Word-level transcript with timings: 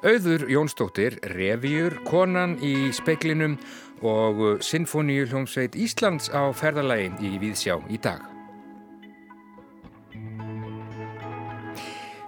Auður 0.00 0.46
Jónsdóttir, 0.48 1.18
revíur, 1.36 1.98
konan 2.08 2.56
í 2.64 2.88
speiklinum 2.96 3.58
og 4.00 4.62
Sinfoníu 4.64 5.28
hljómsveit 5.28 5.76
Íslands 5.76 6.32
á 6.32 6.48
ferðalagi 6.56 7.12
í 7.20 7.36
Víðsjá 7.42 7.76
í 7.92 8.00
dag. 8.00 8.39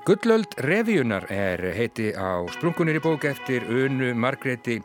Gullöld 0.03 0.57
revíunar 0.59 1.29
er 1.31 1.61
heiti 1.77 2.09
á 2.11 2.43
sprungunir 2.51 2.97
í 2.99 3.01
bók 3.05 3.23
eftir 3.29 3.63
Unu 3.71 4.09
Margreti 4.19 4.81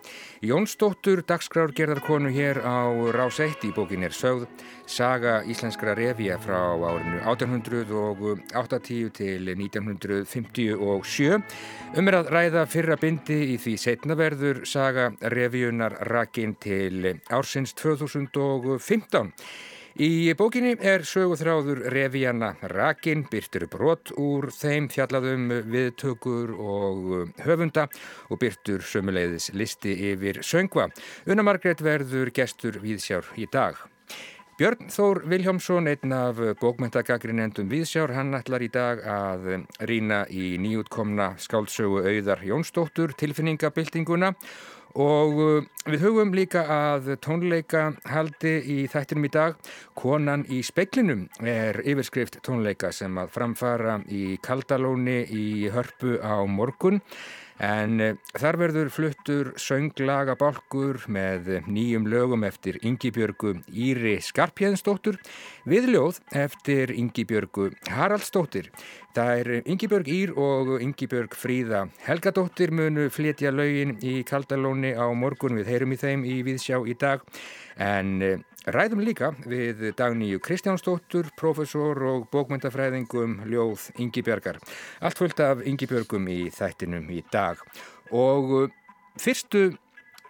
Jónsdóttur, 0.45 1.23
dagskrárgerðarkonu 1.25 2.29
hér 2.29 2.61
á 2.61 2.85
Rás 3.15 3.39
1 3.41 3.65
í 3.65 3.71
bókin 3.73 4.05
er 4.05 4.13
sögð 4.13 4.45
Saga 4.85 5.41
íslenskra 5.49 5.95
revíja 5.97 6.37
frá 6.37 6.77
árinu 6.77 7.17
1880 7.25 9.09
til 9.17 9.49
1957. 9.55 11.41
Um 11.97 12.07
er 12.11 12.19
að 12.19 12.29
ræða 12.35 12.67
fyrra 12.69 12.97
bindi 13.01 13.39
í 13.55 13.57
því 13.57 13.73
setnaverður 13.87 14.69
Saga 14.69 15.09
revíunar 15.33 15.97
rakin 16.13 16.53
til 16.61 17.17
ársins 17.33 17.73
2015. 17.73 19.33
Í 19.97 20.29
bókinni 20.37 20.75
er 20.85 21.01
söguþráður 21.09 21.79
Revíanna 21.89 22.51
Rakin, 22.69 23.23
byrtur 23.31 23.63
brot 23.65 24.11
úr 24.21 24.51
þeim 24.53 24.91
fjallaðum 24.93 25.47
viðtökur 25.73 26.53
og 26.53 27.31
höfunda 27.41 27.87
og 28.29 28.37
byrtur 28.43 28.85
sömuleiðis 28.85 29.49
listi 29.57 29.95
yfir 30.11 30.43
söngva. 30.45 30.91
Una 31.25 31.41
Margret 31.41 31.81
verður 31.81 32.29
gestur 32.29 32.77
viðsjár 32.83 33.25
í 33.41 33.49
dag. 33.49 33.81
Björn 34.61 34.93
Þór 34.93 35.23
Viljámsson, 35.33 35.89
einn 35.89 36.13
af 36.13 36.45
bókmentagagrinendum 36.61 37.69
Viðsjár, 37.69 38.13
hann 38.13 38.37
ætlar 38.37 38.61
í 38.65 38.69
dag 38.73 39.01
að 39.01 39.51
rína 39.89 40.23
í 40.29 40.59
nýjútkomna 40.61 41.33
skáldsögu 41.41 42.05
auðar 42.05 42.45
Jónsdóttur 42.45 43.17
tilfinningabildinguna 43.17 44.35
Og 44.37 44.76
uh, 44.97 45.65
við 45.85 46.03
hugum 46.03 46.33
líka 46.33 46.63
að 46.73 47.11
tónleika 47.21 47.91
haldi 48.09 48.55
í 48.73 48.77
þættinum 48.89 49.27
í 49.27 49.31
dag. 49.33 49.57
Konan 49.97 50.45
í 50.49 50.63
speiklinum 50.65 51.27
er 51.45 51.81
yfirskrift 51.85 52.39
tónleika 52.45 52.89
sem 52.95 53.17
að 53.21 53.33
framfara 53.35 53.99
í 54.09 54.37
Kaldalóni 54.41 55.19
í 55.29 55.45
hörpu 55.73 56.17
á 56.17 56.41
morgun. 56.49 57.01
En 57.63 58.01
uh, 58.03 58.13
þar 58.37 58.59
verður 58.61 58.91
fluttur 58.93 59.51
sönglaga 59.57 60.35
bálkur 60.37 60.99
með 61.09 61.49
nýjum 61.65 62.05
lögum 62.09 62.45
eftir 62.47 62.77
Yngibjörgu 62.85 63.55
Íri 63.73 64.17
Skarpjæðinsdóttur 64.21 65.17
við 65.65 65.89
ljóð 65.95 66.21
eftir 66.37 66.93
Yngibjörgu 66.93 67.71
Haraldsdóttir. 67.89 68.69
Það 69.17 69.31
er 69.41 69.47
Yngibjörg 69.65 70.09
Ír 70.13 70.33
og 70.37 70.75
Yngibjörg 70.77 71.33
Fríða 71.33 71.87
Helgadóttir 72.05 72.69
munu 72.69 73.07
flytja 73.09 73.49
laugin 73.49 73.95
í 74.05 74.19
Kaldalóni 74.27 74.93
á 74.93 75.09
morgun 75.17 75.57
við 75.57 75.71
heyrum 75.73 75.95
í 75.95 75.97
þeim 75.97 76.27
í 76.29 76.35
Víðsjá 76.45 76.77
í 76.85 76.93
dag 77.01 77.25
en 77.81 78.21
eh, 78.21 78.37
ræðum 78.73 79.01
líka 79.05 79.31
við 79.47 79.93
Dagníu 79.95 80.41
Kristjánsdóttur, 80.43 81.29
profesor 81.39 82.01
og 82.09 82.27
bókmyndafræðingum 82.33 83.39
Ljóð 83.47 83.87
Yngibjörgar. 84.03 84.59
Allt 84.99 85.19
fullt 85.19 85.39
af 85.43 85.63
Yngibjörgum 85.63 86.27
í 86.31 86.47
þættinum 86.51 87.07
í 87.15 87.23
dag 87.31 87.61
og 88.11 88.55
eh, 88.63 88.73
fyrstu 89.21 89.69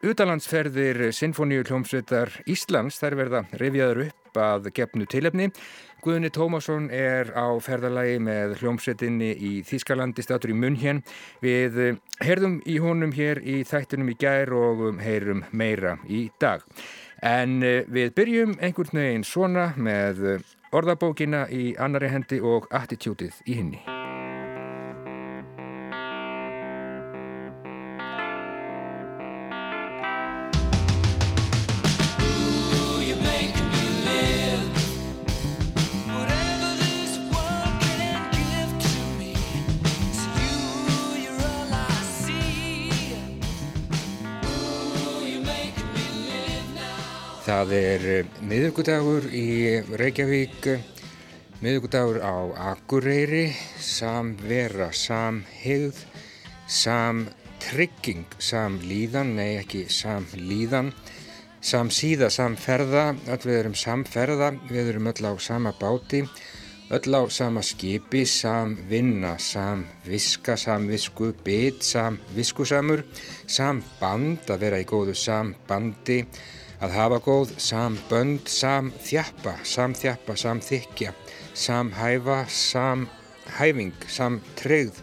Utalandsferðir 0.06 1.08
Sinfoníu 1.18 1.64
hljómsveitar 1.66 2.30
Íslands 2.46 3.00
þær 3.02 3.18
verða 3.18 3.44
revjaður 3.58 4.04
upp 4.06 4.38
að 4.38 4.70
gefnu 4.78 5.08
tilefni 5.10 5.48
Guðni 6.06 6.30
Tómasson 6.30 6.92
er 6.94 7.32
á 7.34 7.58
ferðalagi 7.58 8.20
með 8.22 8.60
hljómsettinni 8.60 9.32
í 9.34 9.50
Þískalandi 9.66 10.22
statur 10.22 10.54
í 10.54 10.56
Munhjön. 10.56 11.02
Við 11.42 11.80
eh, 11.82 11.98
herðum 12.22 12.60
í 12.70 12.78
honum 12.84 13.16
hér 13.17 13.42
í 13.42 13.64
þættunum 13.66 14.14
í 14.14 14.16
gær 14.22 14.54
og 14.54 14.86
um, 14.92 15.02
heyrum 15.02 15.42
meira 15.52 15.98
í 16.06 16.28
dag. 16.40 16.61
En 17.26 17.61
eh, 17.66 17.83
við 17.89 18.14
byrjum 18.14 18.58
einhvern 18.61 19.02
veginn 19.02 19.26
svona 19.26 19.72
með 19.78 20.26
eh, 20.36 20.50
orðabókina 20.72 21.48
í 21.50 21.73
annari 21.80 22.14
hendi 22.14 22.42
og 22.42 22.70
attitútið 22.70 23.42
í 23.45 23.61
hinni. 23.61 23.97
Það 47.67 47.82
er 47.83 48.04
eh, 48.08 48.28
miðugudagur 48.48 49.26
í 49.36 49.48
Reykjavík, 50.00 50.67
miðugudagur 51.60 52.22
á 52.23 52.72
Akureyri, 52.72 53.50
samvera, 53.83 54.86
samhigð, 54.95 55.98
samtrygging, 56.72 58.23
samlíðan, 58.39 59.33
nei 59.36 59.58
ekki 59.58 59.82
samlíðan, 59.92 60.94
samsíða, 61.60 62.30
samferða, 62.32 63.10
öll 63.36 63.44
við 63.44 63.58
erum 63.58 63.76
samferða, 63.76 64.54
við 64.70 64.94
erum 64.94 65.11
öll 65.11 65.28
á 65.28 65.34
sama 65.36 65.73
báti, 65.76 66.22
öll 66.88 67.20
á 67.20 67.28
sama 67.28 67.66
skipi, 67.67 68.22
samvinna, 68.32 69.34
samviska, 69.44 70.55
samvisku, 70.55 71.34
bytt, 71.44 71.84
samviskusamur, 71.84 73.04
samband, 73.44 74.48
að 74.48 74.64
vera 74.64 74.80
í 74.80 74.88
góðu 74.88 75.17
sambandi, 75.20 76.22
Að 76.77 76.92
hafa 76.93 77.17
góð 77.26 77.52
sambönd, 77.58 78.49
samþjappa, 78.54 79.55
samþjappa, 79.65 80.36
samþykja, 80.38 81.14
samhæfa, 81.58 82.43
samhæfing, 82.54 83.95
samtreyð, 84.14 84.99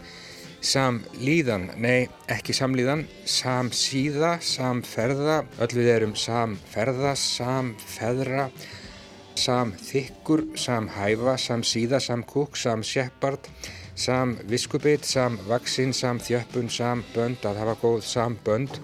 samlíðan, 0.63 1.65
nei 1.83 2.07
ekki 2.31 2.55
samlíðan, 2.55 3.03
samsíða, 3.27 4.37
samferða, 4.39 5.41
öll 5.67 5.75
við 5.75 5.91
erum 5.97 6.13
samferða, 6.15 7.17
samfeðra, 7.19 8.45
samþykkur, 9.35 10.45
samhæfa, 10.55 11.35
samsíða, 11.43 11.99
samkúk, 12.07 12.55
samsjeppard, 12.55 13.51
samviskubit, 13.99 15.11
samvaksinn, 15.11 15.91
samþjöppun, 15.91 16.71
sambönd, 16.71 17.43
að 17.43 17.61
hafa 17.65 17.77
góð 17.83 18.07
sambönd, 18.07 18.79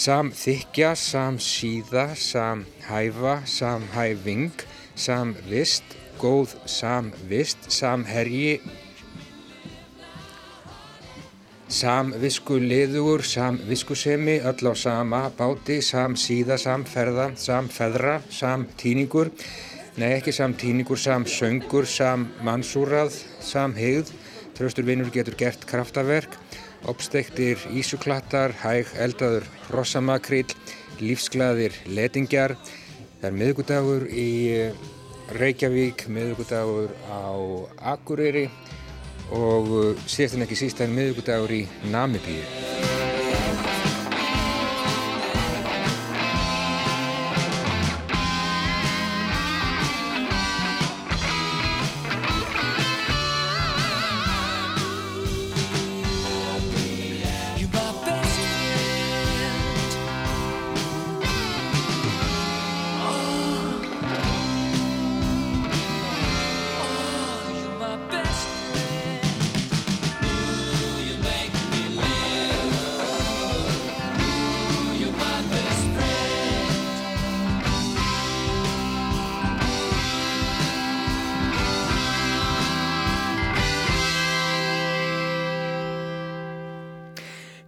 Samþykja, 0.00 0.94
samsíða, 0.96 2.14
samhæfa, 2.16 3.42
samhæfing, 3.44 4.52
samvist, 4.96 5.84
góð 6.16 6.54
samvist, 6.64 7.66
samherji, 7.68 8.62
samviskuleður, 11.68 13.20
samviskusemi, 13.20 14.38
öll 14.40 14.72
á 14.72 14.74
sama 14.74 15.20
báti, 15.36 15.82
samsíða, 15.84 16.56
samferða, 16.56 17.34
samfeðra, 17.36 18.22
samtíningur, 18.32 19.28
nei 20.00 20.14
ekki 20.14 20.32
samtíningur, 20.32 20.96
samsöngur, 20.96 21.84
sammansúrað, 21.84 23.20
samhigð, 23.44 24.16
tröstur 24.56 24.88
vinnur 24.88 25.12
getur 25.12 25.36
gert 25.36 25.68
kraftaverk, 25.68 26.40
Opstektir 26.88 27.60
ísuklattar, 27.76 28.54
hæg 28.62 28.88
eldaður 28.96 29.44
rossamakrill, 29.74 30.48
lífsglaðir 31.00 31.76
letingjar. 31.92 32.56
Það 33.20 33.26
er 33.28 33.36
miðugudagur 33.36 34.06
í 34.08 34.30
eh, 34.54 34.86
Reykjavík, 35.36 36.06
miðugudagur 36.08 36.94
á 37.04 37.36
Akureyri 37.92 38.46
og 39.28 39.68
eh, 39.82 40.06
síðast 40.08 40.38
en 40.38 40.48
ekki 40.48 40.62
síst 40.62 40.80
er 40.80 40.90
miðugudagur 40.94 41.52
í 41.60 41.66
Namibíu. 41.92 42.89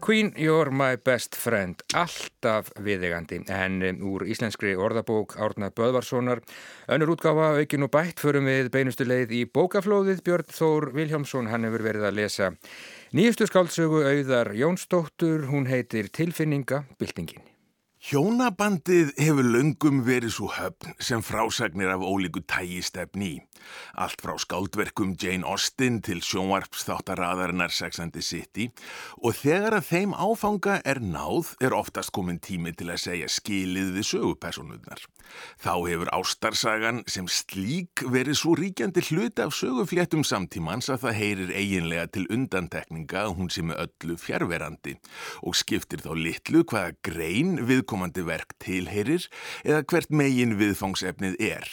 Queen, 0.02 0.32
you're 0.36 0.72
my 0.72 0.96
best 0.96 1.36
friend, 1.38 1.78
alltaf 1.94 2.72
viðegandi, 2.82 3.36
en 3.54 3.76
um, 3.86 4.00
úr 4.10 4.24
íslenskri 4.26 4.72
orðabók 4.74 5.36
Árna 5.38 5.68
Böðvarssonar, 5.70 6.40
önnur 6.90 7.12
útgáfa 7.14 7.52
aukin 7.60 7.86
og 7.86 7.92
bætt 7.94 8.18
förum 8.18 8.50
við 8.50 8.72
beinustu 8.74 9.06
leið 9.06 9.36
í 9.38 9.44
bókaflóðið. 9.46 10.24
Björn 10.26 10.50
Þór 10.58 10.88
Viljámsson, 10.98 11.52
hann 11.54 11.68
hefur 11.68 11.86
verið 11.86 12.08
að 12.10 12.18
lesa 12.18 12.50
nýjustu 13.14 13.46
skáldsögu 13.46 14.02
auðar 14.02 14.50
Jónsdóttur, 14.58 15.46
hún 15.54 15.70
heitir 15.70 16.10
Tilfinninga, 16.10 16.82
byltingin. 16.98 17.51
Hjónabandið 18.02 19.12
hefur 19.14 19.46
löngum 19.46 20.00
verið 20.02 20.32
svo 20.34 20.48
höfn 20.50 20.96
sem 20.98 21.20
frásagnir 21.22 21.92
af 21.94 22.02
ólíku 22.02 22.40
tægistefni 22.50 23.28
í. 23.36 23.36
Allt 23.94 24.18
frá 24.24 24.34
skáldverkum 24.42 25.12
Jane 25.14 25.46
Austen 25.46 26.00
til 26.02 26.18
sjónvarpsþáttaraðarinnar 26.26 27.70
Sex 27.70 28.00
and 28.02 28.10
the 28.10 28.22
City 28.26 28.72
og 29.22 29.36
þegar 29.38 29.76
að 29.78 29.86
þeim 29.92 30.16
áfanga 30.18 30.80
er 30.82 30.98
náð 30.98 31.52
er 31.62 31.76
oftast 31.78 32.10
komin 32.10 32.40
tími 32.42 32.74
til 32.74 32.90
að 32.90 33.04
segja 33.04 33.28
skilið 33.30 33.94
við 33.94 34.08
sögupersonurnar. 34.10 35.06
Þá 35.62 35.72
hefur 35.86 36.10
ástarsagan 36.12 37.04
sem 37.06 37.30
slík 37.30 38.02
verið 38.02 38.40
svo 38.40 38.56
ríkjandi 38.58 39.06
hluti 39.12 39.46
af 39.46 39.54
sögufléttum 39.54 40.26
samtímans 40.26 40.90
að 40.90 41.06
það 41.06 41.18
heyrir 41.20 41.54
eiginlega 41.54 42.10
til 42.10 42.26
undantekninga 42.34 43.28
hún 43.30 43.52
sé 43.52 43.62
með 43.62 43.86
öllu 43.86 44.18
fjärverandi 44.20 44.98
og 45.46 45.56
skiptir 45.56 46.02
þá 46.02 46.12
litlu 46.18 46.66
hvaða 46.66 46.98
grein 47.06 47.54
viðkomandi 47.92 48.24
verk 48.24 48.54
tilheyrir 48.62 49.26
eða 49.66 49.84
hvert 49.84 50.12
megin 50.12 50.56
viðfangsefnið 50.56 51.36
er. 51.44 51.68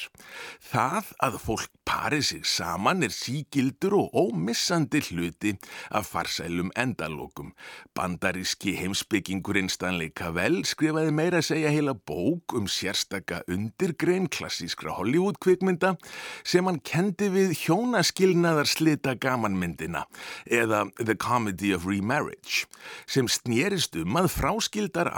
Það 0.59 1.13
að 1.23 1.37
fólk 1.39 1.69
parið 1.87 2.23
sig 2.27 2.45
saman 2.45 3.03
er 3.03 3.13
sígildur 3.13 3.95
og 3.97 4.13
ómissandi 4.13 4.99
hluti 5.07 5.55
af 5.89 6.09
farsælum 6.11 6.71
endalokum. 6.77 7.53
Bandaríski 7.95 8.75
heimsbyggingurinn 8.77 9.71
Stanley 9.71 10.11
Cavell 10.13 10.61
skrifaði 10.67 11.13
meira 11.15 11.39
að 11.39 11.47
segja 11.49 11.71
heila 11.73 11.95
bók 11.95 12.53
um 12.57 12.67
sérstaka 12.67 13.41
undirgrein 13.47 14.27
klassískra 14.29 14.93
Hollywood-kvikmynda 14.99 15.95
sem 16.43 16.67
hann 16.67 16.81
kendi 16.83 17.31
við 17.33 17.55
hjónaskilnaðar 17.63 18.69
slita 18.69 19.15
gamanmyndina 19.15 20.05
eða 20.45 20.85
The 20.99 21.15
Comedy 21.15 21.73
of 21.73 21.87
Remarriage 21.89 22.67
sem 23.09 23.29
snérist 23.31 23.97
um 23.97 24.19
að 24.19 24.29
fráskildar 24.35 25.09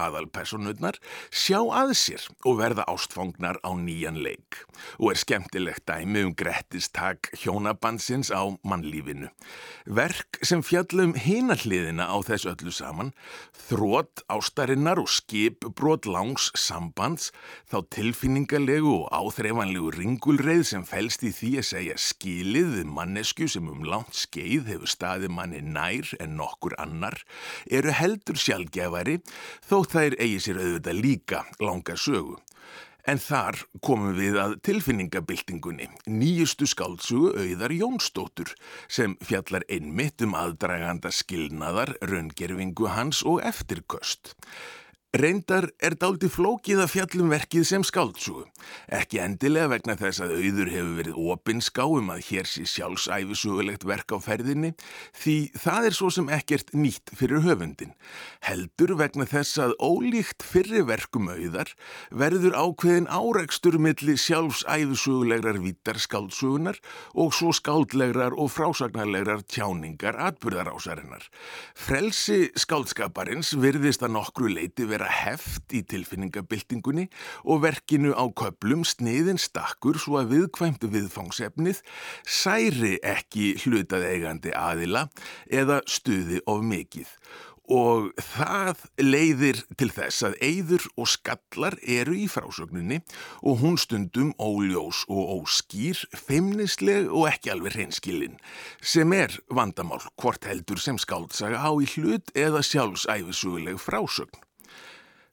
aðalpersonurnar 0.91 0.99
sjá 1.31 1.61
að 1.71 1.93
sér 1.95 2.23
og 2.45 2.59
verða 2.59 2.85
ástfangnar 2.89 3.59
á 3.63 3.71
nýjan 3.75 4.21
leik 4.21 4.65
og 4.99 5.11
er 5.11 5.19
skemmtilegt 5.19 5.85
dæmi 5.87 6.25
um 6.25 6.33
grettistak 6.35 7.29
hjónabandsins 7.37 8.31
á 8.31 8.41
mannlífinu. 8.63 9.29
Verk 9.85 10.39
sem 10.43 10.61
fjallum 10.61 11.13
hinahliðina 11.15 12.07
á 12.09 12.17
þess 12.23 12.47
öllu 12.49 12.71
saman, 12.71 13.13
þrótt 13.69 14.23
ástarinnar 14.31 14.99
og 14.99 15.09
skip 15.09 15.65
brot 15.75 16.05
langs 16.05 16.51
sambands, 16.55 17.31
þá 17.69 17.85
tilfinningarlegu 17.93 19.05
og 19.05 19.09
áþreifanlegu 19.11 19.91
ringulreið 19.95 20.63
sem 20.65 20.83
fælst 20.83 21.23
í 21.23 21.31
því 21.31 21.51
að 21.61 21.69
segja 21.71 21.97
skilið 21.97 22.75
við 22.77 22.91
mannesku 22.91 23.47
sem 23.47 23.69
um 23.69 23.85
langt 23.85 24.17
skeið 24.17 24.71
hefur 24.71 24.89
staðið 24.89 25.35
manni 25.35 25.61
nær 25.61 26.09
en 26.19 26.37
nokkur 26.39 26.75
annar, 26.81 27.21
eru 27.69 27.93
heldur 27.93 28.39
sjálfgefari 28.39 29.19
þó 29.67 29.83
þær 29.85 30.17
eigi 30.17 30.41
sér 30.41 30.61
auðvitað 30.61 30.80
líka 30.89 31.45
langa 31.61 31.93
sögu. 31.93 32.39
En 33.05 33.21
þar 33.21 33.57
komum 33.85 34.13
við 34.17 34.35
að 34.41 34.57
tilfinningabildingunni, 34.65 35.87
nýjustu 36.09 36.67
skáltsugu 36.69 37.31
auðar 37.37 37.73
Jónsdóttur 37.73 38.51
sem 38.89 39.15
fjallar 39.25 39.65
einmitt 39.69 40.21
um 40.25 40.33
aðdraganda 40.37 41.13
skilnaðar, 41.13 41.95
raungerfingu 42.01 42.89
hans 42.93 43.21
og 43.21 43.41
eftirköst. 43.45 44.35
Reyndar 45.11 45.65
er 45.83 45.97
dálti 45.99 46.29
flókið 46.31 46.85
að 46.85 46.91
fjallum 46.93 47.33
verkið 47.33 47.65
sem 47.67 47.83
skáltsugu. 47.83 48.45
Ekki 48.95 49.17
endilega 49.19 49.67
vegna 49.73 49.97
þess 49.99 50.21
að 50.23 50.37
auður 50.37 50.69
hefur 50.71 50.93
verið 51.01 51.17
opinskáum 51.33 52.11
að 52.13 52.21
hér 52.29 52.47
sé 52.47 52.63
sjálfsæfisugulegt 52.71 53.83
verk 53.89 54.15
á 54.15 54.23
ferðinni 54.23 54.69
því 55.19 55.35
það 55.59 55.87
er 55.89 55.97
svo 55.97 56.11
sem 56.15 56.31
ekkert 56.31 56.71
nýtt 56.71 57.11
fyrir 57.19 57.43
höfundin. 57.43 57.91
Heldur 58.47 58.93
vegna 59.01 59.27
þess 59.27 59.59
að 59.59 59.73
ólíkt 59.83 60.45
fyrir 60.47 60.87
verkum 60.87 61.27
auðar 61.27 61.73
verður 62.23 62.55
ákveðin 62.55 63.11
áreikstur 63.11 63.81
milli 63.83 64.15
sjálfsæfisugulegrar 64.15 65.59
vítar 65.59 65.99
skáltsugunar 65.99 66.79
og 67.19 67.35
svo 67.35 67.51
skáldlegrar 67.59 68.31
og 68.31 68.47
frásagnarlegrar 68.55 69.43
tjáningar 69.43 70.15
atbyrðarásarinnar. 70.29 71.27
Frelsi 71.75 72.47
skáldskaparins 72.55 73.57
virðist 73.59 74.07
að 74.07 74.15
nokkru 74.15 74.55
leiti 74.55 74.87
verið 74.87 75.00
vera 75.01 75.09
heft 75.09 75.73
í 75.73 75.81
tilfinningabildingunni 75.89 77.07
og 77.49 77.63
verkinu 77.65 78.13
á 78.13 78.25
köplum 78.37 78.85
sniðin 78.85 79.41
stakkur 79.41 79.97
svo 79.97 80.19
að 80.21 80.35
viðkvæmtu 80.35 80.91
viðfangsefnið 80.93 81.81
særi 82.25 82.99
ekki 83.01 83.55
hlutað 83.63 84.09
eigandi 84.11 84.53
aðila 84.53 85.07
eða 85.49 85.81
stuði 85.89 86.43
of 86.45 86.61
mikið. 86.61 87.09
Og 87.71 88.09
það 88.19 88.81
leiðir 88.99 89.61
til 89.79 89.87
þess 89.93 90.25
að 90.27 90.33
eyður 90.43 90.87
og 90.99 91.07
skallar 91.07 91.77
eru 91.79 92.17
í 92.19 92.25
frásögninni 92.27 92.99
og 93.47 93.61
hún 93.61 93.79
stundum 93.79 94.33
óljós 94.41 95.05
og 95.07 95.37
óskýr, 95.37 96.01
feimnisleg 96.11 97.07
og 97.07 97.29
ekki 97.31 97.53
alveg 97.53 97.77
hreinskilinn, 97.77 98.35
sem 98.83 99.15
er 99.15 99.39
vandamál 99.47 100.03
hvort 100.19 100.51
heldur 100.51 100.83
sem 100.83 100.99
skáltsaga 100.99 101.63
á 101.63 101.71
í 101.79 101.87
hlut 101.95 102.35
eða 102.35 102.65
sjálfsæfisuguleg 102.65 103.79
frásögn. 103.79 104.50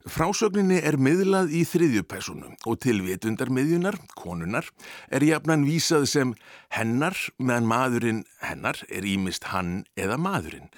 Frásögninni 0.08 0.78
er 0.80 0.96
miðlað 0.96 1.50
í 1.52 1.64
þriðjupersonu 1.68 2.54
og 2.64 2.78
til 2.80 3.02
vitundarmiðjunar, 3.04 3.98
konunar, 4.16 4.64
er 5.12 5.24
jafnan 5.26 5.66
vísað 5.68 6.06
sem 6.08 6.32
hennar 6.72 7.18
meðan 7.36 7.68
maðurinn 7.68 8.22
hennar 8.40 8.80
er 8.88 9.04
ímist 9.04 9.50
hann 9.52 9.82
eða 10.00 10.16
maðurinn. 10.20 10.70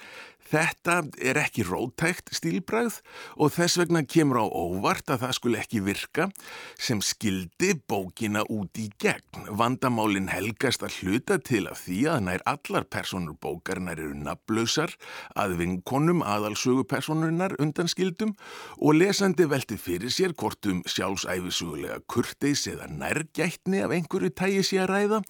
Þetta 0.51 0.97
er 1.23 1.37
ekki 1.39 1.63
rótækt 1.63 2.33
stílbræð 2.35 2.97
og 3.39 3.53
þess 3.55 3.77
vegna 3.79 4.01
kemur 4.03 4.41
á 4.43 4.45
óvart 4.51 5.07
að 5.13 5.21
það 5.23 5.35
skulle 5.37 5.59
ekki 5.61 5.79
virka 5.85 6.25
sem 6.75 6.99
skildi 6.99 7.77
bókina 7.87 8.43
út 8.51 8.75
í 8.81 8.89
gegn. 8.99 9.45
Vandamálin 9.47 10.27
helgast 10.27 10.83
að 10.83 10.97
hluta 10.99 11.37
til 11.39 11.63
af 11.71 11.85
því 11.85 11.99
að 12.11 12.25
nær 12.25 12.43
allar 12.51 12.87
personur 12.91 13.37
bókarinnar 13.39 14.01
eru 14.01 14.17
naflausar 14.25 14.91
að 15.39 15.55
vinkonum 15.61 16.19
aðalsögupersonurinnar 16.27 17.55
undan 17.63 17.87
skildum 17.91 18.35
og 18.75 18.99
lesandi 18.99 19.47
velti 19.47 19.79
fyrir 19.79 20.11
sér 20.11 20.35
hvort 20.35 20.67
um 20.67 20.83
sjálfsæfisugulega 20.83 22.01
kurteis 22.11 22.65
eða 22.67 22.89
nærgætni 22.91 23.85
af 23.85 23.95
einhverju 23.95 24.33
tægi 24.35 24.67
sé 24.67 24.83
að 24.83 24.91
ræða 24.91 25.23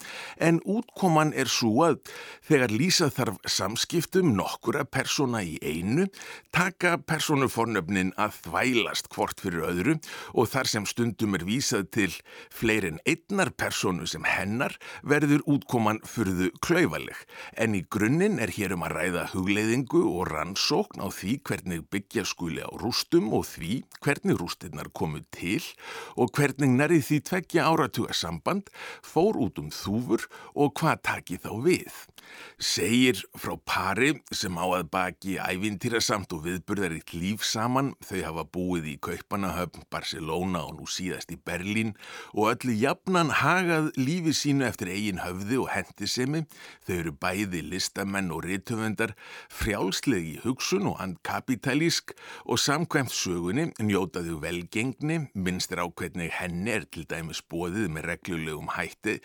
en 0.50 0.64
útkoman 0.66 1.36
er 1.38 1.52
svo 1.52 1.78
að 1.92 2.02
þegar 2.50 2.74
lýsa 2.74 3.14
þarf 3.14 3.38
samskiptum 3.46 4.34
nokkura 4.34 4.82
personur 4.90 5.11
persóna 5.12 5.42
í 5.44 5.58
einu 5.60 6.06
taka 6.56 6.94
persónufornöfnin 7.04 8.14
að 8.16 8.38
þvælast 8.46 9.10
hvort 9.12 9.42
fyrir 9.44 9.66
öðru 9.68 9.96
og 10.32 10.48
þar 10.48 10.70
sem 10.72 10.86
stundum 10.88 11.36
er 11.36 11.44
vísað 11.44 11.90
til 11.92 12.14
fleirin 12.48 13.02
einnar 13.04 13.52
persónu 13.52 14.08
sem 14.08 14.24
hennar 14.24 14.78
verður 15.04 15.44
útkoman 15.52 16.00
fyrðu 16.08 16.48
klauvaleg. 16.64 17.18
En 17.60 17.76
í 17.76 17.82
grunninn 17.92 18.40
er 18.40 18.54
hér 18.56 18.78
um 18.78 18.86
að 18.88 18.96
ræða 18.96 19.26
hugleiðingu 19.34 20.06
og 20.14 20.32
rannsókn 20.32 21.04
á 21.04 21.12
því 21.12 21.36
hvernig 21.44 21.84
byggja 21.92 22.24
skuli 22.32 22.64
á 22.64 22.72
rústum 22.72 23.34
og 23.36 23.44
því 23.52 23.82
hvernig 24.00 24.40
rústinnar 24.40 24.94
komu 24.96 25.26
til 25.36 25.60
og 26.16 26.32
hvernig 26.40 26.72
nærið 26.72 27.04
því 27.10 27.22
tveggja 27.28 27.68
áratuga 27.68 28.16
samband 28.16 28.72
fór 29.04 29.36
út 29.44 29.60
um 29.60 29.68
þúfur 29.76 30.30
og 30.56 30.72
hvað 30.80 31.04
taki 31.12 31.42
þá 31.44 31.52
við. 31.68 31.92
Segir 32.62 33.20
frá 33.36 33.58
pari 33.66 34.14
sem 34.32 34.56
á 34.56 34.66
að 34.70 34.90
baki 35.02 35.38
ævintýrasamt 35.42 36.34
og 36.36 36.44
viðburðaritt 36.46 37.14
líf 37.16 37.46
saman. 37.48 37.94
Þau 38.06 38.20
hafa 38.28 38.44
búið 38.54 38.90
í 38.92 38.96
Kaupanahöfn, 39.02 39.86
Barcelona 39.90 40.62
og 40.68 40.76
nú 40.78 40.88
síðast 40.90 41.32
í 41.34 41.38
Berlín 41.42 41.96
og 42.36 42.52
öllu 42.52 42.76
jafnan 42.78 43.32
hagað 43.40 43.90
lífi 43.98 44.34
sínu 44.38 44.68
eftir 44.68 44.92
eigin 44.94 45.24
höfði 45.24 45.58
og 45.64 45.72
hendisemi. 45.74 46.44
Þau 46.86 46.94
eru 47.00 47.14
bæði 47.24 47.64
listamenn 47.72 48.30
og 48.36 48.46
rithöfundar, 48.46 49.16
frjálslegi 49.50 50.38
hugsun 50.44 50.92
og 50.92 51.02
andkapitalísk 51.02 52.14
og 52.46 52.62
samkvæmt 52.62 53.16
sögunni 53.16 53.72
njótaðu 53.82 54.38
velgengni, 54.44 55.24
minnstir 55.34 55.82
ákveðnig 55.82 56.36
henni 56.38 56.76
er 56.76 56.86
til 56.92 57.08
dæmis 57.10 57.42
bóðið 57.42 57.90
með 57.96 58.10
reglulegum 58.12 58.70
hætti 58.76 59.18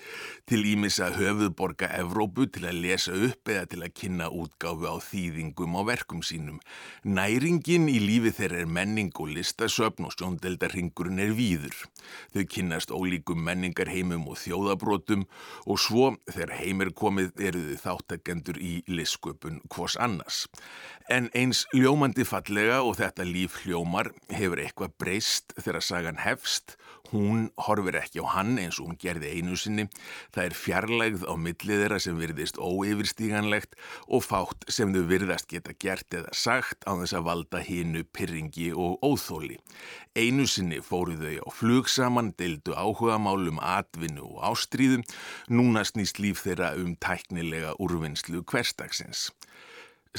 til 0.49 0.65
ímissa 0.73 1.13
höfuðborga 1.19 1.93
Evrópu 2.01 2.49
til 2.49 2.65
að 2.71 2.81
lesa 2.87 3.13
upp 3.29 3.53
eða 3.53 3.69
til 3.71 3.83
að 3.85 3.95
kynna 4.01 4.33
útgáfu 4.33 4.89
á 4.89 4.97
þýðingu 5.05 5.66
á 5.75 5.83
verkum 5.89 6.23
sínum. 6.23 6.61
Næringin 7.03 7.89
í 7.91 7.97
lífi 7.99 8.31
þeirra 8.37 8.63
er 8.63 8.71
menning 8.71 9.11
og 9.19 9.33
listasöfn 9.35 10.07
og 10.07 10.15
sjóndeldarhingurinn 10.15 11.23
er 11.25 11.35
víður. 11.35 11.75
Þau 12.35 12.45
kynnast 12.53 12.95
ólíkum 12.95 13.43
menningarheimum 13.43 14.29
og 14.31 14.39
þjóðabrótum 14.45 15.27
og 15.67 15.81
svo 15.83 16.13
þegar 16.29 16.55
heimir 16.61 16.93
komið 16.95 17.33
eru 17.49 17.65
þau 17.73 17.83
þáttakendur 17.87 18.61
í 18.63 18.75
lisköpun 18.87 19.63
hvors 19.73 19.97
annars. 19.99 20.45
En 21.11 21.31
eins 21.39 21.65
ljómandi 21.75 22.27
fallega 22.27 22.83
og 22.83 22.99
þetta 22.99 23.27
líf 23.27 23.61
hljómar 23.63 24.13
hefur 24.31 24.63
eitthvað 24.63 24.97
breyst 24.99 25.55
þegar 25.59 25.85
sagan 25.87 26.23
hefst. 26.23 26.77
Hún 27.13 27.51
horfir 27.67 27.99
ekki 28.01 28.23
á 28.25 28.27
hann 28.35 28.57
eins 28.59 28.81
og 28.81 28.89
hún 28.89 28.99
gerði 29.01 29.31
einu 29.37 29.57
sinni. 29.59 29.87
Það 30.35 30.49
er 30.49 30.57
fjarlægð 30.59 31.27
á 31.31 31.35
millið 31.39 31.83
þeirra 31.83 32.01
sem 32.03 32.19
virðist 32.19 32.59
óyfirstíganlegt 32.59 33.77
og 34.09 34.25
fátt 34.27 34.67
sem 34.73 34.95
þau 34.95 35.05
virðast 35.11 35.49
geta 35.53 35.77
gert 35.79 36.17
eða 36.19 36.35
sagt 36.35 36.87
á 36.89 36.93
þess 36.99 37.17
að 37.17 37.27
valda 37.31 37.63
hínu 37.67 38.05
pyrringi 38.17 38.73
og 38.75 38.99
óþóli. 39.07 39.61
Einu 40.17 40.47
sinni 40.51 40.81
fóru 40.81 41.17
þau 41.21 41.47
á 41.47 41.49
flug 41.53 41.91
saman, 41.93 42.33
deildu 42.39 42.75
áhuga 42.75 43.19
málum, 43.21 43.61
atvinnu 43.61 44.25
og 44.33 44.43
ástríðum. 44.53 45.05
Núna 45.53 45.85
snýst 45.87 46.21
líf 46.23 46.43
þeirra 46.47 46.75
um 46.81 46.97
tæknilega 46.97 47.77
úrvinnslu 47.83 48.43
hverstagsins. 48.43 49.31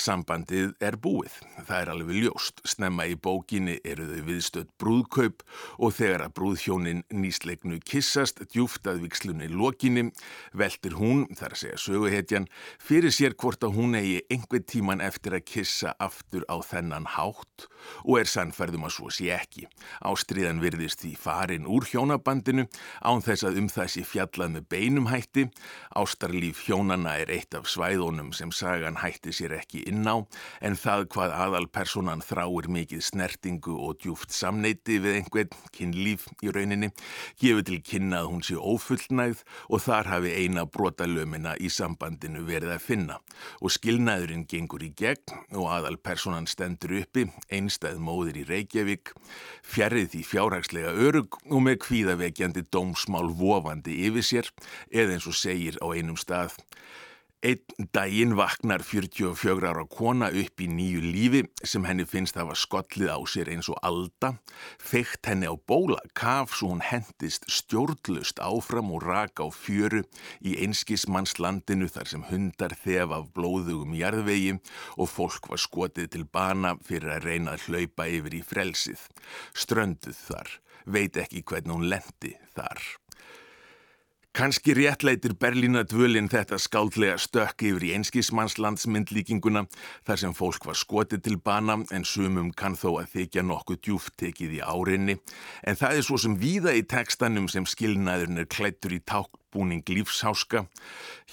Sambandið 0.02 0.74
er 0.84 0.98
búið. 1.02 1.34
Það 1.68 1.82
er 1.82 1.92
alveg 1.94 2.20
ljóst. 2.24 2.62
Snemma 2.68 3.08
í 3.10 3.16
bókinni 3.20 3.78
eru 3.88 4.08
þau 4.10 4.22
viðstödd 4.28 4.72
brúðkaup 4.82 5.44
og 5.78 5.96
þegar 5.98 6.26
að 6.28 6.36
brúðhjónin 6.40 7.04
nýsleiknu 7.14 7.80
kissast 7.86 8.44
djúft 8.54 8.88
að 8.90 9.04
vikslunni 9.06 9.50
lokinni 9.52 10.10
veltir 10.58 10.98
hún, 11.00 11.26
þar 11.38 11.56
að 11.56 11.62
segja 11.64 11.82
söguhetjan, 11.82 12.50
fyrir 12.80 13.14
sér 13.14 13.38
hvort 13.38 13.66
að 13.66 13.78
hún 13.80 13.98
eigi 13.98 14.22
einhver 14.34 14.64
tíman 14.66 15.04
eftir 15.04 15.38
að 15.38 15.48
kissa 15.50 15.96
aftur 16.00 16.46
á 16.48 16.62
þennan 16.62 17.10
hátt 17.18 17.68
og 18.04 18.20
er 18.22 18.30
sannferðum 18.30 18.88
að 18.88 18.96
svo 18.98 19.12
sé 19.14 19.32
ekki. 19.36 19.66
Ástriðan 20.06 20.62
virðist 20.64 21.04
því 21.04 21.14
farin 21.22 21.68
úr 21.70 21.88
hjónabandinu 21.88 22.68
án 23.02 23.24
þess 23.26 23.48
að 23.48 23.62
um 23.62 23.70
sé 23.70 24.04
fjallað 24.06 24.56
með 24.58 24.68
beinum 24.72 25.10
hætti. 25.12 25.48
Ástarlíf 25.96 26.64
hjónana 26.68 27.18
er 27.22 27.32
eitt 27.34 27.56
af 27.58 27.68
svæðunum 27.70 28.34
sem 28.36 28.52
sagan 28.52 29.00
hætti 29.02 29.34
sér 29.36 29.58
ekki 29.60 29.87
inn 29.92 30.08
á 30.08 30.22
en 30.62 30.78
það 30.78 31.08
hvað 31.14 31.36
aðalpersonan 31.44 32.24
þráir 32.26 32.70
mikið 32.74 33.04
snertingu 33.08 33.76
og 33.88 34.00
djúft 34.04 34.34
samneiti 34.36 35.00
við 35.04 35.22
einhvern 35.22 35.56
kynlíf 35.76 36.28
í 36.44 36.52
rauninni 36.54 36.92
gefur 37.42 37.66
til 37.68 37.80
kynna 37.86 38.22
að 38.24 38.30
hún 38.32 38.46
sé 38.46 38.58
ófullnægð 38.58 39.44
og 39.70 39.84
þar 39.86 40.12
hafi 40.12 40.34
eina 40.44 40.66
brotalömina 40.66 41.56
í 41.60 41.72
sambandinu 41.74 42.44
verið 42.48 42.76
að 42.76 42.86
finna. 42.86 43.20
Og 43.62 43.74
skilnaðurinn 43.74 44.48
gengur 44.50 44.84
í 44.86 44.92
gegn 44.98 45.36
og 45.58 45.70
aðalpersonan 45.76 46.50
stendur 46.50 46.98
uppi 47.02 47.28
einstæð 47.54 48.02
móðir 48.04 48.42
í 48.44 48.48
Reykjavík 48.52 49.14
fjarrið 49.66 50.14
því 50.14 50.24
fjárhagslega 50.32 50.94
örug 51.08 51.40
og 51.46 51.64
með 51.64 51.82
kvíðavekjandi 51.88 52.68
dómsmál 52.74 53.28
vofandi 53.38 54.00
yfir 54.08 54.26
sér 54.26 54.52
eða 54.92 55.18
eins 55.18 55.28
og 55.30 55.38
segir 55.38 55.80
á 55.84 55.88
einum 55.94 56.18
stað 56.20 56.58
Einn 57.46 57.92
daginn 57.94 58.32
vaknar 58.34 58.82
44 58.82 59.68
ára 59.70 59.84
kona 59.86 60.32
upp 60.34 60.62
í 60.64 60.66
nýju 60.74 61.04
lífi 61.06 61.44
sem 61.62 61.84
henni 61.86 62.08
finnst 62.10 62.34
að 62.34 62.48
hafa 62.48 62.56
skollið 62.58 63.12
á 63.14 63.20
sér 63.30 63.52
eins 63.54 63.70
og 63.70 63.78
alda, 63.86 64.32
feitt 64.82 65.30
henni 65.30 65.46
á 65.46 65.54
bóla, 65.54 66.00
kaf 66.18 66.56
svo 66.58 66.72
hún 66.72 66.82
hendist 66.82 67.46
stjórnlust 67.46 68.42
áfram 68.42 68.90
og 68.90 69.06
raka 69.06 69.46
á 69.46 69.54
fjöru 69.54 70.02
í 70.42 70.58
einskismannslandinu 70.66 71.86
þar 71.94 72.10
sem 72.10 72.26
hundar 72.26 72.74
þef 72.74 73.14
af 73.20 73.30
blóðugum 73.38 73.94
jarðvegi 73.94 74.58
og 74.98 75.14
fólk 75.14 75.54
var 75.54 75.62
skotið 75.62 76.10
til 76.18 76.26
bana 76.26 76.74
fyrir 76.90 77.20
að 77.20 77.30
reyna 77.30 77.54
að 77.54 77.70
hlaupa 77.70 78.10
yfir 78.18 78.42
í 78.42 78.46
frelsið. 78.50 79.06
Strönduð 79.54 80.24
þar, 80.26 80.56
veit 80.90 81.22
ekki 81.22 81.46
hvernig 81.46 81.78
hún 81.78 81.92
lendi 81.94 82.34
þar. 82.58 82.82
Kanski 84.38 84.76
réttleitir 84.78 85.34
Berlína 85.34 85.82
dvölinn 85.90 86.28
þetta 86.30 86.60
skáldlega 86.62 87.16
stökk 87.18 87.64
yfir 87.72 87.86
í 87.88 87.94
einskismannslandsmyndlíkinguna 87.98 89.64
þar 90.06 90.20
sem 90.22 90.36
fólk 90.38 90.68
var 90.70 90.78
skotið 90.78 91.24
til 91.26 91.40
bana 91.42 91.80
en 91.90 92.06
sumum 92.06 92.52
kann 92.54 92.78
þó 92.78 93.00
að 93.00 93.16
þykja 93.16 93.44
nokkuð 93.50 93.80
djúft 93.88 94.14
tekið 94.22 94.60
í 94.60 94.62
árinni. 94.62 95.18
En 95.66 95.80
það 95.82 95.98
er 95.98 96.06
svo 96.06 96.22
sem 96.22 96.38
víða 96.38 96.76
í 96.78 96.86
tekstanum 96.86 97.50
sem 97.50 97.66
skilnaðurinn 97.66 98.44
er 98.44 98.52
klættur 98.54 98.94
í 98.94 99.02
tákbúning 99.48 99.84
lífsháska, 99.88 100.68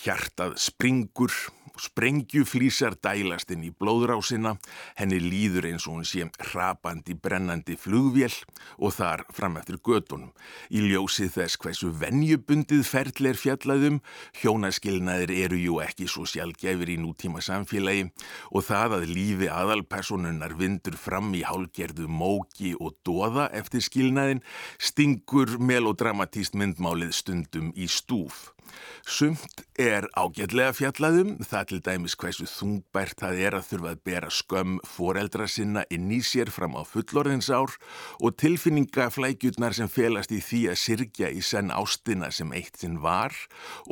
hjartað 0.02 0.54
springur 0.58 1.32
Sprengjuflísar 1.74 2.94
dælast 3.02 3.50
inn 3.50 3.64
í 3.66 3.72
blóðrásina, 3.74 4.54
henni 4.94 5.18
líður 5.18 5.66
eins 5.72 5.88
og 5.88 5.96
hún 5.96 6.06
sé 6.06 6.22
hrapandi 6.52 7.16
brennandi 7.18 7.74
flugvél 7.74 8.30
og 8.78 8.94
þar 8.94 9.24
fram 9.34 9.58
eftir 9.58 9.80
gödunum. 9.82 10.30
Í 10.70 10.84
ljósið 10.84 11.32
þess 11.34 11.58
hversu 11.58 11.90
vennjubundið 11.98 12.84
ferðl 12.86 13.30
er 13.32 13.40
fjallaðum, 13.40 13.98
hjónaskilnaðir 14.38 15.34
eru 15.34 15.58
jú 15.58 15.80
ekki 15.82 16.06
svo 16.10 16.28
sjálfgefur 16.30 16.94
í 16.94 16.98
nútíma 17.02 17.42
samfélagi 17.42 18.06
og 18.54 18.66
það 18.68 18.96
að 19.00 19.08
lífi 19.10 19.50
aðalpersonunar 19.50 20.54
vindur 20.60 20.94
fram 20.94 21.34
í 21.34 21.42
hálgerðu 21.42 22.06
móki 22.06 22.76
og 22.78 22.94
doða 23.02 23.48
eftir 23.50 23.82
skilnaðin 23.82 24.44
stingur 24.78 25.58
melodramatíst 25.58 26.54
myndmálið 26.54 27.16
stundum 27.18 27.74
í 27.74 27.90
Stuf. 28.04 28.53
Sumt 29.04 29.64
er 29.76 30.06
ágætlega 30.16 30.72
fjallaðum, 30.72 31.34
það 31.44 31.66
til 31.68 31.78
dæmis 31.84 32.14
hversu 32.16 32.46
þungbært 32.48 33.18
það 33.20 33.40
er 33.44 33.56
að 33.58 33.66
þurfa 33.68 33.90
að 33.92 34.02
bera 34.08 34.30
skömm 34.32 34.78
foreldra 34.88 35.48
sinna 35.50 35.82
inn 35.92 36.06
í 36.14 36.20
sér 36.24 36.48
fram 36.54 36.76
á 36.78 36.82
fullorðinsár 36.88 37.74
og 38.24 38.36
tilfinningaflægjurnar 38.40 39.76
sem 39.76 39.90
felast 39.92 40.32
í 40.32 40.40
því 40.40 40.60
að 40.72 40.80
sirkja 40.80 41.30
í 41.34 41.42
senn 41.44 41.72
ástina 41.74 42.30
sem 42.32 42.54
eitt 42.56 42.80
sinn 42.80 43.00
var 43.04 43.34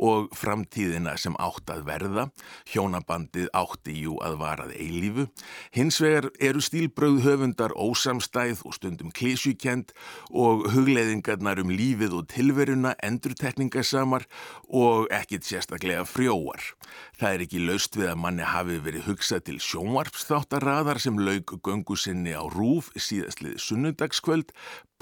og 0.01 0.31
framtíðina 0.37 1.13
sem 1.21 1.37
átt 1.37 1.69
að 1.69 1.85
verða, 1.91 2.25
hjónabandið 2.73 3.51
átti 3.53 3.99
jú 4.05 4.17
að 4.23 4.39
varað 4.41 4.73
eilífu. 4.79 5.27
Hins 5.75 6.01
vegar 6.01 6.31
eru 6.41 6.63
stílbröð 6.63 7.21
höfundar 7.27 7.75
ósamstæð 7.77 8.65
og 8.65 8.77
stundum 8.79 9.13
klísjukend 9.13 9.93
og 10.31 10.65
hugleðingarnar 10.73 11.61
um 11.61 11.71
lífið 11.73 12.17
og 12.17 12.27
tilveruna 12.33 12.95
endurtekningasamar 13.03 14.25
og 14.69 15.09
ekkit 15.13 15.47
sérstaklega 15.47 16.05
frjóar. 16.07 16.61
Það 17.19 17.35
er 17.35 17.43
ekki 17.45 17.61
laust 17.63 17.97
við 17.99 18.11
að 18.13 18.21
manni 18.23 18.47
hafi 18.47 18.79
verið 18.83 19.07
hugsað 19.09 19.45
til 19.49 19.59
sjónvarpsþáttarraðar 19.63 21.01
sem 21.03 21.19
laug 21.19 21.55
göngu 21.65 21.97
sinni 21.99 22.33
á 22.35 22.43
rúf 22.47 22.89
síðastlið 22.95 23.59
sunnudagskvöld, 23.63 24.53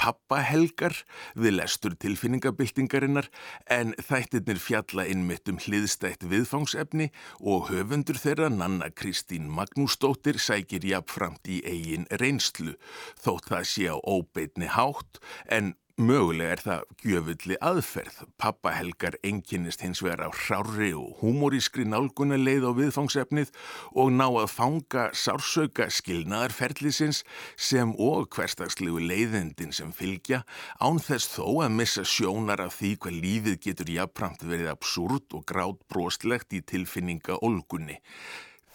pappahelgar 0.01 0.95
við 1.37 1.57
lestur 1.59 1.95
tilfinningabildingarinnar 2.01 3.27
en 3.69 3.93
þættirnir 4.01 4.61
fjalla 4.61 5.05
innmitt 5.09 5.49
um 5.51 5.59
hliðstætt 5.61 6.25
viðfangsefni 6.31 7.11
og 7.39 7.69
höfundur 7.69 8.17
þeirra 8.21 8.49
Nanna 8.53 8.89
Kristín 8.89 9.51
Magnúsdóttir 9.53 10.41
sækir 10.41 10.87
jafnframt 10.89 11.45
í 11.45 11.61
eigin 11.67 12.09
reynslu 12.21 12.73
þótt 13.21 13.51
það 13.51 13.69
sé 13.73 13.87
á 13.93 13.97
óbeitni 14.01 14.71
hátt 14.73 15.21
en 15.45 15.75
Mögulega 16.01 16.55
er 16.55 16.61
það 16.63 16.85
gjöfulli 17.03 17.55
aðferð. 17.61 18.15
Pappahelgar 18.41 19.19
enginnist 19.27 19.83
hins 19.85 19.99
vegar 20.01 20.23
á 20.25 20.29
hrári 20.33 20.95
og 20.97 21.19
humorískri 21.19 21.85
nálguna 21.85 22.39
leið 22.41 22.65
á 22.65 22.71
viðfangsefnið 22.79 23.51
og 23.93 24.09
ná 24.15 24.25
að 24.25 24.47
fanga 24.49 25.03
sársauka 25.13 25.91
skilnaðarferðlisins 25.93 27.21
sem 27.53 27.93
og 28.01 28.31
hverstagslegu 28.33 28.97
leiðendin 29.11 29.75
sem 29.77 29.93
fylgja 29.93 30.41
án 30.81 30.97
þess 30.97 31.35
þó 31.35 31.67
að 31.67 31.77
missa 31.77 32.05
sjónar 32.07 32.65
af 32.65 32.79
því 32.79 32.95
hvað 32.97 33.23
lífið 33.27 33.63
getur 33.69 33.95
jafnpramt 33.99 34.45
verið 34.47 34.73
absúrt 34.73 35.37
og 35.37 35.45
grátt 35.45 35.85
bróstlegt 35.85 36.57
í 36.57 36.63
tilfinninga 36.65 37.37
olgunni. 37.45 38.01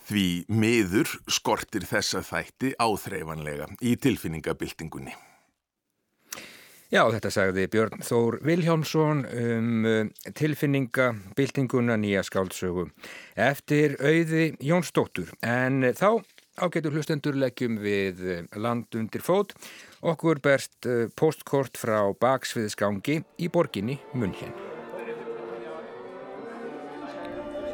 Því 0.06 0.28
miður 0.47 1.11
skortir 1.26 1.88
þessa 1.90 2.23
þætti 2.23 2.76
áþreifanlega 2.78 3.73
í 3.83 3.99
tilfinningabildingunni. 3.99 5.16
Já, 6.86 7.00
þetta 7.10 7.30
sagði 7.34 7.64
Björn 7.66 8.02
Þór 8.06 8.36
Viljámsson 8.46 9.24
um 9.26 9.86
uh, 9.90 10.02
tilfinningabildinguna 10.38 11.96
nýja 11.98 12.20
skáldsögu 12.22 12.84
eftir 13.34 13.96
auði 13.98 14.52
Jónsdóttur. 14.62 15.32
En 15.42 15.82
þá 15.98 16.22
ágetur 16.62 16.94
hlustendur 16.94 17.34
leggjum 17.42 17.80
við 17.82 18.22
uh, 18.22 18.36
land 18.62 18.94
undir 18.94 19.24
fót. 19.26 19.56
Okkur 20.06 20.38
berst 20.44 20.86
uh, 20.86 21.08
postkort 21.18 21.74
frá 21.74 22.04
baksviðsgangi 22.22 23.16
í 23.42 23.48
borginni 23.50 23.96
Munhjen. 24.14 24.54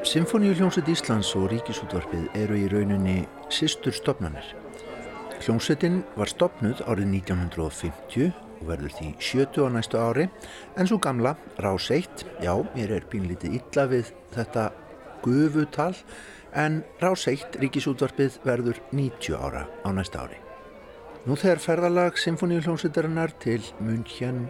Symfóníu 0.09 0.54
hljómsveit 0.57 0.88
Íslands 0.88 1.35
og 1.37 1.50
Ríkisútvarpið 1.52 2.31
eru 2.40 2.57
í 2.57 2.64
rauninni 2.73 3.19
sýstur 3.52 3.92
stopnarnir. 3.92 4.49
Hljómsveitin 5.45 6.00
var 6.16 6.33
stopnud 6.33 6.81
árið 6.88 7.12
1950 7.21 8.52
og 8.62 8.71
verður 8.71 8.95
því 8.95 9.09
sjötu 9.19 9.66
á 9.66 9.69
næstu 9.75 9.99
ári 9.99 10.28
en 10.78 10.88
svo 10.88 11.00
gamla, 11.02 11.35
rás 11.59 11.90
1 11.90 12.25
já, 12.40 12.54
mér 12.76 12.95
er 12.97 13.09
pínlítið 13.11 13.59
illa 13.59 13.88
við 13.90 14.14
þetta 14.33 14.71
gufutal 15.23 15.95
en 16.52 16.83
Ráseitt 17.00 17.57
ríkisútvarpið 17.61 18.38
verður 18.45 18.81
90 18.92 19.37
ára 19.38 19.66
á 19.83 19.88
næsta 19.95 20.26
ári. 20.26 20.38
Nú 21.26 21.37
þegar 21.38 21.62
ferðalag 21.62 22.19
symfóníuljónsutarinnar 22.19 23.35
til 23.42 23.62
München, 23.81 24.49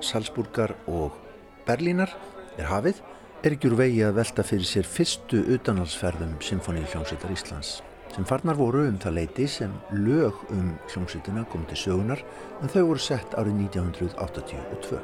Salzburgar 0.00 0.76
og 0.86 1.18
Berlínar 1.66 2.12
er 2.58 2.70
hafið, 2.70 3.02
er 3.42 3.56
ekki 3.56 3.70
úr 3.70 3.80
vegi 3.82 4.04
að 4.06 4.20
velta 4.20 4.46
fyrir 4.46 4.68
sér 4.68 4.88
fyrstu 4.88 5.42
utanhalsferðum 5.56 6.38
symfóníuljónsutar 6.44 7.34
Íslands 7.34 7.80
sem 8.14 8.26
farnar 8.28 8.54
voru 8.54 8.84
um 8.86 8.98
það 9.02 9.16
leiti 9.16 9.46
sem 9.50 9.72
lög 9.90 10.38
um 10.54 10.70
hljómsutina 10.92 11.42
kom 11.50 11.64
til 11.66 11.80
sögunar 11.80 12.20
en 12.62 12.70
þau 12.70 12.84
voru 12.92 13.02
sett 13.02 13.34
árið 13.34 13.58
1982. 13.64 15.00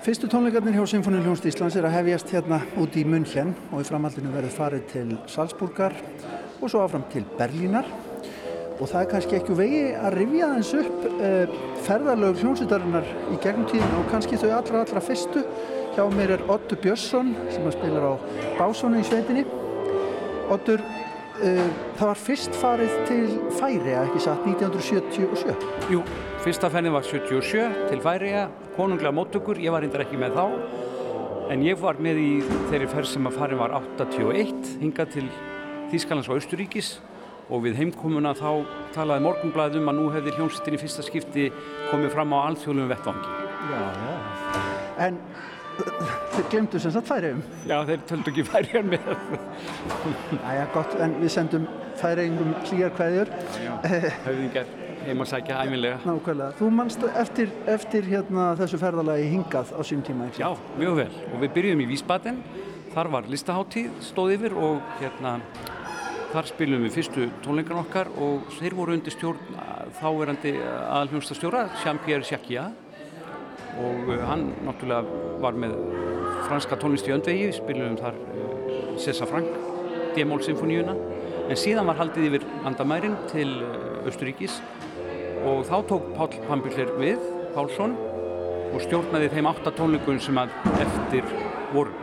Fyrstu 0.00 0.28
tónleikarnir 0.32 0.76
hjá 0.76 0.84
Symfóniuljónst 0.88 1.48
Íslands 1.48 1.76
er 1.76 1.88
að 1.88 1.96
hefjast 1.98 2.30
hérna 2.32 2.60
út 2.80 2.96
í 2.96 3.06
München 3.08 3.54
og 3.70 3.82
í 3.82 3.88
framhaldinu 3.88 4.32
verður 4.32 4.56
farið 4.56 4.86
til 4.92 5.18
Salzburgar 5.28 5.96
og 6.60 6.68
svo 6.68 6.84
áfram 6.84 7.04
til 7.12 7.24
Berlínar 7.38 7.88
og 8.80 8.88
það 8.88 9.02
er 9.02 9.08
kannski 9.10 9.36
ekki 9.36 9.56
vegi 9.58 9.82
að 9.92 10.14
rifja 10.16 10.46
þess 10.54 10.76
upp 10.80 11.02
uh, 11.10 11.58
ferðarlög 11.84 12.40
hljónsutarinnar 12.40 13.10
í 13.34 13.40
gegnum 13.44 13.68
tíðin 13.68 13.98
og 13.98 14.08
kannski 14.12 14.38
þau 14.40 14.48
allra 14.56 14.84
allra 14.84 15.02
fyrstu. 15.04 15.44
Hjá 15.90 16.04
mér 16.14 16.36
er 16.36 16.46
Ottur 16.52 16.78
Björnsson 16.80 17.34
sem 17.50 17.66
að 17.66 17.76
spilar 17.76 18.06
á 18.08 18.12
básónu 18.56 19.02
í 19.02 19.04
sveitinni. 19.04 19.44
Ottur, 20.54 20.80
uh, 20.80 21.66
það 21.98 22.06
var 22.06 22.22
fyrst 22.22 22.56
farið 22.62 22.96
til 23.10 23.26
Færiða, 23.58 24.06
ekki 24.06 24.24
satt, 24.24 24.48
1977 24.48 25.92
Jú, 25.92 26.00
fyrsta 26.46 26.72
ferðin 26.72 26.96
var 26.96 27.04
77 27.06 27.84
til 27.90 28.00
Færiða 28.04 28.48
konunglega 28.78 29.12
móttökur, 29.12 29.60
ég 29.60 29.74
var 29.74 29.84
reyndar 29.84 30.06
ekki 30.06 30.20
með 30.20 30.40
þá. 30.40 30.46
En 31.50 31.62
ég 31.66 31.78
var 31.82 31.98
með 32.00 32.20
í 32.22 32.32
þeirri 32.70 32.88
ferð 32.88 33.08
sem 33.10 33.26
að 33.26 33.36
farin 33.36 33.60
var 33.60 33.74
81 33.76 34.76
hingað 34.80 35.16
til 35.18 35.24
Þískalands 35.90 36.30
og 36.30 36.38
Austuríkis 36.38 36.94
og 37.50 37.64
við 37.66 37.80
heimkomuna 37.80 38.32
þá 38.38 38.50
talaði 38.94 39.26
morgunblæðum 39.26 39.90
að 39.90 39.98
nú 39.98 40.08
hefði 40.14 40.34
hljómsittin 40.38 40.76
í 40.76 40.80
fyrsta 40.80 41.04
skipti 41.06 41.46
komið 41.90 42.14
fram 42.14 42.34
á 42.34 42.38
alþjóðlum 42.48 42.90
vettvangi. 42.90 43.38
Já, 43.70 43.80
já. 44.00 44.66
En 45.06 45.18
þeir 45.80 46.46
glemdu 46.52 46.80
sem 46.82 46.94
sagt 46.94 47.08
færiðum? 47.10 47.40
Já, 47.68 47.78
þeir 47.88 48.04
töldu 48.10 48.32
ekki 48.32 48.44
færiðar 48.48 48.86
með. 48.92 49.10
Æja, 50.44 50.68
gott, 50.74 50.94
en 51.00 51.16
við 51.22 51.34
sendum 51.36 51.66
færiðingum 52.00 52.54
hlýjar 52.68 52.94
hverjur. 52.98 53.34
Já, 53.64 53.72
höfðingar 54.26 54.72
heim 55.06 55.24
að 55.24 55.30
sækja 55.32 55.60
æminlega. 55.64 56.00
Nákvæmlega. 56.04 56.56
Þú 56.58 56.70
mannst 56.76 57.04
eftir, 57.10 57.52
eftir 57.70 58.08
hérna, 58.08 58.50
þessu 58.60 58.80
ferðalagi 58.80 59.30
hingað 59.32 59.72
á 59.72 59.80
sín 59.86 60.04
tíma, 60.06 60.28
ekki? 60.28 60.44
Já, 60.44 60.50
mjög 60.78 60.98
vel. 61.02 61.10
Og 61.30 61.44
við 61.44 61.54
byrjum 61.56 61.84
í 61.84 61.90
Vísbaten. 61.94 62.42
Þar 62.90 63.12
var 63.14 63.28
listaháttíð, 63.30 63.92
stóð 64.02 64.34
yfir 64.34 64.56
og 64.58 64.80
hérna 64.98 65.38
þar 66.30 66.46
spilum 66.46 66.84
við 66.86 66.94
fyrstu 66.94 67.26
tónleikan 67.44 67.80
okkar 67.80 68.10
og 68.22 68.50
þeir 68.58 68.76
voru 68.78 68.94
undir 68.94 69.14
stjórn 69.14 69.56
þáverandi 69.98 70.52
aðalhjómsastjóra 70.62 71.64
Jean-Pierre 71.82 72.26
Jacquia 72.26 72.68
og 73.80 74.10
uh, 74.10 74.20
hann 74.28 74.46
náttúrulega 74.66 75.40
var 75.42 75.58
með 75.58 75.74
franska 76.46 76.78
tónlist 76.80 77.08
í 77.08 77.14
öndvegi, 77.14 77.50
við 77.50 77.58
spilum 77.58 77.98
þar 77.98 78.18
uh, 78.20 78.94
Cessa 79.00 79.26
Frank, 79.30 79.50
D-mól 80.14 80.42
symfóníuna 80.46 80.94
en 81.50 81.58
síðan 81.58 81.90
var 81.90 81.98
haldið 81.98 82.28
yfir 82.30 82.48
landamærin 82.64 83.18
til 83.32 83.48
Östuríkis 84.06 84.60
og 85.50 85.64
þá 85.66 85.76
tók 85.90 86.10
Pál 86.14 86.30
Pambiller 86.46 86.94
við, 87.00 87.22
Pálsson 87.56 87.96
og 88.70 88.82
stjórnaði 88.86 89.32
þeim 89.34 89.50
átta 89.50 89.74
tónleikun 89.74 90.22
sem 90.22 90.38
að 90.38 90.54
eftir 90.78 91.26
voru 91.74 91.94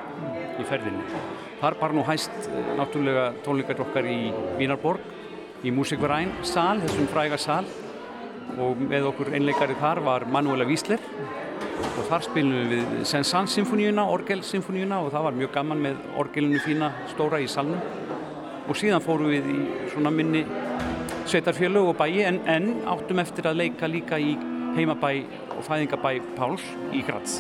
í 0.58 0.66
ferðinni. 0.68 1.47
Þar 1.58 1.78
bar 1.80 1.94
nú 1.98 2.04
hæst 2.06 2.50
eh, 2.52 2.72
náttúrulega 2.78 3.32
tónleikar 3.46 3.82
okkar 3.82 4.06
í 4.06 4.30
Vínarborg, 4.60 5.02
í 5.66 5.74
Músikveræn 5.74 6.36
sal, 6.46 6.78
þessum 6.84 7.10
fræga 7.10 7.40
sal 7.42 7.66
og 8.62 8.78
með 8.80 9.10
okkur 9.10 9.34
einleikari 9.34 9.76
þar 9.80 10.04
var 10.06 10.26
Manuela 10.30 10.68
Wiesler 10.70 11.02
og 11.98 12.04
þar 12.08 12.26
spilum 12.26 12.70
við 12.72 12.86
Sensan-symfóníuna, 13.10 14.06
Orgel-symfóníuna 14.14 15.02
og 15.04 15.12
það 15.14 15.26
var 15.28 15.38
mjög 15.40 15.52
gaman 15.58 15.82
með 15.82 16.06
orgelinu 16.22 16.62
fína 16.62 16.92
stóra 17.12 17.42
í 17.42 17.50
salnum 17.50 17.82
og 18.68 18.78
síðan 18.78 19.04
fórum 19.04 19.34
við 19.34 19.50
í 19.50 19.58
svona 19.92 20.14
minni 20.14 20.44
sveitarfjölu 21.28 21.88
og 21.90 21.98
bæi 22.00 22.22
en, 22.28 22.42
en 22.48 22.70
áttum 22.88 23.22
eftir 23.24 23.50
að 23.50 23.64
leika 23.64 23.90
líka 23.90 24.20
í 24.22 24.36
heimabæ 24.78 25.14
og 25.58 25.64
fæðingabæ 25.66 26.12
Páls 26.38 26.66
í 26.94 27.02
Graz. 27.08 27.40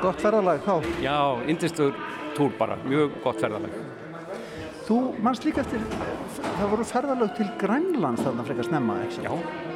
Gott 0.00 0.20
ferðalag 0.22 0.62
þá? 0.64 0.74
Já, 1.02 1.18
indistur 1.50 1.96
túr 2.36 2.52
bara, 2.58 2.76
mjög 2.84 3.16
gott 3.24 3.40
ferðalag. 3.42 3.78
Þú 4.86 4.96
mannst 5.24 5.42
líka 5.42 5.64
eftir, 5.64 5.82
það 6.44 6.68
voru 6.70 6.84
ferðalag 6.86 7.32
til 7.34 7.46
Grænlands 7.58 8.22
þarna 8.22 8.44
frekar 8.46 8.68
snemma, 8.68 9.00
ekki? 9.06 9.24
Já, 9.26 9.32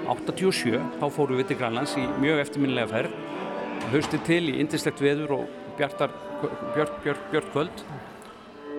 87, 0.07 0.77
þá 1.01 1.07
fórum 1.17 1.41
við 1.41 1.51
til 1.51 1.59
Grænlands 1.59 1.97
í 1.99 2.05
mjög 2.23 2.45
eftirminnilega 2.45 2.93
ferð. 2.93 3.17
Hausti 3.91 4.21
til 4.29 4.45
í 4.53 4.61
indislegt 4.63 5.03
veður 5.03 5.35
og 5.41 5.59
bjartar, 5.81 6.15
björk, 6.77 7.03
björk, 7.03 7.27
björk 7.33 7.53
kvöld 7.55 7.85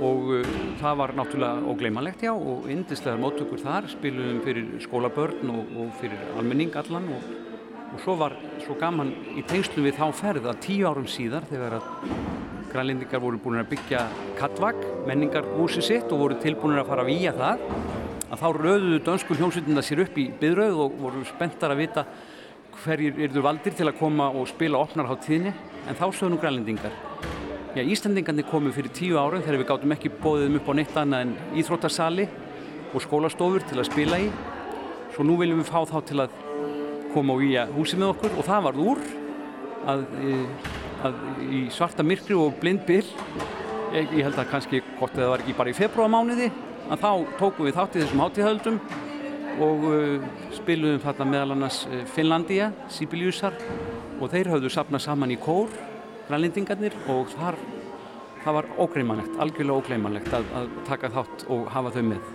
og 0.02 0.32
uh, 0.34 0.52
það 0.80 0.98
var 1.02 1.14
náttúrulega 1.18 1.72
ógleymanlegt 1.72 2.24
já 2.26 2.32
og 2.32 2.70
indislegar 2.72 3.20
móttökur 3.22 3.60
þar 3.62 3.90
spilum 3.92 4.40
fyrir 4.46 4.70
skólabörn 4.86 5.52
og, 5.54 5.74
og 5.84 5.92
fyrir 6.00 6.22
almenning 6.40 6.74
allan 6.80 7.10
og, 7.12 7.28
og 7.92 8.02
svo 8.06 8.16
var 8.22 8.38
svo 8.64 8.78
gaman 8.80 9.12
í 9.36 9.44
tengslum 9.50 9.86
við 9.86 10.00
þá 10.00 10.08
ferð 10.22 10.48
að 10.50 10.62
tíu 10.66 10.88
árum 10.90 11.10
síðar 11.12 11.46
þegar 11.52 11.80
að 11.82 11.90
grænlendingar 12.72 13.22
voru 13.24 13.40
búin 13.42 13.62
að 13.62 13.70
byggja 13.74 14.06
Kattvag, 14.40 14.80
menningarhúsi 15.08 15.84
sitt 15.86 16.12
og 16.12 16.24
voru 16.26 16.40
tilbúin 16.42 16.80
að 16.80 16.90
fara 16.90 17.06
að 17.06 17.12
výja 17.12 17.36
það. 17.38 17.66
Að 18.32 18.42
þá 18.42 18.48
rauðuðu 18.58 19.00
dönsku 19.06 19.38
hljómsveitinda 19.38 19.84
sér 19.86 20.06
upp 20.06 20.18
í 20.18 20.30
byðröð 20.42 20.84
og 20.86 21.00
voru 21.04 21.26
spenntar 21.28 21.76
að 21.76 21.84
vita 21.84 22.06
hverjir 22.82 23.20
eru 23.28 23.44
valdir 23.44 23.76
til 23.78 23.90
að 23.92 24.00
koma 24.00 24.32
og 24.32 24.48
spila 24.50 24.82
opnarháttíðinni 24.86 25.52
en 25.52 26.00
þá 26.00 26.06
sögðu 26.10 26.32
nú 26.34 26.40
grænlendingar 26.42 26.96
Já, 27.72 27.86
Íslandingarnir 27.88 28.44
komu 28.52 28.68
fyrir 28.76 28.92
tíu 28.92 29.16
árum 29.16 29.40
þegar 29.46 29.62
við 29.62 29.68
gáttum 29.70 29.94
ekki 29.96 30.10
bóðið 30.20 30.58
upp 30.60 30.66
á 30.68 30.74
neitt 30.76 30.98
annað 31.00 31.22
en 31.24 31.30
íþróttarsali 31.62 32.26
og 32.92 33.04
skólastofur 33.06 33.64
til 33.64 33.78
að 33.80 33.88
spila 33.88 34.20
í. 34.20 34.26
Svo 35.16 35.24
nú 35.24 35.38
viljum 35.40 35.62
við 35.62 35.70
fá 35.70 35.86
þá 35.88 36.02
til 36.10 36.18
að 36.26 36.36
koma 37.14 37.38
og 37.38 37.46
íja 37.48 37.64
húsi 37.72 37.96
með 37.96 38.12
okkur. 38.12 38.36
Og 38.36 38.48
það 38.50 38.66
var 38.66 38.82
úr 38.84 39.00
að, 39.94 40.04
e, 40.20 40.36
að 40.68 40.81
í 41.52 41.62
svarta 41.74 42.06
myrkri 42.06 42.38
og 42.38 42.58
blind 42.62 42.84
byll, 42.88 43.06
ég, 43.96 44.12
ég 44.18 44.26
held 44.26 44.40
að 44.40 44.52
kannski 44.52 44.82
gott 45.00 45.16
að 45.16 45.24
það 45.24 45.32
var 45.34 45.46
ekki 45.46 45.58
bara 45.58 45.74
í 45.74 45.78
februarmániði, 45.78 46.50
að 46.92 47.06
þá 47.06 47.12
tókum 47.40 47.68
við 47.68 47.78
þátt 47.80 47.96
í 47.96 48.04
þessum 48.04 48.26
hátíðhöldum 48.26 48.82
og 49.62 49.88
uh, 49.90 50.28
spilum 50.56 51.00
þarna 51.04 51.30
meðal 51.34 51.56
annars 51.58 51.84
Finnlandia, 52.16 52.72
Sibeliusar 52.92 53.58
og 54.22 54.30
þeir 54.32 54.54
höfðu 54.54 54.72
sapnað 54.72 55.06
saman 55.08 55.34
í 55.34 55.40
kór 55.42 55.72
grænlendingarnir 56.32 56.96
og 57.12 57.32
þar, 57.34 57.58
það 58.46 58.58
var 58.60 58.70
ógreimanlegt, 58.86 59.36
algjörlega 59.44 59.82
ógreimanlegt 59.82 60.36
að, 60.38 60.48
að 60.56 60.70
taka 60.88 61.12
þátt 61.12 61.46
og 61.52 61.68
hafa 61.74 61.92
þau 61.98 62.04
með. 62.14 62.32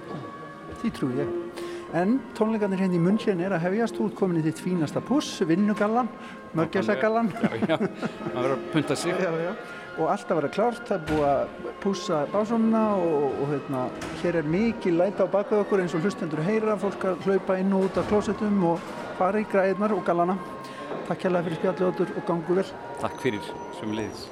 Því 0.83 0.92
trú 0.98 1.11
ég. 1.16 1.65
En 1.94 2.18
tónleikarnir 2.35 2.83
hérna 2.83 2.99
í 2.99 3.03
munnsinn 3.03 3.40
er 3.44 3.55
að 3.55 3.68
hefjast 3.68 4.01
útkomin 4.03 4.40
í 4.40 4.44
þitt 4.49 4.62
fínasta 4.64 5.01
puss, 5.05 5.38
vinnugallan, 5.46 6.09
mörgjasagallan. 6.59 7.31
Það 7.31 8.35
verður 8.35 8.57
að 8.57 8.64
og 9.96 10.11
verður 10.29 10.53
klárt, 10.53 10.83
það 10.88 10.96
er 10.96 11.05
búið 11.09 11.27
að 11.31 11.72
pussa 11.81 12.20
básónuna 12.33 12.83
og, 13.01 13.27
og 13.40 13.53
hérna, 13.55 13.87
hér 14.20 14.40
er 14.42 14.51
mikið 14.53 14.99
læta 15.01 15.25
á 15.25 15.29
baka 15.33 15.62
okkur 15.62 15.85
eins 15.85 15.96
og 15.96 16.05
hlustendur 16.05 16.44
heyra, 16.44 16.77
fólk 16.81 17.09
að 17.09 17.25
hlaupa 17.25 17.59
inn 17.62 17.72
og 17.72 17.88
út 17.88 18.01
af 18.03 18.09
klósettum 18.12 18.62
og 18.75 18.94
fara 19.16 19.40
í 19.40 19.49
græðnar 19.49 19.96
og 19.96 20.05
gallana. 20.07 20.37
Takk 21.09 21.29
hérlega 21.29 21.49
fyrir 21.49 21.62
spjalljóður 21.62 22.16
og 22.16 22.27
gangu 22.29 22.61
vel. 22.61 22.72
Takk 23.01 23.22
fyrir, 23.25 23.55
sem 23.79 23.96
leiðis. 23.96 24.27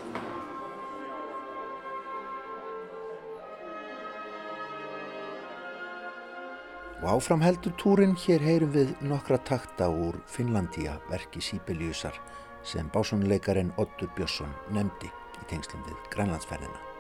Og 7.04 7.10
áfram 7.18 7.42
heldur 7.44 7.74
túrin, 7.76 8.14
hér 8.16 8.40
heyrum 8.40 8.70
við 8.72 8.94
nokkra 9.04 9.36
takta 9.44 9.90
úr 9.92 10.16
Finnlandia 10.24 10.94
verki 11.10 11.42
Sibeliusar 11.44 12.16
sem 12.64 12.88
básónuleikaren 12.96 13.74
Ottur 13.76 14.08
Björnsson 14.16 14.56
nefndi 14.72 15.12
í 15.12 15.46
tengslum 15.52 15.84
við 15.84 16.00
Grænlandsferðina. 16.16 16.93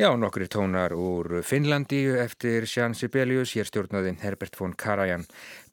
Já, 0.00 0.16
nokkri 0.16 0.46
tónar 0.48 0.94
úr 0.96 1.42
Finnlandíu 1.44 2.14
eftir 2.16 2.64
Sján 2.64 2.94
Sibelius, 2.96 3.50
hér 3.52 3.66
stjórnaði 3.68 4.14
Herbert 4.22 4.54
von 4.56 4.72
Karajan. 4.72 5.26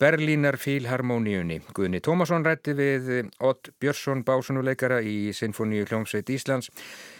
Berlínar 0.03 0.57
Fílharmoníunni. 0.59 1.61
Guðni 1.71 2.01
Tómasson 2.03 2.43
rætti 2.43 2.75
við 2.75 3.07
Ott 3.39 3.71
Björnsson 3.79 4.25
básunuleikara 4.27 4.99
í 4.99 5.31
Sinfoníu 5.31 5.87
hljómsveit 5.87 6.27
Íslands. 6.27 6.67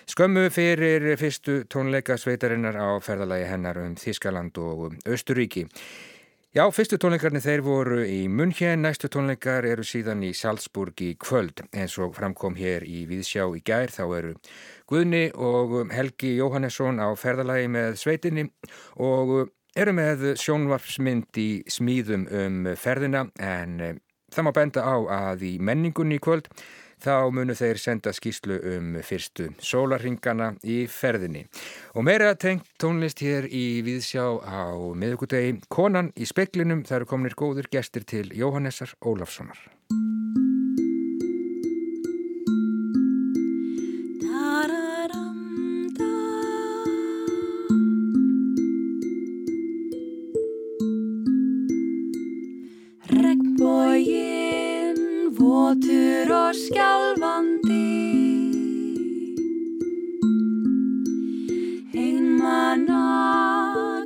Skömmu 0.04 0.50
fyrir 0.52 1.08
fyrstu 1.16 1.62
tónleika 1.72 2.20
sveitarinnar 2.20 2.76
á 2.76 3.00
ferðalagi 3.00 3.48
hennar 3.54 3.80
um 3.86 3.96
Þískaland 3.96 4.60
og 4.60 5.00
Östuríki. 5.08 5.64
Já, 6.58 6.64
fyrstu 6.74 6.98
tónleikarnir 6.98 7.44
þeir 7.44 7.62
voru 7.62 7.98
í 8.02 8.24
München, 8.34 8.80
næstu 8.82 9.10
tónleikar 9.14 9.66
eru 9.68 9.84
síðan 9.86 10.24
í 10.26 10.32
Salzburg 10.34 11.04
í 11.06 11.12
kvöld. 11.20 11.62
En 11.70 11.92
svo 11.92 12.08
framkom 12.16 12.56
hér 12.58 12.86
í 12.88 13.04
Víðsjá 13.06 13.44
í 13.54 13.60
gær, 13.68 13.92
þá 13.94 14.04
eru 14.18 14.32
Guðni 14.88 15.28
og 15.36 15.92
Helgi 15.92 16.38
Jóhannesson 16.38 17.02
á 17.04 17.12
ferðalagi 17.20 17.68
með 17.72 17.98
sveitinni 18.00 18.48
og 19.04 19.52
eru 19.78 19.94
með 19.94 20.28
sjónvarpsmynd 20.40 21.38
í 21.42 21.50
smíðum 21.70 22.28
um 22.32 22.68
ferðina 22.80 23.28
en 23.36 23.80
eh, 23.84 23.96
það 24.34 24.48
má 24.48 24.52
benda 24.56 24.84
á 24.88 24.96
að 25.30 25.48
í 25.50 25.54
menningunni 25.60 26.18
í 26.18 26.24
kvöld 26.24 26.48
þá 27.04 27.30
munu 27.34 27.54
þeir 27.58 27.80
senda 27.82 28.14
skýslu 28.16 28.58
um 28.74 28.96
fyrstu 29.06 29.52
sólarringana 29.62 30.54
í 30.66 30.80
ferðinni. 30.90 31.46
Og 31.94 32.08
meira 32.08 32.34
tengt 32.40 32.72
tónlist 32.82 33.22
hér 33.22 33.46
í 33.52 33.84
Víðsjá 33.86 34.26
á 34.42 34.74
miðugudegi. 34.98 35.60
Konan 35.70 36.12
í 36.18 36.26
speklinum, 36.30 36.86
það 36.88 37.02
eru 37.02 37.12
kominir 37.14 37.38
góður 37.38 37.70
gestir 37.72 38.08
til 38.08 38.28
Jóhannessar 38.34 38.96
Ólafssonar. 39.06 39.60
Votur 55.38 56.32
og 56.32 56.56
skjálfandi 56.56 57.88
Einmanna 61.98 63.04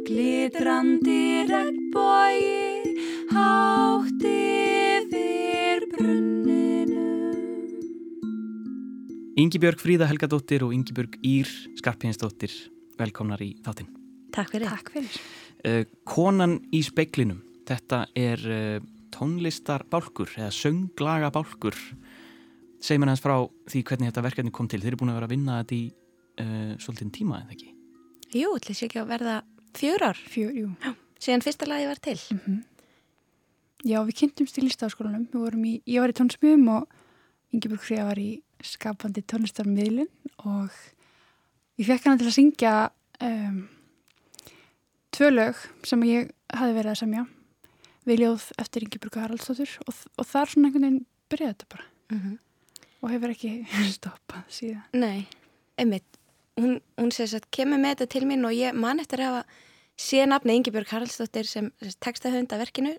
glitrandi 0.08 1.46
regnbói 1.50 2.42
hátt 3.32 4.26
yfir 4.32 5.86
brunninu 5.94 7.08
Yngibjörg 9.38 9.82
Fríða 9.82 10.10
Helgadóttir 10.10 10.66
og 10.66 10.74
Yngibjörg 10.76 11.20
Ír 11.22 11.52
Skarpínsdóttir 11.80 12.54
velkomnar 12.98 13.42
í 13.42 13.54
þáttinn. 13.66 13.90
Takk 14.32 14.52
fyrir. 14.54 14.70
Takk 14.70 14.92
fyrir. 14.94 15.22
Uh, 15.62 15.84
konan 16.08 16.60
í 16.74 16.82
speiklinum, 16.86 17.42
þetta 17.70 18.06
er 18.18 18.44
uh, 19.12 19.18
tónlistar 19.18 19.86
bálkur 19.92 20.32
eða 20.38 20.52
sönglaga 20.56 21.32
bálkur 21.32 21.78
segir 22.82 23.02
mér 23.02 23.14
hans 23.14 23.22
frá 23.22 23.36
því 23.70 23.84
hvernig 23.86 24.10
þetta 24.10 24.26
verkefni 24.26 24.52
kom 24.56 24.68
til. 24.68 24.82
Þeir 24.82 24.94
eru 24.94 25.02
búin 25.04 25.14
að 25.14 25.20
vera 25.20 25.30
að 25.30 25.36
vinna 25.36 25.60
þetta 25.62 25.78
í 25.78 25.84
uh, 26.42 26.74
svolítið 26.82 27.12
tíma, 27.20 27.42
eða 27.44 27.56
ekki? 27.56 27.72
Jú, 28.32 28.56
ætlis 28.58 28.84
ekki 28.88 29.02
að 29.02 29.12
verða 29.12 29.38
fjör 29.78 30.06
ár. 30.08 30.22
Fjör, 30.32 30.52
jú. 30.56 30.72
Já, 30.82 30.94
síðan 31.22 31.46
fyrsta 31.46 31.70
lagi 31.70 31.90
var 31.90 32.02
til. 32.02 32.20
Mm 32.32 32.40
-hmm. 32.46 32.62
Já, 33.82 33.98
við 34.06 34.18
kynntumst 34.20 34.58
í 34.58 34.64
listafaskólanum 34.66 35.28
við 35.32 35.42
vorum 35.42 35.66
í, 35.66 35.82
ég 35.86 36.02
var 36.02 36.10
í 36.10 36.18
tónsmjögum 36.18 36.68
og 36.70 36.88
Ingeborg 37.52 37.82
Fríða 37.82 38.06
var 38.06 38.20
í 38.20 38.42
skapandi 38.62 39.24
tónlistarmiðlun 39.26 40.10
og 40.46 40.70
ég 41.78 41.88
fekk 41.88 42.06
hana 42.06 42.18
til 42.18 42.28
að 42.30 42.38
syngja 42.38 42.92
um, 43.22 43.70
tvö 45.10 45.32
lög 45.34 45.56
sem 45.84 46.04
ég 46.04 46.30
hafi 46.54 46.74
verið 46.78 46.92
að 46.94 47.02
semja 47.02 47.26
við 48.08 48.24
ljóð 48.24 48.48
eftir 48.62 48.86
Ingeborg 48.86 49.20
Haraldsdóttur 49.22 49.76
og, 49.86 50.00
og 50.18 50.28
þar 50.28 50.54
svona 50.54 50.70
einhvern 50.70 50.88
veginn 50.88 51.06
byrjaði 51.32 51.54
þetta 51.54 51.70
bara. 51.76 51.86
Mm 52.12 52.22
-hmm. 52.22 52.40
og 53.02 53.14
hefur 53.14 53.36
ekki 53.36 53.52
stoppað 53.98 54.44
síðan. 54.50 54.84
Nei, 54.94 55.28
einmitt. 55.78 56.08
Hún, 56.60 56.82
hún 57.00 57.12
sést 57.12 57.38
að 57.38 57.48
kemur 57.52 57.80
með 57.80 57.96
þetta 57.96 58.12
til 58.12 58.26
mín 58.28 58.46
og 58.46 58.54
ég 58.54 58.74
man 58.74 59.00
eftir 59.00 59.22
að 59.22 59.32
hafa 59.32 59.46
sé 59.98 60.26
nafni 60.26 60.56
Ingeborg 60.56 60.88
Haraldsdóttir 60.88 61.48
sem, 61.48 61.72
textahönda 62.00 62.58
verkinu. 62.58 62.98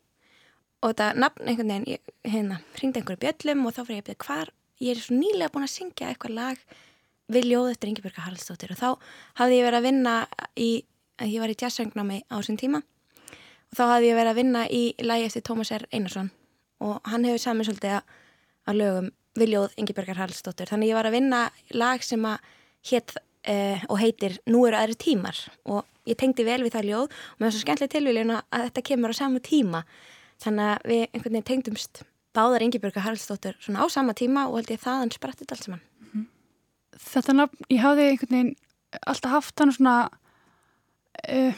Og 0.83 0.95
þetta 0.95 1.13
nafn 1.15 1.47
einhvern 1.47 1.69
veginn, 1.69 1.87
ég, 1.87 2.01
hérna, 2.25 2.63
hringdi 2.75 2.99
einhverju 2.99 3.21
bjöllum 3.23 3.67
og 3.67 3.75
þá 3.75 3.83
fyrir 3.85 3.99
ég 3.99 4.03
að 4.03 4.09
byrja 4.09 4.25
hvar 4.27 4.49
ég 4.83 4.97
er 4.97 5.03
svo 5.03 5.17
nýlega 5.17 5.53
búin 5.53 5.67
að 5.67 5.75
syngja 5.77 6.09
eitthvað 6.11 6.37
lag 6.39 6.63
við 7.33 7.49
ljóð 7.53 7.69
eftir 7.73 7.91
Ingeborg 7.93 8.19
Haraldsdóttir 8.19 8.73
og 8.75 8.81
þá 8.81 8.89
hafði 9.41 9.59
ég 9.59 9.67
verið 9.69 9.79
að 9.79 9.87
vinna 9.87 10.15
í, 10.59 10.71
ég 11.23 11.39
var 11.43 11.53
í 11.53 11.59
jazzsöngnámi 11.59 12.19
á 12.27 12.35
þessum 12.35 12.59
tíma 12.61 12.83
þá 13.77 13.83
hafði 13.89 14.11
ég 14.11 14.19
verið 14.19 14.33
að 14.33 14.41
vinna 14.41 14.63
í 14.69 14.83
lagi 15.03 15.27
eftir 15.29 15.45
Tómas 15.47 15.73
R. 15.75 15.87
Einarsson 15.93 16.31
og 16.83 16.99
hann 17.09 17.27
hefur 17.27 17.43
saman 17.43 17.69
svolítið 17.69 17.99
að, 17.99 18.17
að 18.69 18.81
lögum 18.81 19.11
Viljóð 19.39 19.77
Ingebergar 19.81 20.19
Hallstóttur 20.21 20.69
þannig 20.69 20.91
ég 20.91 20.99
var 20.99 21.09
að 21.09 21.17
vinna 21.17 21.43
lag 21.73 22.03
sem 22.05 22.25
að 22.29 22.51
hétt 22.91 23.15
eh, 23.49 23.81
og 23.89 24.01
heitir 24.03 24.37
Nú 24.51 24.67
eru 24.69 24.77
aðri 24.77 24.99
tímar 25.01 25.39
og 25.65 25.87
ég 26.09 26.19
tengdi 26.21 26.45
vel 26.45 26.61
við 26.65 26.75
það 26.77 26.89
ljóð 26.91 27.05
og 27.07 27.39
mér 27.39 27.47
var 27.47 27.55
svo 27.55 27.63
skemmtileg 27.63 27.95
tilvílin 27.95 28.35
að 28.35 28.67
þetta 28.67 28.85
kemur 28.91 29.15
á 29.15 29.21
samu 29.21 29.41
tíma 29.45 29.85
þannig 30.43 30.73
að 30.73 30.91
við 30.91 31.05
einhvern 31.07 31.31
veginn 31.31 31.49
tengdumst 31.49 32.03
báðar 32.37 32.65
Ingebergar 32.67 33.07
Hallstóttur 33.07 33.57
svona 33.63 33.85
á 33.85 33.87
sama 33.93 34.17
tíma 34.19 34.49
og 34.51 34.59
held 34.61 34.75
ég 34.75 34.83
þaðan 34.83 35.15
sprattið 35.15 35.55
allt 35.55 35.69
saman 35.69 35.81
mm 35.81 36.11
-hmm. 36.13 36.27
Þetta 37.03 37.33
nafn, 37.33 37.57
ég 37.71 37.81
hafði 37.81 38.09
einhvern 38.11 38.37
veginn 38.37 38.57
alltaf 39.07 39.31
haft 39.31 39.61
hann 39.61 39.73
svona 39.73 40.11
uh, 41.29 41.55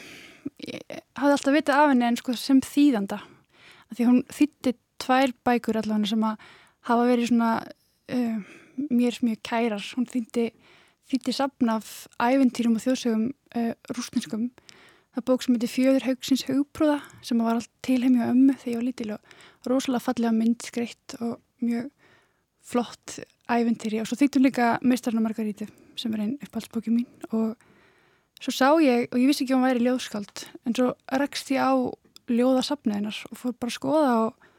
hafði 1.15 1.31
alltaf 1.37 1.55
vitað 1.55 1.81
af 1.81 1.91
henni 1.93 2.07
en 2.09 2.19
sko 2.19 2.35
sem 2.39 2.61
þýðanda. 2.65 3.21
Því 3.95 4.09
hún 4.09 4.21
þýtti 4.33 4.75
tvær 5.01 5.33
bækur 5.47 5.79
allavega 5.79 6.11
sem 6.11 6.25
að 6.25 6.45
hafa 6.89 7.07
verið 7.09 7.31
svona 7.31 7.51
uh, 7.61 8.37
mér 8.89 9.19
mjög 9.25 9.41
kærar. 9.45 9.89
Hún 9.97 10.09
þýtti 10.09 10.49
þýtti 11.11 11.35
sapna 11.37 11.79
af 11.79 12.07
æventýrum 12.17 12.77
og 12.79 12.85
þjóðsögum 12.85 13.27
uh, 13.29 13.73
rúsninskum 13.93 14.49
það 15.15 15.27
bók 15.29 15.43
sem 15.45 15.55
heitir 15.55 15.71
Fjöður 15.71 16.07
haugsins 16.09 16.43
haugprúða 16.49 16.97
sem 17.23 17.39
var 17.39 17.59
allt 17.59 17.71
tilheimja 17.85 18.31
ömmu 18.33 18.55
þegar 18.59 18.71
ég 18.71 18.79
var 18.79 18.87
lítil 18.89 19.11
og 19.15 19.69
rosalega 19.69 20.03
fallega 20.03 20.35
mynd 20.35 20.65
skreitt 20.65 21.15
og 21.21 21.37
mjög 21.63 21.91
flott 22.65 23.19
æventýri 23.51 24.01
og 24.01 24.09
svo 24.09 24.17
þýttum 24.19 24.47
líka 24.47 24.73
Meistarna 24.83 25.23
Margaríti 25.23 25.69
sem 25.95 26.13
er 26.15 26.25
einn 26.25 26.35
upphaldsbóki 26.41 26.91
mín. 26.91 27.07
Og 27.31 27.55
Svo 28.43 28.51
sá 28.51 28.67
ég, 28.83 29.07
og 29.11 29.19
ég 29.19 29.29
vissi 29.29 29.45
ekki 29.45 29.55
að 29.55 29.59
hún 29.59 29.67
væri 29.69 29.85
ljóðskald, 29.85 30.47
en 30.67 30.75
svo 30.75 30.89
rekst 31.21 31.51
ég 31.55 31.63
á 31.63 31.73
ljóðasafniðinar 32.31 33.21
og 33.29 33.39
fór 33.39 33.55
bara 33.59 33.71
að 33.71 33.77
skoða 33.77 34.13
og, 34.25 34.49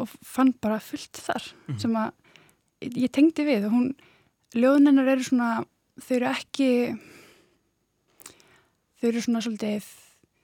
og 0.00 0.14
fann 0.24 0.52
bara 0.62 0.78
fullt 0.80 1.20
þar 1.20 1.42
mm 1.42 1.74
-hmm. 1.74 1.80
sem 1.82 1.96
að 1.96 2.12
ég 2.80 3.12
tengdi 3.12 3.44
við 3.44 3.66
og 3.66 3.72
hún, 3.72 3.88
ljóðinennar 4.54 5.12
eru 5.12 5.24
svona, 5.24 5.64
þau 6.00 6.16
eru 6.16 6.28
ekki, 6.30 6.70
þau 9.00 9.08
eru 9.08 9.20
svona 9.20 9.40
svolítið 9.40 9.84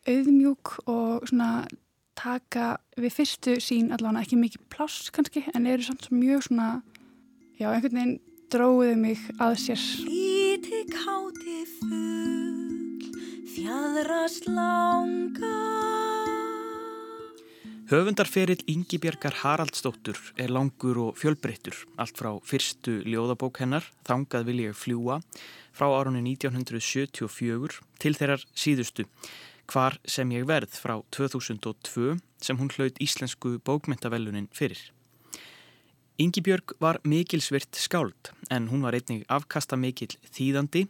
auðmjúk 0.09 0.75
og 0.87 1.29
svona 1.29 1.67
taka 2.15 2.79
við 2.97 3.15
fyrstu 3.17 3.57
sín 3.63 3.93
allavega 3.95 4.25
ekki 4.27 4.37
mikið 4.37 4.67
pláss 4.69 5.11
kannski, 5.11 5.45
en 5.55 5.67
eru 5.67 5.83
samt 5.83 6.11
mjög 6.11 6.49
svona, 6.49 6.83
já, 7.59 7.71
einhvern 7.73 7.97
veginn 7.97 8.21
dróðið 8.53 8.97
mig 8.97 9.19
að 9.41 9.57
sér. 9.65 9.87
Líti 10.05 10.85
káti 10.93 11.65
full 11.79 12.72
fjadrast 13.53 14.47
langa 14.49 15.57
Höfundarferill 17.91 18.63
Yngibjörgar 18.71 19.35
Haraldsdóttur 19.43 20.17
er 20.41 20.49
langur 20.49 20.97
og 21.03 21.19
fjölbreyttur. 21.21 21.77
Allt 22.01 22.17
frá 22.17 22.31
fyrstu 22.49 23.03
ljóðabók 23.05 23.61
hennar 23.61 23.85
Þangað 24.09 24.49
vil 24.49 24.63
ég 24.65 24.79
fljúa 24.79 25.19
frá 25.77 25.91
árunni 25.91 26.23
1974 26.33 27.83
til 28.01 28.17
þeirrar 28.17 28.47
síðustu 28.57 29.05
Hvar 29.69 30.01
sem 30.09 30.33
ég 30.33 30.49
verð 30.49 30.73
frá 30.73 30.97
2002 31.13 32.17
sem 32.41 32.57
hún 32.57 32.73
hlaut 32.73 33.05
íslensku 33.05 33.59
bókmyndavellunin 33.69 34.49
fyrir 34.57 34.81
Yngibjörg 36.21 36.75
var 36.79 36.99
mikilsvirt 37.09 37.75
skáld 37.81 38.33
en 38.51 38.69
hún 38.69 38.83
var 38.85 38.93
einnig 38.93 39.25
afkasta 39.33 39.79
mikil 39.81 40.11
þýðandi 40.29 40.83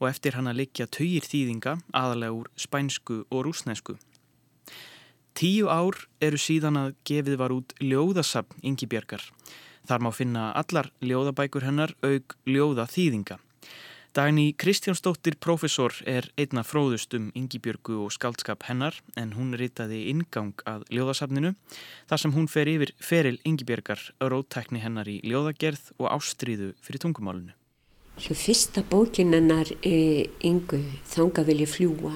og 0.00 0.08
eftir 0.08 0.34
hann 0.34 0.50
að 0.50 0.64
liggja 0.64 0.88
töyir 0.90 1.22
þýðinga 1.22 1.76
aðalega 1.94 2.34
úr 2.34 2.50
spænsku 2.58 3.20
og 3.30 3.44
rúsnesku. 3.46 3.94
Tíu 5.34 5.70
ár 5.70 5.94
eru 6.18 6.38
síðan 6.38 6.80
að 6.80 6.96
gefið 7.06 7.38
var 7.38 7.54
út 7.54 7.74
ljóðasapn 7.78 8.66
Yngibjörgar. 8.66 9.22
Þar 9.86 10.02
má 10.02 10.10
finna 10.10 10.50
allar 10.58 10.90
ljóðabækur 11.02 11.66
hennar 11.68 11.94
auk 12.02 12.34
ljóða 12.46 12.88
þýðinga. 12.90 13.38
Dagni 14.14 14.52
Kristjánsdóttir 14.54 15.34
profesor 15.42 15.90
er 16.06 16.28
einna 16.38 16.62
fróðust 16.62 17.16
um 17.18 17.32
yngibjörgu 17.34 17.96
og 18.04 18.12
skaldskap 18.14 18.62
hennar 18.68 18.94
en 19.18 19.32
hún 19.34 19.56
ritaði 19.58 20.04
ingang 20.12 20.62
að 20.70 20.84
ljóðasafninu 20.94 21.50
þar 22.06 22.22
sem 22.22 22.34
hún 22.36 22.46
fer 22.46 22.70
yfir 22.70 22.92
feril 23.02 23.40
yngibjörgar, 23.42 23.98
rótækni 24.22 24.84
hennar 24.84 25.10
í 25.10 25.16
ljóðagerð 25.26 25.96
og 25.98 26.12
ástríðu 26.12 26.70
fyrir 26.78 27.02
tungumálunu. 27.02 27.56
Svo 28.22 28.38
fyrsta 28.38 28.84
bókinennar 28.86 29.74
e, 29.82 30.30
yngu, 30.46 30.78
Þanga 31.10 31.42
vilja 31.50 31.66
fljúa, 31.74 32.14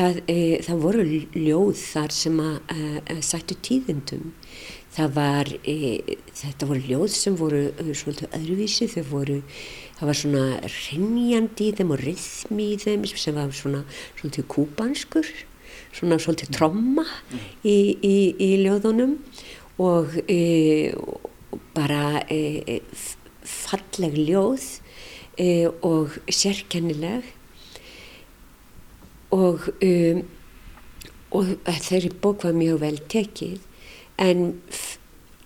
það, 0.00 0.22
e, 0.32 0.40
það 0.64 0.82
voru 0.86 1.06
ljóð 1.36 1.74
þar 1.82 2.16
sem 2.22 2.40
að 2.40 2.56
e, 2.72 3.20
sættu 3.20 3.60
tíðendum. 3.68 4.32
Var, 5.00 5.48
e, 5.70 6.00
þetta 6.34 6.66
voru 6.66 6.80
ljóð 6.88 7.12
sem 7.14 7.36
voru 7.38 7.66
e, 7.68 7.92
svolítið 7.94 8.32
öðruvísi, 8.40 8.88
þau 8.90 9.04
voru, 9.12 9.36
það 10.00 10.08
var 10.08 10.16
svona 10.16 10.42
rinjandi 10.64 11.66
í 11.68 11.72
þeim 11.76 11.90
og 11.92 11.98
rithmi 12.00 12.66
í 12.72 12.76
þeim 12.80 13.02
sem 13.10 13.36
var 13.36 13.50
svona 13.52 13.82
svolítið 14.16 14.46
kúbanskur, 14.48 15.28
svona 15.92 16.16
svolítið 16.16 16.54
tromma 16.56 17.04
í, 17.60 17.98
í, 18.00 18.14
í 18.40 18.48
ljóðunum 18.62 19.18
og 19.84 20.16
e, 20.24 20.94
bara 21.76 22.22
e, 22.32 22.80
falleg 23.44 24.16
ljóð 24.16 24.64
e, 25.36 25.68
og 25.68 26.16
sérkennileg. 26.32 27.28
Og, 29.30 29.68
um, 29.84 30.24
og 31.36 31.52
þeirri 31.68 32.08
bók 32.18 32.48
var 32.48 32.56
mjög 32.56 32.80
vel 32.82 32.96
tekið 33.12 33.60
en 34.18 34.56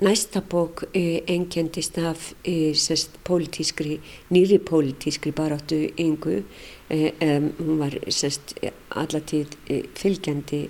næsta 0.05 0.43
bók 0.45 0.85
e, 0.93 1.23
engendist 1.31 1.99
af 1.99 2.33
e, 2.45 2.75
sest, 2.75 3.17
politískri, 3.25 3.99
nýri 4.31 4.59
politískri 4.61 5.33
baráttu 5.33 5.81
yngu 5.99 6.43
um, 6.45 7.49
hún 7.59 7.79
var 7.81 7.97
sest, 8.13 8.55
allatíð 8.91 9.57
fylgjandi 9.99 10.67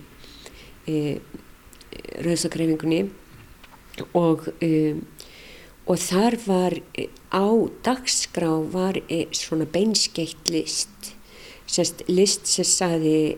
rauðsakreifingunni 2.25 3.01
og 4.15 4.49
og 5.85 6.01
þar 6.01 6.37
var 6.47 6.79
á 7.29 7.47
dagskrá 7.85 8.53
var 8.73 8.97
svona 9.37 9.67
beinskeitt 9.69 10.49
list. 10.49 11.13
Sérst 11.69 12.05
list 12.09 12.49
sem 12.49 12.65
saði, 12.65 13.37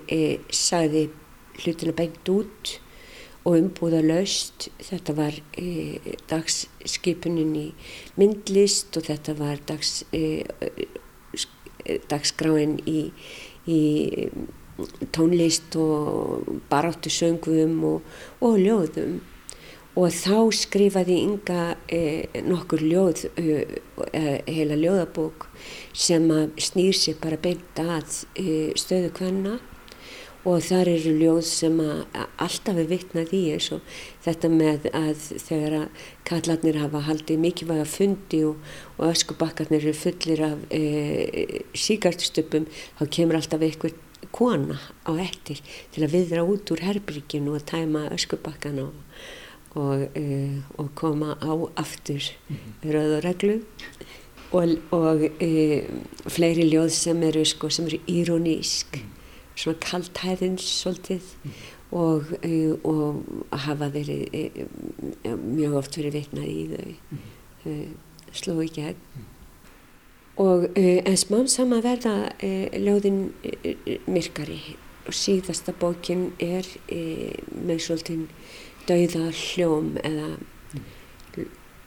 saði 0.51 1.09
hlutina 1.63 1.95
beint 1.97 2.31
út 2.31 2.77
og 3.47 3.55
umbúða 3.61 4.03
laust 4.03 4.69
þetta 4.83 5.15
var 5.15 5.37
e, 5.55 6.01
dagsskipunin 6.27 7.53
í 7.55 7.67
myndlist 8.19 8.99
og 8.99 9.07
þetta 9.07 9.37
var 9.39 9.63
dags, 9.69 10.01
e, 10.11 10.43
dagskráin 12.11 12.81
í, 12.91 13.13
í 13.71 13.81
tónlist 15.15 15.77
og 15.79 16.51
baráttu 16.71 17.11
söngum 17.13 17.79
og, 17.87 18.19
og 18.45 18.59
ljóðum. 18.61 19.21
Og 19.97 20.13
þá 20.13 20.53
skrifaði 20.53 21.15
Inga 21.25 21.61
eh, 21.89 22.29
nokkur 22.45 22.83
ljóð, 22.85 23.23
eh, 23.41 24.43
heila 24.45 24.77
ljóðabók 24.77 25.47
sem 25.97 26.27
snýr 26.61 26.93
sér 26.93 27.17
bara 27.23 27.39
beint 27.41 27.81
að 27.81 28.27
eh, 28.37 28.75
stöðu 28.77 29.15
kvanna 29.17 29.55
og 30.47 30.63
þar 30.63 30.91
eru 30.93 31.13
ljóð 31.19 31.41
sem 31.49 31.81
alltaf 31.83 32.77
er 32.79 32.91
vitnað 32.91 33.33
í 33.35 33.43
eins 33.57 33.71
og 33.75 33.97
þetta 34.25 34.51
með 34.53 34.89
að 34.93 35.25
þegar 35.43 35.79
að 35.81 36.05
kallarnir 36.29 36.81
hafa 36.81 37.03
haldið 37.09 37.43
mikilvæga 37.43 37.87
fundi 37.91 38.43
og, 38.47 38.61
og 38.97 39.11
öskubakkarnir 39.11 39.83
eru 39.83 39.97
fullir 39.97 40.45
af 40.47 40.67
e, 40.71 41.63
síkartstöpum 41.75 42.69
þá 43.01 43.03
kemur 43.19 43.41
alltaf 43.41 43.67
einhver 43.67 43.97
kona 44.37 44.79
á 45.03 45.13
ettir 45.19 45.63
til 45.95 46.07
að 46.07 46.15
viðra 46.15 46.47
út 46.47 46.71
úr 46.75 46.85
herbríkinu 46.87 47.57
og 47.57 47.67
tæma 47.67 48.07
öskubakkana 48.15 48.87
og 48.87 49.03
og, 49.77 50.09
uh, 50.17 50.57
og 50.81 50.95
koma 50.95 51.37
á 51.37 51.53
aftur 51.77 52.23
mm 52.49 52.57
-hmm. 52.57 52.93
rauðureglu 52.93 53.61
og, 54.53 54.79
og 54.91 55.21
uh, 55.21 55.83
fleiri 56.29 56.71
ljóð 56.71 56.89
sem 56.89 57.23
eru, 57.23 57.45
sko, 57.45 57.71
sem 57.71 57.87
eru 57.87 57.99
írónísk 58.09 58.87
mm 58.95 59.01
-hmm. 59.01 59.16
Svona 59.57 59.81
kaltæðins 59.81 60.67
svolítið 60.83 61.33
mm 61.45 61.57
og, 61.91 62.25
uh, 62.45 62.85
og 62.85 63.25
hafa 63.53 63.89
verið 63.95 64.67
mjög 65.25 65.79
oft 65.81 65.97
verið 65.99 66.19
veitnað 66.19 66.49
í 66.51 66.61
þau 67.63 67.77
sló 68.37 68.59
í 68.63 68.71
gegn. 68.75 68.99
Og 70.43 70.67
en 70.77 71.17
smám 71.17 71.47
sama 71.49 71.79
verða 71.81 72.29
ljóðin 72.77 73.31
myrkari. 74.05 74.61
Og 75.07 75.15
síðasta 75.15 75.73
bókin 75.73 76.33
er 76.43 76.67
með 76.91 77.79
svolítið 77.87 78.27
dauða 78.89 79.31
hljóm 79.33 79.95
eða 80.03 80.33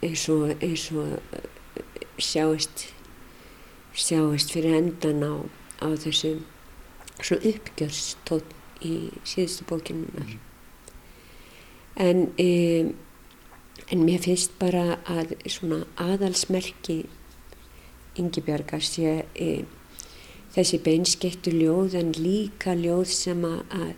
eins 0.02 0.24
og, 0.32 0.56
eins 0.64 0.88
og 0.96 1.20
sjáist 2.20 2.88
sjáist 3.94 4.54
fyrir 4.56 4.80
endan 4.80 5.22
á, 5.22 5.34
á 5.84 5.88
þessum 6.00 6.46
svona 7.26 7.54
uppgjörstótt 7.54 8.56
í 8.86 8.94
síðustu 9.28 9.68
bókinunar 9.70 10.38
en 12.00 12.30
e, 12.40 12.92
en 13.90 14.06
mér 14.06 14.22
finnst 14.24 14.56
bara 14.62 15.00
að 15.10 15.36
svona 15.50 15.84
aðalsmerki 16.00 17.02
Yngibjörgar 18.20 18.84
sé 18.84 19.24
e, 19.36 19.50
þessi 20.56 20.80
beinskettu 20.84 21.54
ljóð 21.56 21.98
en 22.00 22.14
líka 22.18 22.76
ljóð 22.78 23.12
sem 23.14 23.46
að 23.48 23.94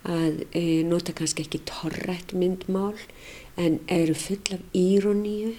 að 0.00 0.46
e, 0.56 0.80
nota 0.88 1.12
kannski 1.12 1.44
ekki 1.44 1.58
torrætt 1.68 2.32
myndmál 2.32 2.96
en 3.60 3.80
eru 3.92 4.14
full 4.16 4.54
af 4.54 4.62
íroníu 4.72 5.52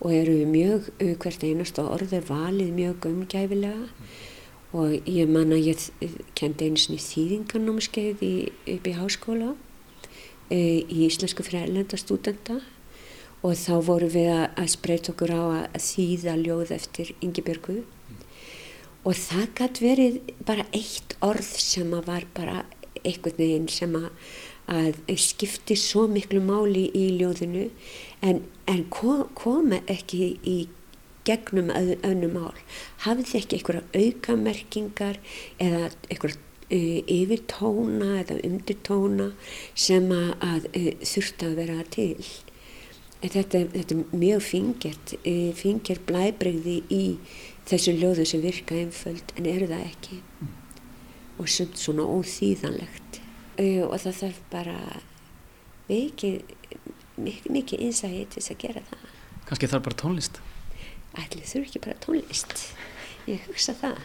og 0.00 0.14
eru 0.14 0.38
mjög, 0.48 0.88
hvert 1.20 1.44
einast 1.44 1.78
orð 1.82 2.14
er 2.16 2.24
valið 2.24 2.72
mjög 2.78 3.08
umgæfilega 3.10 3.90
og 4.74 5.08
ég 5.08 5.30
manna 5.30 5.56
ég 5.58 5.80
kendi 6.34 6.68
eins 6.68 6.88
og 6.90 6.98
þýðingarnámskeið 6.98 8.24
upp 8.74 8.88
í 8.90 8.94
háskóla 8.98 9.52
e, 10.50 10.82
í 10.82 11.04
Íslensku 11.06 11.46
fyrir 11.46 11.68
ellenda 11.68 11.98
stúdenda 12.00 12.58
og 13.44 13.54
þá 13.60 13.74
voru 13.86 14.08
við 14.10 14.32
að, 14.34 14.46
að 14.58 14.72
spreyta 14.74 15.12
okkur 15.14 15.34
á 15.36 15.42
að, 15.42 15.66
að 15.76 15.84
þýða 15.88 16.38
ljóð 16.42 16.74
eftir 16.78 17.12
Yngibjörgu 17.22 17.82
og 19.04 19.18
það 19.20 19.46
gæti 19.60 19.84
verið 19.84 20.18
bara 20.48 20.66
eitt 20.74 21.14
orð 21.24 21.50
sem 21.60 21.92
að 21.94 22.08
var 22.08 22.26
bara 22.36 22.64
einhvern 23.04 23.38
veginn 23.38 23.68
sem 23.68 23.94
að, 23.98 24.08
að 24.72 25.00
skipti 25.20 25.76
svo 25.78 26.06
miklu 26.08 26.40
máli 26.44 26.86
í 26.96 27.04
ljóðinu. 27.18 27.68
En, 28.24 28.40
en 28.70 28.86
kom, 28.92 29.26
koma 29.36 29.82
ekki 29.92 30.34
í 30.40 30.58
gegnum 31.24 31.70
önnum 31.74 32.34
mál. 32.36 32.56
Hafið 33.04 33.30
þið 33.30 33.38
ekki 33.40 33.58
einhverja 33.58 33.84
aukamerkingar 34.00 35.20
eða 35.62 35.84
einhverja 36.10 36.40
uh, 36.40 36.98
yfirtóna 37.16 38.10
eða 38.22 38.40
undirtóna 38.46 39.30
sem 39.74 40.10
að, 40.14 40.68
uh, 40.72 40.90
þurft 41.04 41.46
að 41.46 41.56
vera 41.60 41.78
til? 41.94 42.18
Þetta, 43.24 43.64
þetta 43.72 43.96
er 43.96 44.20
mjög 44.20 44.44
fingert 44.44 45.14
uh, 45.22 45.50
fingert 45.56 46.04
blæbreyði 46.08 46.82
í 46.92 47.04
þessu 47.68 47.96
ljóðu 47.96 48.28
sem 48.28 48.44
virka 48.44 48.76
einföld 48.76 49.32
en 49.38 49.48
eru 49.48 49.70
það 49.70 49.86
ekki? 49.88 50.20
Og 51.40 51.48
sumt 51.50 51.80
svona 51.80 52.04
óþýðanlegt. 52.06 53.22
Og 53.58 53.94
það 54.02 54.14
þarf 54.18 54.38
bara 54.50 54.76
mikið 55.88 56.42
mikið, 57.16 57.50
mikið 57.54 57.84
innsæði 57.86 58.24
til 58.30 58.40
þess 58.40 58.52
að 58.54 58.60
gera 58.64 58.82
það. 58.88 59.06
Kanski 59.48 59.70
þarf 59.70 59.86
bara 59.88 59.98
tónlist? 60.00 60.40
Ætli 61.20 61.44
þurfi 61.46 61.68
ekki 61.68 61.84
bara 61.86 62.00
tónlist 62.02 62.58
ég 63.30 63.44
hugsa 63.48 63.74
það 63.78 64.02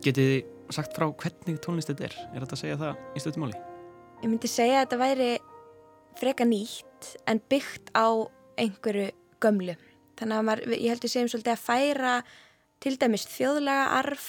Getið 0.00 0.30
þið 0.30 0.72
sagt 0.72 0.94
frá 0.96 1.10
hvernig 1.12 1.58
tónlist 1.60 1.90
þetta 1.90 2.06
er? 2.06 2.14
Er 2.32 2.44
þetta 2.44 2.56
að 2.56 2.60
segja 2.62 2.76
það 2.80 3.00
í 3.12 3.20
stöðumáli? 3.20 3.58
Ég 4.22 4.30
myndi 4.30 4.48
segja 4.48 4.78
að 4.78 4.84
þetta 4.86 4.98
væri 5.02 5.30
freka 6.20 6.46
nýtt 6.48 7.10
en 7.28 7.40
byggt 7.52 7.90
á 7.92 8.08
einhverju 8.60 9.10
gömlu. 9.44 9.74
Þannig 10.20 10.38
að 10.38 10.46
maður, 10.48 10.72
ég 10.76 10.94
heldur 10.94 11.12
segjum 11.12 11.30
svolítið 11.32 11.52
að 11.52 11.64
færa 11.66 12.14
til 12.80 12.94
dæmis 13.00 13.26
þjóðlega 13.28 13.86
arf, 13.98 14.26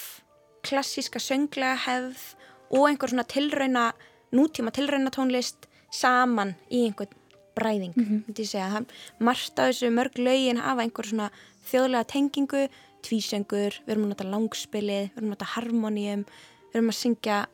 klassíska 0.68 1.24
sönglega 1.24 1.80
hefð 1.86 2.26
og 2.72 2.88
einhver 2.88 3.12
svona 3.12 3.28
tilrauna, 3.28 3.92
nútíma 4.32 4.72
tilrauna 4.76 5.12
tónlist 5.14 5.68
saman 5.92 6.56
í 6.72 6.86
einhvern 6.88 7.18
bræðing, 7.56 7.94
mm 7.96 8.04
-hmm. 8.04 8.24
myndi 8.28 8.44
ég 8.44 8.48
segja. 8.48 8.86
Margt 9.20 9.60
á 9.60 9.68
þessu 9.68 9.92
mörg 9.92 10.18
lögin 10.18 10.58
hafa 10.58 10.82
einhver 10.82 11.06
svona 11.06 11.32
þjóðlega 11.68 12.06
tengingu, 12.08 12.68
tvísöngur, 13.04 13.74
við 13.86 13.92
erum 13.92 14.04
að 14.04 14.14
nota 14.14 14.24
langspilið, 14.24 15.10
við 15.12 15.18
erum 15.18 15.28
að 15.28 15.36
nota 15.36 15.46
harmoníum, 15.46 16.26
við 16.72 16.76
erum 16.76 16.90
að 16.90 17.02
syngja 17.02 17.46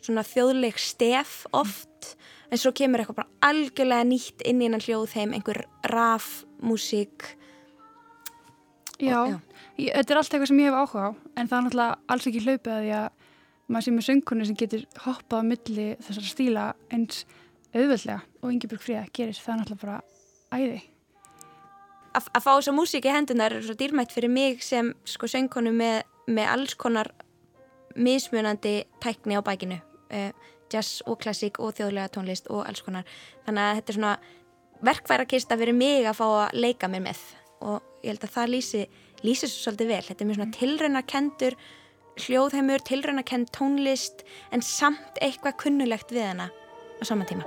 svona 0.00 0.22
þjóðleg 0.22 0.78
stef 0.78 1.46
oft 1.52 2.16
en 2.50 2.58
svo 2.58 2.72
kemur 2.72 3.00
eitthvað 3.00 3.20
bara 3.22 3.28
algjörlega 3.40 4.04
nýtt 4.04 4.42
inn 4.44 4.60
í 4.60 4.64
hennan 4.64 4.80
hljóð 4.80 5.06
þeim, 5.14 5.32
einhver 5.32 5.64
raf, 5.84 6.44
músík 6.60 7.36
Já. 9.02 9.40
Ég, 9.80 9.90
þetta 9.96 10.12
er 10.12 10.18
allt 10.20 10.34
eitthvað 10.34 10.50
sem 10.50 10.60
ég 10.62 10.70
hef 10.70 10.78
áhuga 10.78 11.06
á 11.08 11.10
en 11.34 11.48
það 11.48 11.56
er 11.56 11.64
náttúrulega 11.66 11.98
alls 12.12 12.26
ekki 12.28 12.42
hlaupið 12.44 12.72
að 12.74 12.90
að 12.98 13.21
maður 13.68 13.86
sé 13.86 13.94
með 13.94 14.06
söngkonu 14.08 14.46
sem 14.48 14.58
getur 14.58 14.86
hoppað 15.04 15.44
á 15.44 15.50
milli 15.50 15.86
þessar 16.02 16.28
stíla 16.28 16.64
eins 16.92 17.24
auðvöldlega 17.72 18.20
og 18.42 18.52
Ingeborg 18.52 18.82
Fríða 18.84 19.04
gerir 19.16 19.38
það 19.38 19.60
náttúrulega 19.60 19.84
bara 19.84 20.00
æði. 20.52 20.80
Að, 22.12 22.26
að 22.36 22.44
fá 22.44 22.50
þessa 22.50 22.74
músík 22.76 23.06
í 23.08 23.14
hendunar 23.14 23.56
er 23.56 23.64
svo 23.64 23.76
dýrmætt 23.78 24.12
fyrir 24.12 24.32
mig 24.32 24.64
sem 24.64 24.92
sko 25.08 25.30
söngkonu 25.30 25.72
með, 25.76 26.02
með 26.28 26.50
alls 26.52 26.74
konar 26.76 27.12
mismunandi 27.96 28.82
tækni 29.04 29.38
á 29.38 29.42
bækinu 29.44 29.78
uh, 29.78 30.28
jazz 30.72 31.00
og 31.08 31.20
klassík 31.22 31.60
og 31.60 31.74
þjóðlega 31.78 32.12
tónlist 32.12 32.50
og 32.52 32.66
alls 32.66 32.84
konar. 32.84 33.08
Þannig 33.46 33.64
að 33.64 33.78
þetta 33.78 33.92
er 33.92 33.98
svona 33.98 34.16
verkværakista 34.82 35.56
fyrir 35.60 35.76
mig 35.76 36.04
að 36.08 36.18
fá 36.18 36.26
að 36.26 36.60
leika 36.60 36.90
mér 36.92 37.06
með 37.06 37.24
og 37.62 37.80
ég 38.02 38.12
held 38.12 38.26
að 38.26 38.36
það 38.36 38.52
lýsi 38.56 38.84
lýsi 39.22 39.48
svo 39.48 39.68
svolítið 39.68 39.92
vel, 39.92 40.02
þetta 40.06 40.24
er 40.24 40.28
mjög 40.28 40.38
svona 40.40 40.56
tilraunakendur 40.56 41.56
hljóðheimur, 42.20 42.82
tilraunakend 42.84 43.48
tónlist 43.56 44.24
en 44.52 44.62
samt 44.64 45.20
eitthvað 45.24 45.58
kunnulegt 45.64 46.12
við 46.12 46.28
hana 46.28 46.50
á 47.00 47.02
saman 47.08 47.28
tíma 47.28 47.46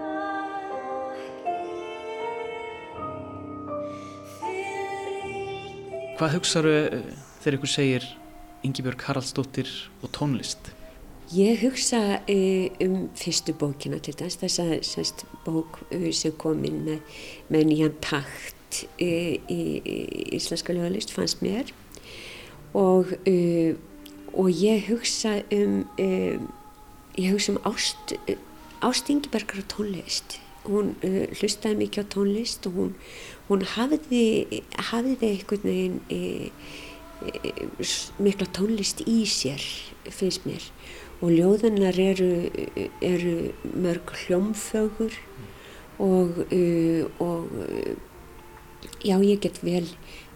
Hvað 6.16 6.38
hugsaðu 6.38 6.76
þegar 7.44 7.58
ykkur 7.58 7.70
segir 7.74 8.06
Yngibjörg 8.66 9.02
Haraldsdóttir 9.04 9.70
og 10.00 10.14
tónlist? 10.16 10.72
Ég 11.36 11.60
hugsa 11.66 12.22
uh, 12.22 12.86
um 12.86 13.10
fyrstu 13.18 13.52
bókina 13.58 13.98
til 14.00 14.14
þess, 14.16 14.38
þess 14.40 14.62
að 14.62 14.74
sérst, 14.88 15.26
bók 15.44 15.82
uh, 15.90 16.08
sem 16.16 16.34
kom 16.40 16.64
inn 16.66 16.86
með, 16.86 17.18
með 17.52 17.68
nýjan 17.72 17.98
takt 18.06 18.86
í, 19.02 19.42
í 19.52 19.60
íslenska 20.38 20.74
lögalist 20.76 21.12
fannst 21.14 21.44
mér 21.44 21.74
og, 22.78 23.12
og 23.28 23.76
ég 24.52 24.88
hugsa 24.90 25.38
um, 25.56 25.86
ég 27.16 27.32
hugsa 27.32 27.52
um 27.54 27.60
ást, 27.64 28.18
ást 28.80 29.10
Ingebergar 29.10 29.64
og 29.64 29.70
tónlist. 29.72 30.40
Hún 30.66 30.96
hlustaði 31.38 31.76
mikið 31.84 32.04
á 32.04 32.14
tónlist 32.16 32.66
og 32.68 32.74
hún, 32.80 32.92
hún 33.48 33.62
hafiði, 33.76 34.64
hafiði 34.90 35.32
einhvern 35.36 35.66
veginn 35.70 36.02
mikla 38.20 38.48
tónlist 38.54 39.04
í 39.08 39.24
sér 39.30 39.62
finnst 40.12 40.46
mér 40.46 40.64
og 41.24 41.32
ljóðunar 41.32 41.98
eru, 42.00 42.50
eru 43.00 43.36
mörg 43.72 44.12
hljómfögur 44.26 45.16
og, 46.04 46.42
uh, 46.52 47.06
og 47.24 47.48
já 49.00 49.16
ég 49.24 49.40
get 49.40 49.62
vel 49.64 49.88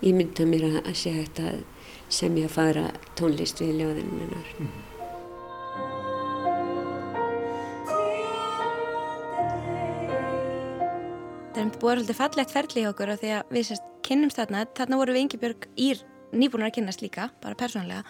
ég 0.02 0.16
mynda 0.16 0.48
mér 0.48 0.70
að, 0.70 0.80
að 0.86 0.96
segja 0.96 1.26
þetta 1.26 1.52
sem 2.10 2.38
ég 2.38 2.50
að 2.50 2.56
fara 2.58 2.86
tónlist 3.20 3.62
við 3.62 3.82
ljóðunar 3.82 4.54
mm. 4.60 4.72
Það 11.50 11.66
er 11.66 11.76
búið 11.76 12.00
svolítið 12.00 12.18
fallegt 12.18 12.56
ferli 12.56 12.82
í 12.84 12.88
okkur 12.88 13.14
og 13.14 13.20
því 13.20 13.32
að 13.36 13.54
við 13.54 13.70
sérst 13.70 13.88
kynnumst 14.06 14.40
þarna, 14.40 14.64
þarna 14.78 15.00
voru 15.02 15.16
við 15.16 15.26
Ingebjörg 15.26 15.66
ír 15.76 16.04
nýbúinur 16.32 16.70
að 16.70 16.76
kynast 16.78 17.02
líka, 17.04 17.30
bara 17.44 17.58
persónlega 17.58 18.04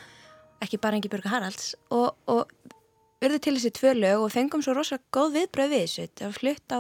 ekki 0.64 0.80
bara 0.82 1.00
Ingi 1.00 1.12
Björg 1.12 1.30
Haralds 1.32 1.74
og, 1.96 2.16
og 2.28 2.52
urðu 3.24 3.40
til 3.44 3.56
þessi 3.56 3.72
tvö 3.76 3.94
lög 3.98 4.26
og 4.26 4.34
fengum 4.34 4.64
svo 4.64 4.76
rosalega 4.76 5.08
góð 5.16 5.38
viðbröð 5.38 5.74
við 5.74 5.84
þessu 5.86 6.08
það 6.10 6.26
var 6.28 6.38
flutt 6.40 6.76
á, 6.76 6.80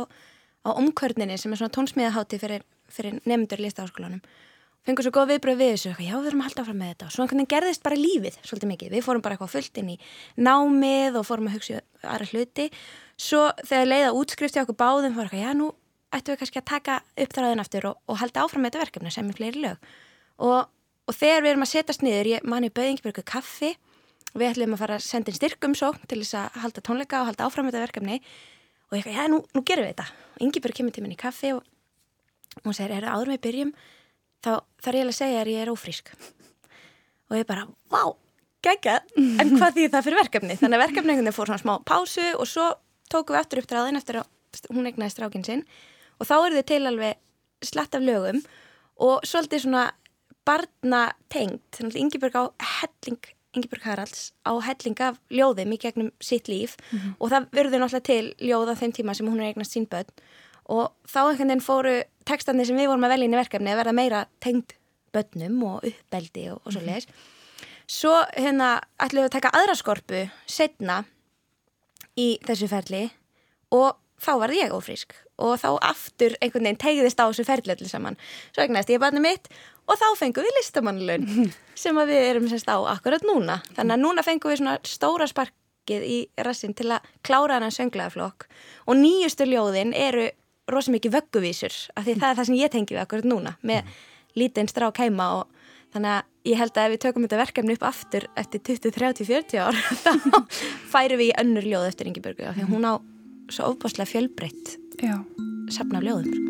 á 0.67 0.69
omkvörninni 0.75 1.39
sem 1.39 1.53
er 1.53 1.61
svona 1.61 1.75
tónsmíðahátti 1.77 2.39
fyrir, 2.41 2.65
fyrir 2.91 3.19
nefndur 3.27 3.63
listaháskólanum 3.63 4.21
fengum 4.87 5.05
svo 5.05 5.13
góð 5.15 5.33
viðbröð 5.33 5.59
við 5.59 5.71
þessu 5.73 5.91
já 5.99 6.15
við 6.15 6.29
erum 6.31 6.41
að 6.43 6.49
halda 6.49 6.63
áfram 6.63 6.79
með 6.79 6.91
þetta. 6.93 7.09
Og 7.09 7.15
svona 7.15 7.31
hvernig 7.31 7.51
gerðist 7.51 7.83
bara 7.85 7.99
lífið 7.99 8.39
svolítið 8.41 8.71
mikið, 8.71 8.93
við 8.95 9.05
fórum 9.05 9.23
bara 9.25 9.35
eitthvað 9.35 9.53
fullt 9.53 9.79
inn 9.81 9.93
í 9.93 9.97
námið 10.39 11.19
og 11.19 11.27
fórum 11.27 11.51
að 11.51 11.59
hugsa 11.59 11.83
aðra 12.01 12.29
hluti. 12.31 12.69
Svo 13.19 13.43
þegar 13.65 13.91
leiða 13.91 14.15
útskrifti 14.17 14.63
okkur 14.63 14.79
báðum 14.79 15.15
fórum 15.17 15.35
við 15.35 15.45
já 15.45 15.53
nú 15.57 15.69
ættum 16.09 16.33
við 16.33 16.41
kannski 16.41 16.61
að 16.63 16.69
taka 16.71 16.99
uppdraðin 17.19 17.61
aftur 17.61 17.91
og, 17.91 17.99
og 18.09 18.17
halda 18.23 18.45
áfram 18.45 18.63
með 18.65 18.71
þetta 18.71 18.85
verkefni 18.85 19.13
sem 19.13 19.29
er 19.29 19.37
fleiri 19.37 19.65
lög. 19.67 19.89
Og 20.41 20.61
og 21.09 21.17
þegar 21.17 21.43
við 21.43 21.53
erum 21.53 21.65
að 21.65 21.71
setjast 21.71 22.03
niður, 22.05 22.29
ég 22.35 22.45
mani 22.45 22.69
bauði 22.69 22.93
Ingeborg 22.93 23.21
kaffi 23.25 23.73
og 24.29 24.37
við 24.37 24.51
ætlum 24.51 24.75
að 24.75 24.81
fara 24.83 24.97
að 24.99 25.05
senda 25.07 25.31
inn 25.31 25.37
styrkum 25.39 25.75
svo 25.77 25.89
til 26.05 26.19
þess 26.21 26.37
að 26.37 26.59
halda 26.63 26.83
tónleika 26.85 27.21
og 27.23 27.29
halda 27.31 27.47
áfram 27.47 27.69
þetta 27.69 27.85
verkefni. 27.87 28.19
Og 28.89 28.97
ég 28.97 29.01
ekki, 29.01 29.15
já, 29.17 29.25
nú, 29.31 29.39
nú 29.55 29.63
gerum 29.65 29.87
við 29.87 29.95
þetta. 29.95 30.05
Og 30.35 30.43
Ingeborg 30.45 30.77
kemur 30.77 30.93
til 30.93 31.03
minni 31.05 31.17
í 31.17 31.21
kaffi 31.21 31.53
og 31.55 31.63
hún 32.61 32.77
segir, 32.77 32.93
er 32.93 33.07
það 33.07 33.15
áður 33.17 33.31
með 33.33 33.41
byrjum 33.47 33.73
þá 34.43 34.51
þarf 34.83 34.99
ég 34.99 35.07
að 35.09 35.17
segja 35.17 35.43
að 35.43 35.51
ég 35.53 35.63
er 35.63 35.71
ófrísk. 35.73 36.11
Og 37.29 37.37
ég 37.37 37.47
bara, 37.49 37.67
vá 37.91 38.03
gegga, 38.65 38.99
en 39.15 39.53
hvað 39.55 39.75
því 39.77 39.87
það 39.93 40.05
fyrir 40.07 40.19
verkefni 40.19 40.57
þannig 40.59 40.79
að 40.79 40.83
verkefni 40.83 41.31
fór 41.35 41.49
svona 41.51 41.61
smá 41.61 41.73
pásu 41.87 42.25
og 42.35 42.47
svo 42.49 42.65
tókum 43.11 43.35
við 43.35 43.41
aftur 43.41 43.61
upp 43.61 43.69
dráðin 43.71 43.99
eftir 43.99 44.19
að 44.19 44.73
hún 44.73 44.89
egnaði 44.89 45.13
strákin 45.13 45.45
sinn. 45.47 45.63
Og 46.19 46.27
þá 46.27 46.35
eru 46.39 46.59
þau 46.59 46.67
til 46.71 46.81
alveg 46.89 47.69
slatt 47.69 47.95
af 47.95 48.03
lögum 48.03 48.41
og 48.99 49.23
svolítið 49.27 49.63
svona 49.65 49.85
barna 50.47 51.03
tengt, 51.31 51.63
þannig 51.77 51.95
að 51.95 52.01
Ingeborg 52.03 52.35
á 52.35 52.43
helling, 52.79 53.21
Ingeborg 53.55 53.85
Haralds 53.85 54.31
á 54.43 54.51
helling 54.65 54.99
af 55.05 55.19
ljóðum 55.31 55.75
í 55.75 55.79
gegnum 55.79 56.11
sitt 56.19 56.49
líf. 56.51 56.75
Mm 56.91 56.99
-hmm. 56.99 57.13
og 57.19 57.31
það 57.31 57.49
verður 57.51 57.79
náttúrulega 57.79 58.09
til 58.11 58.25
ljóð 58.39 58.71
á 58.73 58.79
þeim 58.81 58.93
tíma 58.97 59.13
sem 59.15 59.27
hún 59.27 59.39
er 59.39 59.53
eignast 59.53 59.75
sín 59.75 59.87
börn 59.87 60.09
og 60.69 60.93
þá 61.09 61.19
einhvern 61.23 61.51
veginn 61.51 61.65
fóru 61.65 61.95
textandi 62.29 62.67
sem 62.67 62.77
við 62.77 62.91
vorum 62.91 63.07
að 63.07 63.15
velja 63.15 63.29
inn 63.29 63.35
í 63.35 63.39
verkefni 63.39 63.73
að 63.73 63.81
verða 63.81 63.95
meira 63.97 64.25
tengt 64.43 64.75
börnum 65.13 65.63
og 65.65 65.87
uppbeldi 65.89 66.49
og, 66.53 66.59
og 66.63 66.75
svo 66.75 66.83
leiðis. 66.85 67.09
Svo 67.89 68.13
hérna 68.35 68.75
ætlum 69.01 69.25
við 69.25 69.31
að 69.31 69.37
taka 69.39 69.53
aðra 69.57 69.77
skorpu 69.77 70.27
setna 70.45 70.99
í 72.19 72.35
þessu 72.45 72.69
ferli 72.69 73.07
og 73.73 73.97
þá 74.21 74.31
var 74.43 74.53
ég 74.53 74.73
ófrísk 74.75 75.15
og 75.39 75.55
þá 75.61 75.69
aftur 75.87 76.35
einhvern 76.43 76.67
veginn 76.67 76.81
tegðist 76.83 77.21
á 77.21 77.25
þessu 77.25 77.45
ferli 77.47 77.73
allir 77.73 77.89
saman. 77.89 78.19
Svo 78.51 78.65
eignast 78.65 78.91
ég 78.91 79.01
barni 79.01 79.23
mitt 79.23 79.49
og 79.89 79.97
þá 79.97 80.09
fengum 80.19 80.45
við 80.45 80.57
listamannlaun 80.59 81.25
sem 81.81 82.01
við 82.11 82.27
erum 82.27 82.49
semst 82.51 82.69
á 82.69 82.77
akkurat 82.93 83.25
núna 83.25 83.61
þannig 83.71 83.95
að 83.95 84.03
núna 84.03 84.25
fengum 84.27 84.53
við 84.53 84.61
svona 84.61 84.77
stóra 84.85 85.29
sparkið 85.29 86.05
í 86.05 86.19
rassin 86.45 86.75
til 86.77 86.91
að 86.93 87.07
klára 87.25 87.57
hana 87.57 87.71
sönglaðaflokk 87.73 88.45
og 88.85 88.99
nýjustu 88.99 89.49
ljóðin 89.49 89.95
eru 89.97 90.29
rosa 90.73 90.93
mikið 90.93 91.15
vögguvísur 91.17 91.77
af 91.95 92.05
því 92.05 92.17
það 92.19 92.29
er 92.29 92.39
það 92.39 92.49
sem 92.49 92.59
ég 92.59 92.73
tengi 92.73 92.95
við 92.95 93.03
akkurat 93.03 93.29
núna 93.29 93.55
með 93.65 93.89
lítinn 94.39 94.69
strák 94.71 95.01
heima 95.03 95.29
og 95.39 95.55
þannig 95.93 96.17
að 96.17 96.51
ég 96.51 96.59
held 96.61 96.77
að 96.77 96.85
ef 96.85 96.93
við 96.93 97.01
tökum 97.05 97.25
þetta 97.25 97.41
verkefni 97.41 97.77
upp 97.77 97.87
aftur 97.89 98.27
eftir 98.39 98.63
20, 98.71 98.93
30, 98.99 99.29
40 99.29 99.63
ár 99.65 99.79
þá 100.05 100.11
færum 100.91 101.21
við 101.21 101.31
í 101.31 101.37
önnur 101.41 101.69
ljóð 101.71 101.89
eftir 101.89 102.11
Ingi 102.11 102.23
Börgu 102.23 102.47
af 102.49 102.59
því 102.59 102.69
hún 102.69 102.87
á 102.87 102.93
svo 103.49 103.73
ofbáslega 103.73 104.11
fjölbreytt 104.13 104.77
safna 105.73 106.03
ljóðum 106.05 106.49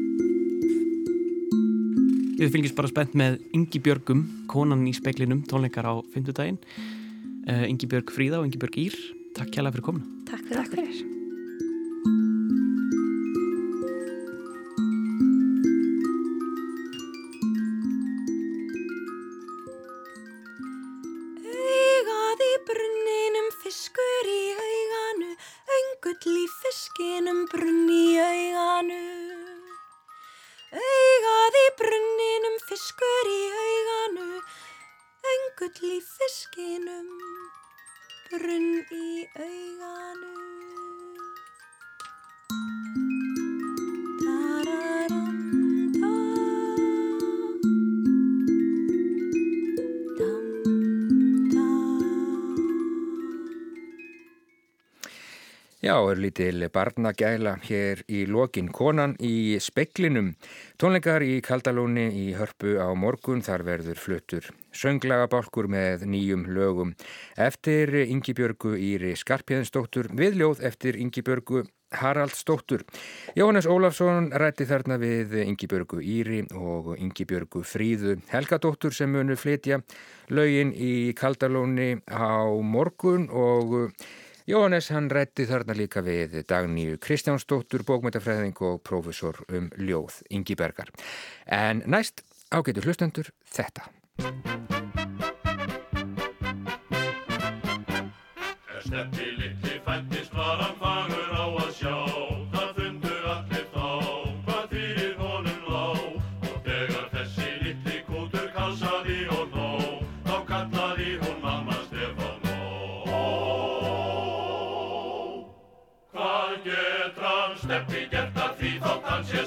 Við 2.40 2.54
fylgjum 2.54 2.76
bara 2.78 2.88
spennt 2.88 3.16
með 3.20 3.34
Ingi 3.52 3.82
Björgum, 3.84 4.22
konan 4.48 4.86
í 4.88 4.94
speklinum, 4.96 5.42
tónleikar 5.44 5.90
á 5.92 6.00
fymtudaginn. 6.14 6.56
Uh, 7.44 7.68
Ingi 7.68 7.92
Björg 7.92 8.16
Fríða 8.16 8.40
og 8.40 8.48
Ingi 8.48 8.64
Björg 8.64 8.80
Ír, 8.88 9.00
takk 9.36 9.52
hjá 9.52 9.66
það 9.66 9.74
fyrir 9.76 9.90
komuna. 9.92 10.20
Takk 10.32 10.46
fyrir. 10.48 10.62
Takk 10.64 10.78
fyrir. 10.78 11.19
Fiskinum, 27.30 27.46
brunn 27.52 27.90
í 27.90 28.18
auganu. 28.18 29.02
Augað 30.74 31.58
í 31.60 31.66
brunninum, 31.78 32.58
fiskur 32.66 33.30
í 33.30 33.42
auganu, 33.66 34.42
öngull 35.34 35.92
í 35.94 36.00
fiskinum, 36.02 37.10
brunn 38.32 38.82
í 38.90 39.28
auganu. 39.38 40.89
Já, 55.90 55.96
er 56.12 56.20
lítil 56.22 56.68
barnagæla 56.70 57.56
hér 57.66 58.04
í 58.06 58.20
lokin 58.30 58.68
konan 58.70 59.16
í 59.26 59.58
speklinum. 59.58 60.28
Tónleikar 60.78 61.24
í 61.26 61.40
Kaldalóni 61.42 62.04
í 62.14 62.26
hörpu 62.38 62.76
á 62.78 62.94
morgun 62.94 63.42
þar 63.42 63.64
verður 63.66 63.98
fluttur 63.98 64.52
sönglagabálkur 64.70 65.66
með 65.66 66.06
nýjum 66.12 66.46
lögum. 66.54 66.94
Eftir 67.42 67.90
Yngibjörgu 68.04 68.76
Íri 68.78 69.16
Skarpjæðinsdóttur, 69.18 70.12
viðljóð 70.14 70.62
eftir 70.70 71.00
Yngibjörgu 71.02 71.66
Haraldsdóttur. 71.98 72.86
Jóhannes 73.34 73.66
Ólafsson 73.66 74.30
rætti 74.30 74.70
þarna 74.70 75.00
við 75.02 75.40
Yngibjörgu 75.48 76.04
Íri 76.06 76.44
og 76.54 76.94
Yngibjörgu 77.00 77.66
Fríðu 77.66 78.20
Helgadóttur 78.30 78.94
sem 78.94 79.10
munu 79.10 79.34
flytja 79.34 79.82
lögin 80.30 80.70
í 80.70 81.16
Kaldalóni 81.18 81.96
á 82.06 82.46
morgun 82.62 83.26
og 83.34 83.96
Jóhannes 84.50 84.88
hann 84.90 85.12
rætti 85.14 85.44
þarna 85.46 85.76
líka 85.78 86.02
við 86.02 86.40
Dagníu 86.50 86.96
Kristjánsdóttur, 87.06 87.84
bókmyndafræðing 87.86 88.58
og 88.66 88.80
prófessor 88.82 89.44
um 89.46 89.68
ljóð 89.78 90.24
Ingi 90.34 90.58
Bergar. 90.58 90.90
En 91.46 91.84
næst 91.86 92.26
ágætu 92.50 92.82
hlustendur 92.82 93.30
þetta. 93.46 93.86
Steppi 98.82 99.29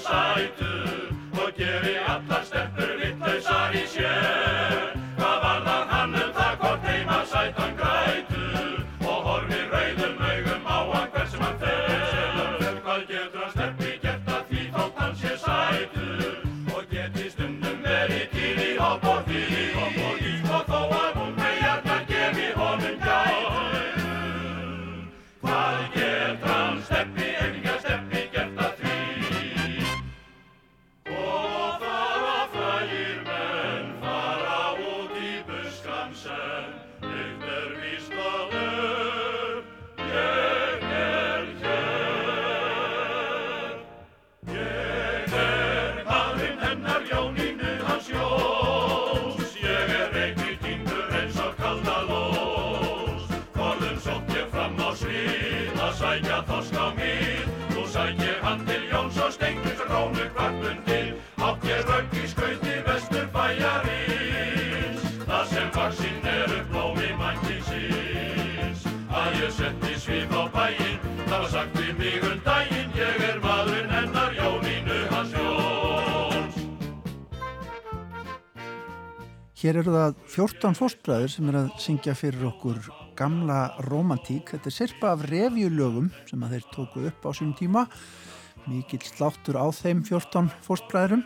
sætur 0.07 1.43
Og 1.43 1.53
geri 1.57 1.95
allar 2.15 2.43
steppur 2.49 2.93
vittlausar 3.01 3.79
í 3.79 3.85
sér 3.95 5.02
Hér 79.73 79.79
eru 79.81 79.93
það 79.95 80.17
14 80.29 80.75
fórstbræður 80.77 81.31
sem 81.33 81.47
er 81.49 81.57
að 81.57 81.69
syngja 81.81 82.13
fyrir 82.13 82.43
okkur 82.45 82.77
gamla 83.17 83.71
romantík. 83.87 84.51
Þetta 84.53 84.69
er 84.69 84.75
sirpa 84.77 85.13
af 85.15 85.23
revjulögum 85.31 86.11
sem 86.29 86.43
þeir 86.51 86.67
tóku 86.75 87.05
upp 87.09 87.25
á 87.25 87.31
sínum 87.33 87.55
tíma. 87.57 87.87
Mikill 88.67 89.01
sláttur 89.07 89.57
á 89.57 89.65
þeim 89.73 90.03
14 90.05 90.51
fórstbræðurum. 90.67 91.23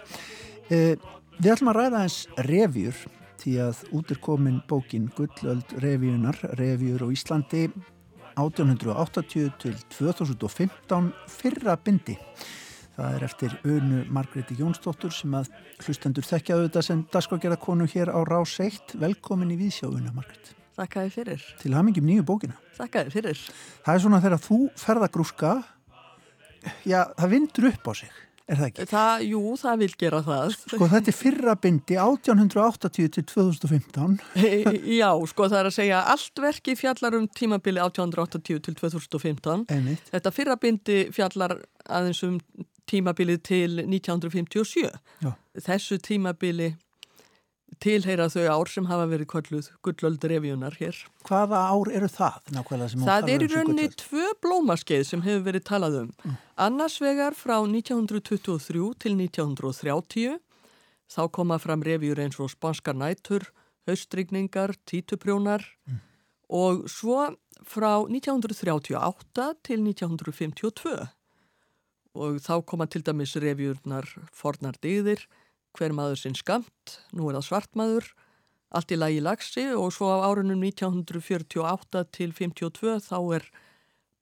Eh, 0.70 0.94
við 1.40 1.50
ætlum 1.56 1.72
að 1.72 1.78
ræða 1.80 2.04
eins 2.04 2.20
revjur 2.46 3.00
því 3.42 3.56
að 3.64 3.80
út 3.98 4.14
er 4.14 4.20
komin 4.28 4.60
bókin 4.70 5.10
Gullöld 5.18 5.74
revjunar, 5.82 6.38
revjur 6.54 7.02
á 7.02 7.08
Íslandi 7.10 7.64
1880 8.38 9.50
til 9.58 9.74
2015 9.98 11.10
fyrra 11.34 11.74
bindi. 11.82 12.14
Það 12.96 13.16
er 13.16 13.24
eftir 13.26 13.54
Unu 13.68 14.02
Margreði 14.08 14.54
Jónsdóttur 14.56 15.12
sem 15.12 15.34
að 15.36 15.50
hlustendur 15.84 16.24
þekkja 16.24 16.56
auðvitað 16.56 16.86
sem 16.86 17.02
dagskrágerða 17.12 17.58
konu 17.60 17.88
hér 17.92 18.08
á 18.08 18.24
Rás 18.24 18.54
1. 18.62 18.94
Velkomin 19.02 19.52
í 19.52 19.58
Vísjá, 19.60 19.90
Unu 19.90 20.14
Margreði. 20.16 20.54
Þakkaði 20.76 21.12
fyrir. 21.12 21.44
Til 21.60 21.72
hamingjum 21.76 22.06
nýju 22.08 22.24
bókina. 22.28 22.56
Þakkaði 22.76 23.12
fyrir. 23.12 23.42
Það 23.84 23.98
er 23.98 24.04
svona 24.04 24.20
þegar 24.24 24.42
þú 24.44 24.60
ferða 24.80 25.08
grúska, 25.12 25.50
já, 26.88 27.02
það 27.16 27.34
vindur 27.34 27.68
upp 27.70 27.88
á 27.88 27.92
sig, 28.00 28.14
er 28.44 28.60
það 28.60 28.68
ekki? 28.70 28.86
Það, 28.92 29.24
jú, 29.28 29.42
það 29.62 29.82
vil 29.82 29.90
gera 30.02 30.20
það. 30.26 30.56
Sko 30.64 30.88
þetta 30.92 31.12
er 31.12 31.18
fyrra 31.20 31.56
bindi 31.66 31.98
1880 32.00 33.10
til 33.16 33.26
2015. 33.32 34.16
já, 35.00 35.10
sko 35.32 35.48
það 35.48 35.58
er 35.62 35.70
að 35.72 35.76
segja 35.76 36.04
allt 36.12 36.44
verki 36.46 36.76
fjallar 36.80 37.20
um 37.20 37.28
tímabili 37.28 37.84
1880 37.84 38.64
til 38.68 38.80
2015. 38.80 39.68
Einmitt. 39.76 40.08
Þetta 40.12 40.34
fyrra 40.36 40.56
bindi 40.60 41.02
fjallar 41.16 41.58
aðeins 41.84 42.24
um 42.28 42.40
tímabilið 42.90 43.42
til 43.46 43.78
1957. 43.82 44.90
Já. 45.24 45.32
Þessu 45.66 45.98
tímabili 46.02 46.74
tilheyra 47.82 48.28
þau 48.32 48.46
ár 48.46 48.70
sem 48.70 48.86
hafa 48.88 49.06
verið 49.10 49.28
kolluð 49.32 49.68
gullöld 49.84 50.24
revíunar 50.30 50.76
hér. 50.78 50.96
Hvaða 51.26 51.60
ár 51.72 51.90
eru 51.92 52.08
það? 52.08 52.38
Nákvæmlega 52.54 52.92
sem 52.92 53.02
þú 53.02 53.08
Það 53.10 53.30
er 53.32 53.44
í 53.44 53.48
um 53.50 53.70
gullöld? 53.70 53.96
tvö 54.02 54.26
blómaskeið 54.44 55.04
sem 55.10 55.24
hefur 55.26 55.44
verið 55.48 55.66
talað 55.66 55.98
um. 56.04 56.36
Annars 56.56 56.98
vegar 57.02 57.36
frá 57.36 57.58
1923 57.66 58.92
til 59.02 59.16
1930 59.18 60.38
þá 61.10 61.22
koma 61.30 61.58
fram 61.62 61.82
revíur 61.86 62.18
eins 62.22 62.38
og 62.42 62.50
spanskar 62.50 62.96
nætur, 62.98 63.50
haustrygningar, 63.86 64.74
títuprjónar 64.86 65.62
og 66.48 66.86
svo 66.90 67.34
frá 67.66 68.06
1938 68.06 69.52
til 69.66 69.82
1952 69.82 70.96
og 72.16 72.40
þá 72.44 72.54
koma 72.68 72.86
til 72.90 73.04
dæmis 73.06 73.36
revíurnar 73.42 74.08
fornar 74.34 74.78
dýðir, 74.82 75.22
hver 75.76 75.92
maður 75.92 76.22
sinn 76.22 76.36
skamt, 76.38 76.96
nú 77.12 77.28
er 77.28 77.38
það 77.38 77.46
svartmaður, 77.50 78.10
allt 78.76 78.92
í 78.92 78.98
lagi 78.98 79.22
lagsi 79.22 79.68
og 79.76 79.92
svo 79.94 80.10
á 80.10 80.26
árunum 80.26 80.64
1948 80.64 82.04
til 82.16 82.32
52 82.34 82.98
þá 83.06 83.16
er 83.38 83.46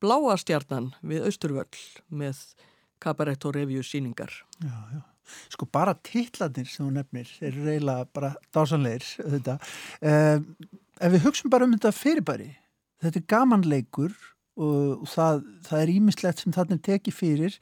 bláa 0.02 0.36
stjarnan 0.40 0.92
við 1.00 1.26
Austurvöll 1.30 1.82
með 2.12 2.42
kabarett 3.02 3.44
og 3.46 3.56
revíu 3.56 3.84
síningar. 3.84 4.32
Já, 4.60 4.76
já. 4.92 5.02
Sko 5.48 5.64
bara 5.72 5.94
titlanir 6.04 6.68
sem 6.68 6.84
þú 6.84 6.90
nefnir 6.98 7.30
eru 7.40 7.64
eiginlega 7.64 8.08
bara 8.12 8.34
dásanleir 8.52 9.06
þetta. 9.16 9.56
Uh, 10.04 10.44
ef 11.00 11.14
við 11.14 11.24
hugsun 11.24 11.52
bara 11.52 11.64
um 11.64 11.72
þetta 11.72 11.94
fyrirbæri, 11.96 12.50
þetta 13.00 13.22
er 13.22 13.28
gamanleikur 13.32 14.12
og, 14.54 15.04
það, 15.10 15.42
það 15.66 15.82
er 15.82 15.92
ímislegt 15.94 16.42
sem 16.42 16.54
þarna 16.54 16.78
er 16.78 16.86
tekið 16.88 17.16
fyrir 17.16 17.58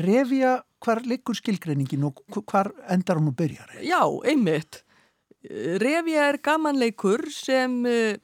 revja 0.00 0.58
hvar 0.84 1.00
leikur 1.08 1.36
skilgreiningin 1.38 2.04
og 2.08 2.20
hvar 2.44 2.72
endar 2.92 3.20
hún 3.20 3.30
og 3.32 3.36
byrjar? 3.38 3.76
Já, 3.84 4.02
einmitt. 4.26 4.82
Revja 5.80 6.30
er 6.30 6.40
gamanleikur 6.44 7.26
sem 7.32 7.82
uh, 7.88 8.16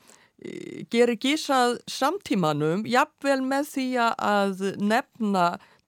gerir 0.93 1.18
gísað 1.21 1.79
samtímanum 1.91 2.87
jafnvel 2.89 3.43
með 3.45 3.68
því 3.75 3.89
að 4.01 4.64
nefna 4.81 5.47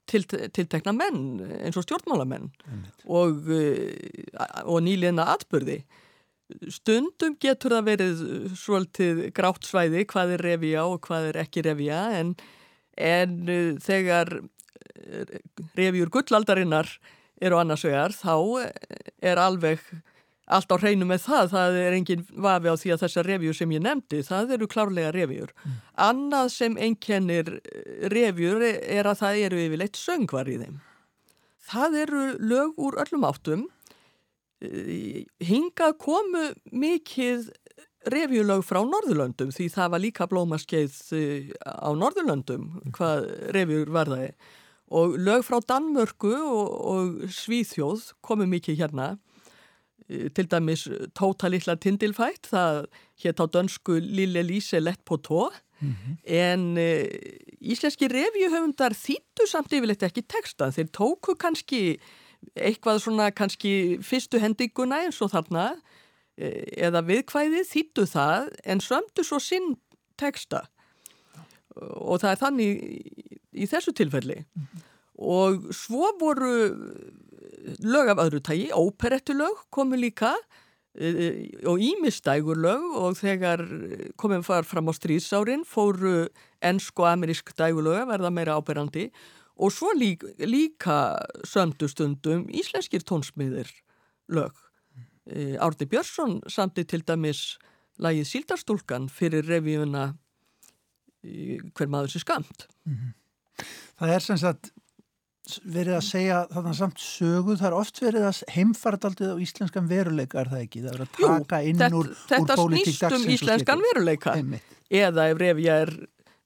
til, 0.08 0.24
tiltekna 0.26 0.92
menn 0.96 1.40
eins 1.62 1.78
og 1.80 1.86
stjórnmálamenn 1.86 2.50
og, 3.08 3.48
uh, 3.48 4.64
og 4.64 4.82
nýliðna 4.84 5.28
atbyrði. 5.36 5.82
Stundum 6.72 7.36
getur 7.42 7.76
það 7.76 7.88
verið 7.90 8.22
svolítið 8.58 9.22
grátt 9.36 9.68
svæði 9.68 10.06
hvað 10.10 10.36
er 10.36 10.46
revja 10.50 10.86
og 10.88 11.00
hvað 11.06 11.30
er 11.32 11.40
ekki 11.44 11.64
revja 11.66 12.04
en, 12.20 12.34
en 12.96 13.36
uh, 13.48 13.74
þegar 13.82 14.38
revjur 15.76 16.10
gullaldarinnar 16.12 16.88
eru 17.42 17.58
annars 17.58 17.84
vegar 17.86 18.14
þá 18.14 18.34
er 19.22 19.40
alveg 19.40 19.82
allt 20.52 20.72
á 20.74 20.76
hreinu 20.76 21.06
með 21.08 21.24
það, 21.26 21.50
það 21.52 21.76
er 21.80 21.96
engin 21.96 22.24
vafi 22.44 22.72
á 22.72 22.76
því 22.76 22.92
að 22.92 23.02
þessar 23.04 23.28
revjur 23.30 23.56
sem 23.56 23.74
ég 23.74 23.84
nefndi, 23.84 24.22
það 24.26 24.54
eru 24.56 24.68
klárlega 24.70 25.12
revjur. 25.14 25.52
Annað 25.94 26.50
sem 26.56 26.78
einkennir 26.82 27.52
revjur 28.12 28.64
er 28.66 29.08
að 29.08 29.20
það 29.22 29.42
eru 29.46 29.62
yfirleitt 29.62 30.00
söngvar 30.00 30.50
í 30.50 30.58
þeim. 30.64 30.80
Það 31.72 31.98
eru 32.02 32.24
lög 32.42 32.80
úr 32.82 32.98
öllum 33.04 33.28
áttum. 33.28 33.68
Hingað 35.42 35.96
komu 35.98 36.48
mikið 36.70 37.48
revjulög 38.12 38.64
frá 38.66 38.80
Norðurlöndum 38.86 39.52
því 39.54 39.68
það 39.74 39.92
var 39.94 40.02
líka 40.02 40.26
blómaskeið 40.30 40.96
á 41.62 41.90
Norðurlöndum 41.98 42.68
hvað 42.94 43.26
revjur 43.54 43.92
verðaði 43.94 44.32
og 44.92 45.18
lög 45.18 45.44
frá 45.46 45.58
Danmörku 45.64 46.32
og, 46.34 46.72
og 46.92 47.32
Svíþjóð 47.32 48.10
komu 48.24 48.48
mikið 48.50 48.82
hérna 48.82 49.12
til 50.08 50.48
dæmis 50.50 50.86
Tóta 51.16 51.50
litla 51.50 51.76
tindilfætt 51.80 52.50
það 52.50 52.84
hétt 53.22 53.42
á 53.42 53.46
dönsku 53.54 53.98
Lille 54.02 54.42
Lise 54.46 54.80
lett 54.82 55.04
på 55.04 55.16
tó 55.16 55.50
mm 55.80 55.94
-hmm. 55.94 56.16
en 56.24 56.76
uh, 56.76 57.06
íslenski 57.60 58.08
revjuhöfundar 58.08 58.92
þýttu 58.92 59.46
samt 59.46 59.72
yfirleitt 59.72 60.02
ekki 60.02 60.22
texta, 60.22 60.70
þeir 60.70 60.88
tóku 60.90 61.34
kannski 61.38 62.00
eitthvað 62.56 63.02
svona 63.04 63.30
kannski 63.30 63.98
fyrstu 64.04 64.40
hendinguna 64.42 65.02
eins 65.06 65.20
og 65.24 65.32
þarna 65.32 65.72
uh, 65.72 66.62
eða 66.76 67.04
viðkvæði 67.08 67.64
þýttu 67.68 68.06
það 68.10 68.52
en 68.64 68.84
sömdu 68.84 69.24
svo 69.26 69.40
sinn 69.42 69.76
texta 70.20 70.66
og 71.76 72.20
það 72.20 72.30
er 72.30 72.40
þannig 72.40 72.80
í, 72.84 73.28
í 73.64 73.68
þessu 73.68 73.94
tilfelli 73.96 74.42
mm 74.42 74.62
-hmm. 74.62 74.88
og 75.16 75.68
svo 75.76 76.12
voru 76.20 76.54
lög 77.82 78.10
af 78.12 78.22
öðru 78.26 78.40
tægi, 78.42 78.70
óperettulög 78.72 79.66
komu 79.70 79.96
líka 79.96 80.34
e, 80.94 81.48
og 81.66 81.78
ímistægur 81.78 82.58
lög 82.58 82.82
og 82.96 83.16
þegar 83.16 83.62
komum 84.16 84.42
far 84.42 84.64
fram 84.64 84.90
á 84.90 84.92
stríðsárin 84.92 85.64
fóru 85.64 86.28
ennsk 86.62 86.98
og 87.00 87.06
amerísk 87.12 87.54
dægulög 87.54 88.06
verða 88.08 88.30
meira 88.30 88.58
áberandi 88.58 89.10
og 89.56 89.72
svo 89.72 89.92
líka, 89.96 90.32
líka 90.38 90.98
söndustundum 91.48 92.46
íslenskir 92.48 93.04
tónsmiðir 93.04 93.70
lög. 94.32 94.52
E, 95.26 95.56
Árni 95.60 95.86
Björnsson 95.86 96.40
samti 96.50 96.84
til 96.84 97.04
dæmis 97.06 97.58
lagið 98.02 98.28
Sildarstúlkan 98.30 99.08
fyrir 99.12 99.46
revíuna 99.46 100.12
hver 101.22 101.90
maður 101.90 102.16
sem 102.16 102.24
skamt. 102.24 102.66
Mm 102.84 102.94
-hmm. 102.94 103.66
Það 103.98 104.14
er 104.14 104.20
sem 104.20 104.38
sagt 104.38 104.72
verið 105.66 105.96
að 105.96 106.04
segja 106.06 106.38
þarna 106.52 106.72
samt 106.74 107.00
sögu, 107.02 107.56
það 107.58 107.66
er 107.66 107.74
oft 107.74 108.00
verið 108.02 108.26
að 108.28 108.42
heimfardaldið 108.54 109.32
á 109.34 109.36
íslenskan 109.42 109.88
veruleika 109.90 110.40
er 110.40 110.50
það 110.52 110.62
ekki, 110.66 110.82
það 110.84 110.94
er 110.94 111.02
að 111.04 111.10
taka 111.18 111.60
Jú, 111.62 111.68
inn 111.68 111.80
þetta, 111.80 111.98
úr, 111.98 112.10
þetta 112.28 112.54
úr 112.54 112.60
pólitík 112.62 112.86
snýst 112.86 113.16
um 113.16 113.32
íslenskan 113.34 113.82
veruleika 113.88 114.34
Einmitt. 114.38 114.76
eða 115.02 115.26
ef 115.32 115.40
revja 115.42 115.78
er 115.82 115.92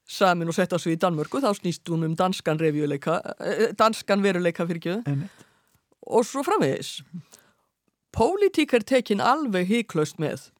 samin 0.06 0.48
og 0.48 0.54
sett 0.54 0.72
á 0.72 0.78
sig 0.78 0.96
í 0.96 1.00
Danmörku 1.02 1.40
þá 1.42 1.50
snýst 1.58 1.88
hún 1.90 2.06
um 2.06 2.16
danskan 2.18 2.60
revjuleika 2.60 3.18
danskan 3.78 4.22
veruleika 4.22 4.66
fyrir 4.66 5.02
Einmitt. 5.02 5.46
og 6.06 6.26
svo 6.26 6.44
framvegis 6.46 7.00
Pólitík 8.16 8.72
er 8.72 8.84
tekin 8.86 9.20
alveg 9.20 9.66
híklaust 9.68 10.20
með 10.22 10.50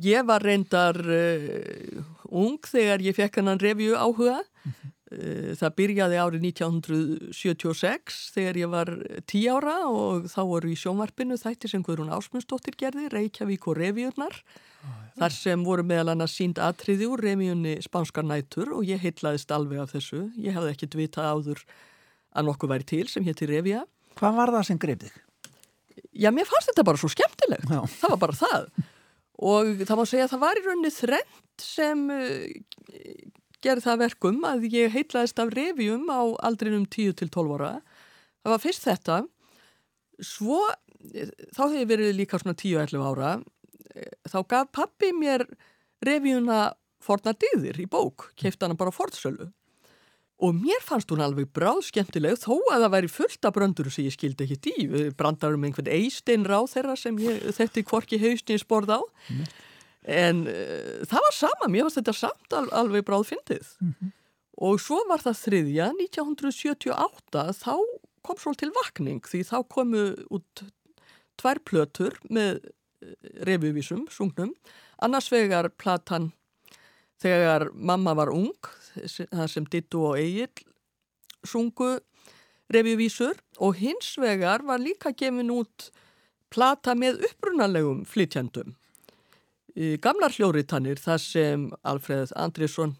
ég 0.00 0.24
var 0.24 0.40
reyndar 0.40 0.96
uh, 0.96 2.04
ung 2.32 2.56
þegar 2.64 3.02
ég 3.04 3.16
fekk 3.16 3.42
hennan 3.42 3.60
revju 3.60 3.96
áhuga 3.96 4.40
mm 4.40 4.70
-hmm. 4.70 4.91
Það 5.60 5.72
byrjaði 5.76 6.18
árið 6.22 6.44
1976 6.48 8.18
þegar 8.34 8.58
ég 8.60 8.70
var 8.72 8.90
tí 9.28 9.42
ára 9.50 9.74
og 9.90 10.28
þá 10.32 10.40
voru 10.48 10.70
í 10.72 10.76
sjónvarpinu 10.78 11.36
þætti 11.40 11.68
sem 11.70 11.82
Guðrún 11.84 12.12
Ásmundsdóttir 12.14 12.76
gerði, 12.80 13.08
Reykjavík 13.12 13.66
og 13.68 13.76
Revíurnar. 13.80 14.38
Ah, 14.82 15.02
Þar 15.20 15.36
sem 15.36 15.64
voru 15.66 15.84
meðal 15.86 16.14
annars 16.14 16.36
sínd 16.38 16.60
atriði 16.62 17.08
úr 17.10 17.22
Revíunni 17.22 17.76
Spánskar 17.84 18.24
nætur 18.26 18.72
og 18.76 18.86
ég 18.88 19.02
heitlaðist 19.04 19.52
alveg 19.54 19.82
af 19.84 19.92
þessu. 19.94 20.24
Ég 20.40 20.56
hefði 20.56 20.72
ekkert 20.72 20.96
vitað 20.98 21.28
áður 21.34 21.60
að 22.32 22.48
nokkuð 22.48 22.72
væri 22.72 22.88
til 22.94 23.04
sem 23.12 23.26
hétti 23.28 23.50
Revíja. 23.50 23.84
Hvað 24.18 24.40
var 24.40 24.54
það 24.56 24.66
sem 24.70 24.80
greið 24.80 25.06
þig? 25.06 25.20
Já, 26.24 26.30
mér 26.32 26.48
fannst 26.48 26.72
þetta 26.72 26.86
bara 26.88 27.00
svo 27.00 27.12
skemmtilegt. 27.12 27.68
Já. 27.68 27.80
Það 28.00 28.14
var 28.14 28.20
bara 28.24 28.40
það. 28.40 28.66
Og 29.42 29.84
það 29.84 29.98
má 29.98 30.04
segja 30.08 30.26
að 30.26 30.34
það 30.34 30.42
var 30.46 30.58
í 30.58 30.64
rauninni 30.66 30.92
þrennt 30.94 31.64
sem 31.64 32.02
gerði 33.62 33.86
það 33.86 34.02
verkum 34.06 34.42
að 34.48 34.66
ég 34.72 34.92
heitlaðist 34.94 35.40
af 35.42 35.52
revjum 35.54 36.08
á 36.10 36.22
aldrinum 36.48 36.84
10-12 36.90 37.54
ára. 37.56 37.72
Það 38.42 38.54
var 38.54 38.62
fyrst 38.62 38.86
þetta, 38.88 39.18
svo 40.22 40.60
þá 41.54 41.62
hefur 41.62 41.80
ég 41.80 41.90
verið 41.90 42.14
líka 42.18 42.40
svona 42.40 42.58
10-11 42.58 43.08
ára, 43.10 43.32
þá 44.30 44.38
gaf 44.50 44.70
pappi 44.74 45.10
mér 45.14 45.46
revjuna 46.02 46.72
forna 47.02 47.34
dýðir 47.34 47.80
í 47.82 47.88
bók, 47.90 48.30
keift 48.38 48.62
hana 48.62 48.78
bara 48.78 48.94
fortsölu. 48.94 49.50
Og 50.42 50.56
mér 50.58 50.80
fannst 50.82 51.10
hún 51.12 51.22
alveg 51.22 51.52
bráð 51.54 51.84
skemmtileg 51.86 52.40
þó 52.42 52.56
að 52.72 52.82
það 52.82 52.94
væri 52.96 53.10
fullt 53.14 53.46
af 53.46 53.54
bröndur 53.54 53.90
sem 53.94 54.08
ég 54.08 54.14
skildi 54.16 54.46
ekki 54.48 54.72
í. 54.72 54.86
Brandar 55.14 55.54
um 55.54 55.66
einhvern 55.68 55.90
eistinn 55.92 56.46
ráð 56.48 56.72
þeirra 56.72 56.96
sem 56.98 57.18
ég, 57.22 57.44
þetta 57.54 57.84
hvorki 57.86 58.18
hausni 58.22 58.58
sporð 58.58 58.96
á. 58.98 59.00
Mm 59.30 59.44
en 60.02 60.44
uh, 60.50 61.02
það 61.06 61.26
var 61.26 61.36
sama, 61.36 61.70
mér 61.70 61.86
fannst 61.86 62.00
þetta 62.00 62.16
samt 62.18 62.56
al 62.58 62.66
alveg 62.74 63.06
bráð 63.06 63.28
fyndið 63.30 63.72
mm 63.80 63.94
-hmm. 63.94 64.12
og 64.68 64.80
svo 64.80 65.00
var 65.08 65.22
það 65.22 65.42
þriðja 65.46 65.88
1978 65.98 67.44
þá 67.62 67.74
kom 68.22 68.38
svo 68.38 68.54
til 68.54 68.72
vakning 68.74 69.22
því 69.22 69.42
þá 69.46 69.58
komu 69.68 70.04
út 70.30 70.64
tvær 71.36 71.58
plötur 71.64 72.18
með 72.30 72.62
uh, 72.62 73.14
revyvísum, 73.46 74.06
sungnum. 74.10 74.54
Annars 74.98 75.32
vegar 75.32 75.70
platan 75.70 76.32
þegar 77.22 77.70
mamma 77.74 78.14
var 78.14 78.30
ung 78.30 78.54
það 78.94 79.46
sem 79.50 79.66
Dittu 79.66 80.02
og 80.10 80.18
Egil 80.18 80.66
sungu 81.46 81.98
revyvísur 82.72 83.38
og 83.60 83.76
hins 83.80 84.14
vegar 84.20 84.64
var 84.66 84.82
líka 84.82 85.12
gefin 85.16 85.50
út 85.52 85.90
plata 86.52 86.94
með 86.98 87.24
upprunalegum 87.30 88.04
flytjandum 88.08 88.76
gamlar 89.74 90.34
hljóriðtannir 90.34 91.00
þar 91.00 91.22
sem 91.22 91.70
Alfreð 91.82 92.34
Andriðsson, 92.36 92.96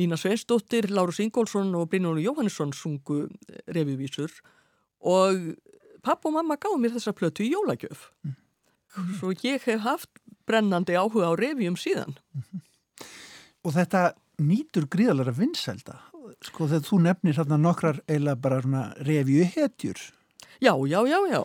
Nína 0.00 0.16
Sveinsdóttir, 0.16 0.88
Lárus 0.88 1.20
Ingólfsson 1.20 1.74
og 1.76 1.90
Brynjónu 1.92 2.22
Jóhannesson 2.24 2.72
sungu 2.72 3.26
revivísur 3.68 4.32
og 5.04 5.52
papp 6.02 6.24
og 6.24 6.38
mamma 6.38 6.56
gáði 6.56 6.80
mér 6.80 6.94
þessa 6.96 7.12
plötu 7.12 7.44
í 7.44 7.52
jólagjöf. 7.52 8.08
Mm. 8.24 8.38
Svo 9.18 9.32
ég 9.44 9.64
hef 9.68 9.84
haft 9.84 10.10
brennandi 10.48 10.96
áhuga 10.96 11.28
á 11.28 11.32
revjum 11.36 11.76
síðan. 11.76 12.16
Mm 12.32 12.42
-hmm. 12.42 12.60
Og 13.64 13.72
þetta 13.72 14.14
nýtur 14.38 14.88
gríðalara 14.88 15.32
vinsælda. 15.32 16.00
Sko 16.42 16.66
þegar 16.66 16.86
þú 16.88 16.98
nefnir 17.02 17.58
nokkrar 17.58 18.00
eila 18.08 18.34
bara 18.34 18.60
revju 18.96 19.44
hetjur. 19.44 19.98
Já, 20.60 20.74
já, 20.86 21.06
já, 21.06 21.18
já. 21.30 21.42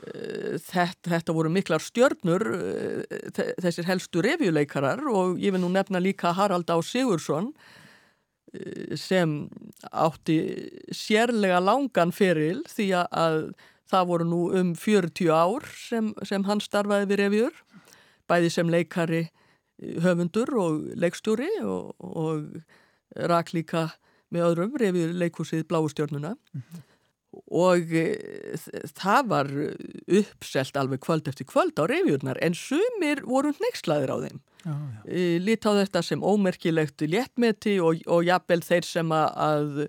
Þetta, 0.00 1.10
þetta 1.10 1.34
voru 1.36 1.50
miklar 1.52 1.82
stjörnur 1.82 2.44
eh, 2.56 3.18
þessir 3.60 3.88
helstu 3.88 4.22
revjuleikarar 4.24 5.02
og 5.10 5.40
ég 5.42 5.52
vil 5.54 5.60
nú 5.60 5.68
nefna 5.72 6.00
líka 6.00 6.32
Harald 6.36 6.70
Á. 6.72 6.80
Sigursson 6.80 7.50
eh, 8.54 8.96
sem 8.96 9.34
átti 9.92 10.38
sérlega 10.94 11.60
langan 11.60 12.14
feril 12.16 12.62
því 12.70 12.88
að 13.02 13.38
það 13.90 14.10
voru 14.12 14.28
nú 14.30 14.42
um 14.56 14.74
40 14.78 15.32
ár 15.34 15.68
sem, 15.76 16.12
sem 16.24 16.46
hann 16.48 16.64
starfaði 16.64 17.10
við 17.10 17.24
revjur 17.24 17.62
bæði 18.30 18.52
sem 18.56 18.72
leikari 18.72 19.24
eh, 19.26 19.96
höfundur 20.00 20.54
og 20.56 20.92
leikstjóri 20.96 21.50
og, 21.60 21.92
og 22.00 23.26
rak 23.28 23.52
líka 23.52 23.90
með 24.30 24.52
öðrum 24.52 24.78
revjuleikúsið 24.80 25.66
Bláustjörnuna 25.68 26.38
mm 26.38 26.62
-hmm 26.62 26.89
og 27.50 27.92
e, 27.94 28.04
það 28.98 29.26
var 29.30 29.50
uppselt 30.20 30.78
alveg 30.80 31.02
kvöld 31.04 31.28
eftir 31.30 31.48
kvöld 31.50 31.78
á 31.78 31.84
revjurnar 31.90 32.40
en 32.42 32.56
sumir 32.58 33.22
voru 33.26 33.52
nexlaðir 33.62 34.14
á 34.14 34.16
þeim 34.26 34.38
já, 34.40 34.72
já. 34.72 35.02
E, 35.06 35.26
lít 35.42 35.66
á 35.66 35.72
þetta 35.82 36.02
sem 36.06 36.24
ómerkilegt 36.24 37.04
léttmeti 37.06 37.78
og, 37.78 38.02
og 38.10 38.24
jafnvel 38.26 38.64
þeir 38.66 38.88
sem 38.88 39.14
að 39.14 39.84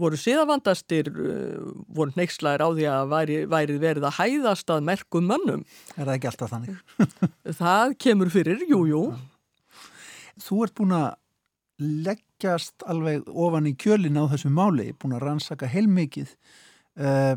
voru 0.00 0.16
síðavandastir 0.16 1.10
e, 1.12 1.34
voru 1.92 2.16
nexlaðir 2.16 2.64
á 2.64 2.68
því 2.72 2.86
að 2.94 3.10
væri, 3.12 3.40
væri 3.52 3.80
verið 3.82 4.08
að 4.08 4.16
hæðast 4.22 4.72
að 4.72 4.86
merkum 4.88 5.28
mönnum 5.28 5.66
Er 5.96 6.06
það 6.06 6.14
ekki 6.16 6.32
alltaf 6.32 6.54
þannig? 6.54 6.80
það 7.62 7.98
kemur 8.00 8.32
fyrir, 8.32 8.64
jújú 8.64 8.88
jú. 8.94 9.04
Þú 10.40 10.62
ert 10.64 10.78
búin 10.78 10.96
að 10.96 11.10
leggjast 11.80 12.84
alveg 12.88 13.28
ofan 13.28 13.68
í 13.68 13.74
kjölin 13.80 14.18
á 14.20 14.24
þessu 14.32 14.50
máli, 14.52 14.90
búin 14.96 15.16
að 15.16 15.24
rannsaka 15.26 15.68
heilmikið 15.70 16.34
uh, 16.98 17.36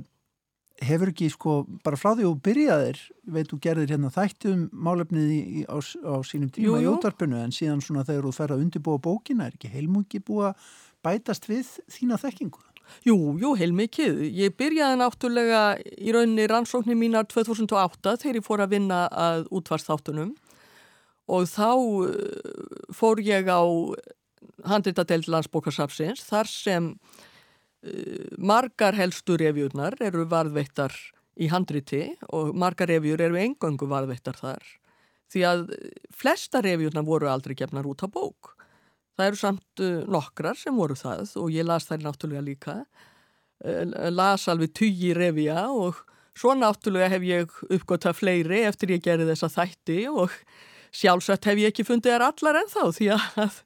hefur 0.84 1.12
ekki 1.12 1.30
sko 1.32 1.58
bara 1.86 2.00
frá 2.00 2.14
því 2.18 2.28
að 2.28 2.40
byrjaðir, 2.48 3.00
veit 3.36 3.52
þú 3.52 3.60
gerðir 3.64 3.94
hérna 3.94 4.12
þættum 4.14 4.68
málefnið 4.74 5.32
í, 5.32 5.40
í, 5.62 5.64
á, 5.70 5.78
á 5.78 6.16
sínum 6.26 6.52
tíma 6.54 6.66
jú, 6.66 6.76
jú. 6.80 6.84
í 6.84 6.92
ótarpinu 6.92 7.40
en 7.44 7.54
síðan 7.56 7.84
svona 7.84 8.06
þegar 8.08 8.28
þú 8.28 8.36
fer 8.40 8.54
að 8.56 8.64
undirbúa 8.66 9.02
bókina 9.04 9.48
er 9.48 9.58
ekki 9.58 9.72
heilmikið 9.74 10.26
búið 10.28 10.50
að 10.52 10.70
bætast 11.04 11.50
við 11.50 11.74
þína 11.92 12.20
þekkingu? 12.22 12.64
Jú, 13.08 13.16
jú, 13.40 13.54
heilmikið. 13.58 14.20
Ég 14.36 14.56
byrjaði 14.60 15.00
náttúrulega 15.00 15.62
í 15.80 16.14
rauninni 16.14 16.46
rannsóknir 16.52 16.98
mínar 17.00 17.28
2008 17.32 18.18
þegar 18.22 18.40
ég 18.40 18.46
fór 18.46 18.64
að 18.66 18.76
vinna 18.76 19.06
að 19.10 19.48
útvarsþáttunum 19.56 20.34
og 21.32 21.48
þá 21.48 21.70
uh, 21.72 22.92
fór 22.94 23.22
ég 23.24 23.48
á 23.48 23.64
handritadelt 24.68 25.30
landsbókarsafsins 25.32 26.26
þar 26.28 26.50
sem 26.50 26.90
margar 28.40 28.96
helstu 28.96 29.36
revjurnar 29.40 29.98
eru 30.00 30.24
varðveittar 30.32 30.94
í 31.42 31.50
handriti 31.52 32.06
og 32.32 32.54
margar 32.56 32.88
revjur 32.88 33.22
eru 33.26 33.40
engöngu 33.42 33.90
varðveittar 33.90 34.38
þar 34.40 34.64
því 35.34 35.46
að 35.50 35.64
flesta 36.14 36.62
revjurnar 36.64 37.06
voru 37.08 37.30
aldrei 37.32 37.56
gefnar 37.58 37.88
út 37.90 38.06
á 38.06 38.08
bók. 38.12 38.54
Það 39.18 39.30
eru 39.30 39.40
samt 39.40 39.84
uh, 39.84 40.02
nokkrar 40.10 40.58
sem 40.58 40.78
voru 40.78 40.98
það 40.98 41.36
og 41.42 41.54
ég 41.54 41.68
las 41.68 41.88
þær 41.90 42.06
náttúrulega 42.08 42.46
líka. 42.46 42.78
Uh, 43.64 43.86
las 44.14 44.48
alveg 44.52 44.74
tugi 44.78 45.14
revja 45.18 45.68
og 45.70 46.02
svo 46.38 46.56
náttúrulega 46.58 47.12
hef 47.14 47.28
ég 47.28 47.58
uppgötað 47.70 48.18
fleiri 48.22 48.64
eftir 48.70 48.96
ég 48.96 49.04
gerði 49.06 49.30
þessa 49.32 49.52
þætti 49.54 50.00
og 50.10 50.34
sjálfsagt 50.94 51.50
hef 51.50 51.62
ég 51.62 51.74
ekki 51.74 51.86
fundið 51.86 52.16
þær 52.16 52.28
allar 52.32 52.62
en 52.62 52.74
þá 52.74 52.84
því 52.98 53.12
að 53.18 53.62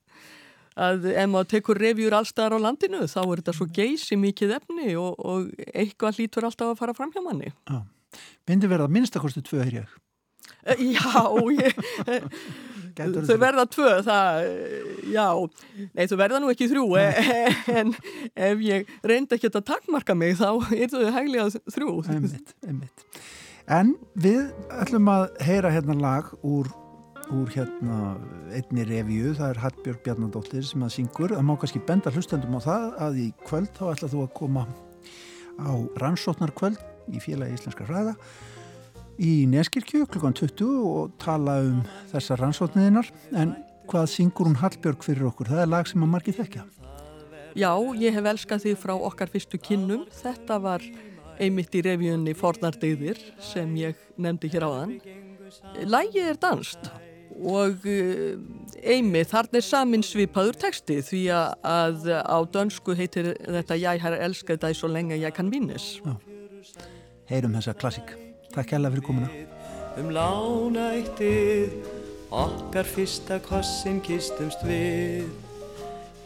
að 0.77 1.07
ef 1.13 1.29
maður 1.31 1.51
tekur 1.55 1.81
revjur 1.81 2.15
allstaðar 2.17 2.57
á 2.61 2.65
landinu 2.67 3.05
þá 3.09 3.19
er 3.23 3.41
þetta 3.41 3.55
svo 3.57 3.69
geysi 3.73 4.17
mikið 4.19 4.57
efni 4.59 4.95
og, 5.01 5.17
og 5.17 5.69
eitthvað 5.73 6.19
hlítur 6.21 6.47
alltaf 6.47 6.73
að 6.73 6.81
fara 6.81 6.97
fram 6.97 7.13
hjá 7.15 7.23
manni. 7.25 7.53
Já. 7.69 7.81
Myndi 8.47 8.69
verða 8.71 8.87
minnstakostu 8.91 9.43
tvö, 9.45 9.63
hér 9.65 9.81
ég? 9.81 9.95
Já, 10.67 11.23
ég, 11.55 11.77
þau 12.97 13.37
verða 13.39 13.63
tvö, 13.71 13.91
það, 14.03 14.47
já, 15.13 15.25
nei 15.95 16.07
þau 16.09 16.17
verða 16.19 16.41
nú 16.43 16.51
ekki 16.51 16.67
þrjú, 16.71 16.87
en 17.79 17.93
ef 18.49 18.63
ég 18.65 18.89
reyndi 19.07 19.37
ekki 19.37 19.51
að 19.51 19.67
takmarka 19.69 20.15
mig 20.17 20.35
þá 20.39 20.49
er 20.75 20.91
þau 20.91 21.05
hæglega 21.15 21.63
þrjú. 21.71 21.93
Einmitt, 22.11 22.55
einmitt. 22.67 23.05
En 23.67 23.95
við 24.15 24.49
ætlum 24.71 25.09
að 25.11 25.29
heyra 25.43 25.71
hérna 25.75 25.97
lag 25.99 26.31
úr, 26.39 26.69
úr 27.35 27.51
hérna 27.51 28.17
einni 28.55 28.85
revíu, 28.87 29.33
það 29.37 29.53
er 29.53 29.61
Hallbjörg 29.63 30.03
Bjarnadóttir 30.05 30.65
sem 30.65 30.83
að 30.85 30.93
syngur, 30.95 31.33
það 31.35 31.47
má 31.47 31.55
kannski 31.59 31.81
benda 31.87 32.13
hlustendum 32.13 32.59
á 32.59 32.61
það 32.63 32.85
að 33.07 33.23
í 33.23 33.29
kvöld 33.45 33.71
þá 33.77 33.83
ætla 33.93 34.11
þú 34.13 34.21
að 34.25 34.35
koma 34.37 34.67
á 35.57 35.73
rannsóknarkvöld 36.03 36.79
í 37.11 37.23
félagi 37.23 37.57
Íslenska 37.57 37.87
fræða 37.87 38.15
í 39.17 39.47
Neskirkju 39.49 40.05
klukkan 40.11 40.35
20 40.37 40.65
og 40.85 41.15
tala 41.21 41.57
um 41.65 41.81
þessar 42.11 42.43
rannsókniðinar 42.43 43.09
en 43.37 43.55
hvað 43.89 44.09
syngur 44.13 44.49
hún 44.49 44.59
Hallbjörg 44.61 45.05
fyrir 45.05 45.29
okkur? 45.31 45.49
Það 45.51 45.63
er 45.63 45.71
lag 45.71 45.89
sem 45.89 46.03
að 46.03 46.11
margi 46.13 46.35
þekkja. 46.37 46.65
Já, 47.57 47.71
ég 47.97 48.13
hef 48.13 48.29
elskað 48.33 48.65
því 48.65 48.73
frá 48.77 48.93
okkar 48.93 49.31
fyrstu 49.33 49.57
kinnum. 49.57 50.05
Þetta 50.13 50.59
var 50.61 50.85
einmitt 51.41 51.73
í 51.73 51.81
revíunni 51.85 52.35
Fornardeyðir 52.37 53.21
sem 53.41 53.73
ég 53.79 53.97
nefndi 54.21 54.51
hér 54.53 54.67
á 54.67 54.71
þann. 54.75 54.97
Lægið 55.87 56.33
er 56.33 56.41
danst 56.43 56.91
og 57.37 57.85
uh, 57.85 58.37
einmitt 58.81 59.33
þarna 59.33 59.59
er 59.59 59.65
samin 59.65 60.05
svipaður 60.05 60.57
texti 60.67 61.01
því 61.05 61.23
að 61.35 62.07
á 62.17 62.37
dönsku 62.53 62.95
heitir 62.97 63.33
þetta 63.45 63.77
Ég 63.77 64.01
har 64.01 64.17
elskað 64.17 64.63
það 64.65 64.79
svo 64.79 64.89
lenge 64.91 65.19
ég 65.19 65.35
kann 65.35 65.51
vinnes. 65.53 65.97
Já. 66.01 66.15
Heyrum 67.27 67.57
þessa 67.57 67.75
klassík. 67.77 68.15
Takk 68.55 68.73
hella 68.77 68.91
fyrir 68.93 69.05
komuna. 69.05 69.29
Um 69.97 70.11
lánættið, 70.13 71.73
okkar 72.31 72.87
fyrsta 72.87 73.39
kossin 73.43 73.99
kistumst 74.05 74.63
við. 74.65 75.27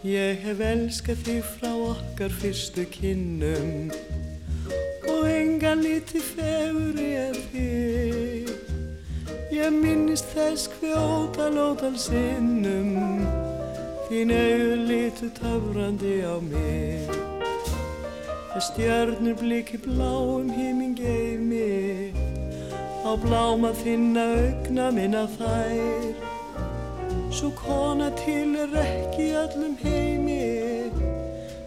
Ég 0.06 0.40
hef 0.46 0.62
elskað 0.66 1.26
þig 1.28 1.44
frá 1.56 1.72
okkar 1.72 2.34
fyrstu 2.42 2.88
kinnum 2.90 3.92
og 5.12 5.28
engan 5.30 5.84
liti 5.86 6.22
fegur 6.32 6.98
ég 6.98 7.38
þig. 7.52 8.61
Ég 9.52 9.68
minnist 9.76 10.32
þess 10.32 10.70
hvjóta 10.78 11.50
lótal 11.52 11.98
sinnum, 12.00 12.94
þín 14.08 14.32
auður 14.32 14.86
litu 14.88 15.28
töfrandi 15.36 16.22
á 16.24 16.40
mig. 16.40 17.12
Það 18.52 18.64
stjörnur 18.68 19.36
bliki 19.40 19.78
bláum 19.84 20.50
híming 20.56 20.96
geimi 20.96 22.12
Á 23.04 23.12
bláma 23.20 23.72
þinna 23.80 24.26
augna 24.40 24.90
minna 24.92 25.24
þær. 25.36 26.16
Svo 27.32 27.52
kona 27.56 28.10
til 28.20 28.56
er 28.60 28.76
ekki 28.84 29.30
öllum 29.40 29.78
heimi 29.84 30.92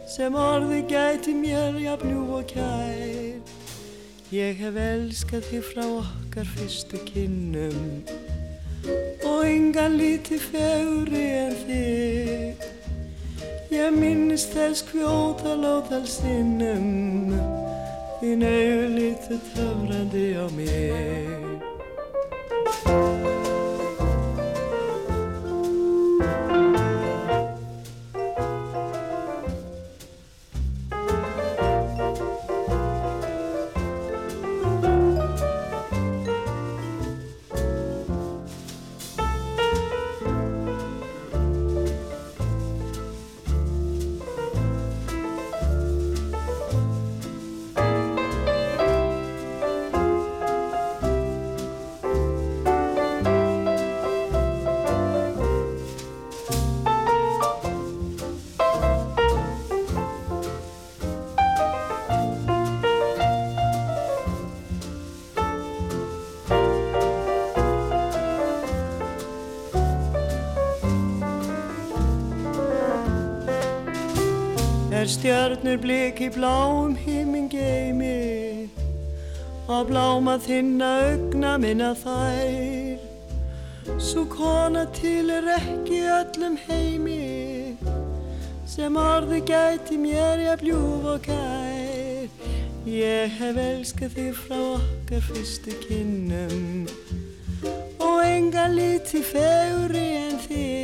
Sem 0.06 0.36
orði 0.36 0.82
gæti 0.88 1.32
mér 1.34 1.80
jafnjú 1.80 2.26
og 2.36 2.44
kær 2.52 3.53
Ég 4.32 4.56
hef 4.56 4.76
elskað 4.80 5.44
þig 5.50 5.64
frá 5.68 5.82
okkar 5.84 6.48
fyrstu 6.54 6.96
kinnum 7.04 8.04
Og 9.28 9.42
engan 9.44 9.98
líti 10.00 10.38
fegri 10.40 11.26
en 11.42 11.52
þig. 11.66 12.64
Ég 13.74 13.92
minnist 13.92 14.56
þess 14.56 14.86
kvjóta 14.88 15.52
lóðal 15.60 16.06
sinnum 16.08 17.36
Þín 18.22 18.48
auður 18.48 18.96
litur 18.96 19.44
töfrandi 19.52 20.26
á 20.40 20.46
mig 20.56 21.64
er 75.04 75.08
stjörnur 75.08 75.76
bliki 75.76 76.30
bláum 76.30 76.96
himmin 76.96 77.48
geimi. 77.48 78.70
Og 79.68 79.88
bláma 79.90 80.38
þinna 80.40 80.88
augna 81.08 81.58
minna 81.60 81.90
þær. 81.92 83.02
Svo 84.00 84.24
kona 84.32 84.86
til 84.96 85.28
er 85.34 85.50
ekki 85.58 85.98
öllum 86.08 86.56
heimi 86.66 87.76
sem 88.74 88.96
orði 88.96 89.42
gæti 89.50 89.98
mér 90.00 90.40
ég 90.46 90.62
bljúf 90.62 91.04
og 91.12 91.20
kær. 91.28 92.24
Ég 92.88 93.36
hef 93.40 93.60
elskað 93.60 94.16
þig 94.16 94.32
frá 94.40 94.56
okkar 94.78 95.22
fyrstu 95.28 95.76
kinnum 95.84 96.88
og 98.00 98.24
enga 98.24 98.70
líti 98.72 99.20
fegri 99.20 100.08
en 100.22 100.40
þig 100.48 100.83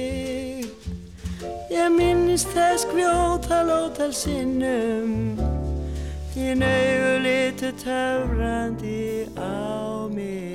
Ég 1.80 1.88
minnist 1.96 2.50
þess 2.52 2.84
grjóta 2.90 3.62
lótal 3.64 4.10
sinnum. 4.12 5.38
Þín 6.34 6.60
auðu 6.66 7.14
litur 7.24 7.72
töfrandi 7.80 9.24
á 9.40 10.04
mig 10.12 10.49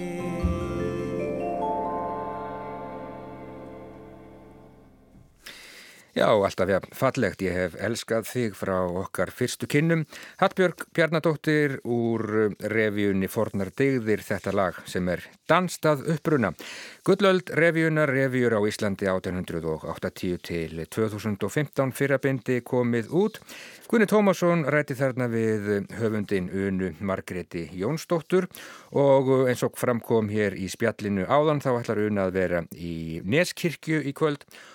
Já, 6.15 6.29
alltaf 6.31 6.69
ja, 6.71 6.77
fallegt. 6.95 7.41
Ég 7.43 7.51
hef 7.51 7.73
elskað 7.83 8.29
þig 8.29 8.53
frá 8.55 8.77
okkar 8.87 9.33
fyrstu 9.35 9.67
kinnum. 9.67 10.05
Hallbjörg 10.39 10.85
Bjarnadóttir 10.95 11.73
úr 11.83 12.53
revíunni 12.71 13.27
Fornar 13.27 13.67
Digðir 13.75 14.21
þetta 14.23 14.53
lag 14.55 14.77
sem 14.87 15.09
er 15.11 15.25
Danstað 15.51 16.05
uppruna. 16.13 16.53
Gullöld 17.03 17.51
revíunar 17.59 18.07
revíur 18.15 18.55
á 18.55 18.63
Íslandi 18.63 19.09
1880 19.11 20.39
til 20.47 20.85
2015 20.87 21.91
fyrrabindi 21.97 22.61
komið 22.63 23.11
út. 23.11 23.41
Gunni 23.91 24.07
Tómasson 24.07 24.63
ræti 24.71 24.95
þarna 24.95 25.27
við 25.33 25.67
höfundin 25.99 26.47
Unu 26.47 26.93
Margreti 27.03 27.65
Jónsdóttur 27.75 28.47
og 28.95 29.33
eins 29.49 29.65
og 29.67 29.75
framkom 29.75 30.31
hér 30.31 30.55
í 30.55 30.71
spjallinu 30.71 31.27
áðan 31.27 31.59
þá 31.59 31.73
ætlar 31.73 32.01
Una 32.07 32.29
að 32.29 32.39
vera 32.39 32.63
í 32.71 33.19
Neskirkju 33.27 33.99
í 34.07 34.15
kvöld 34.15 34.47
og 34.47 34.73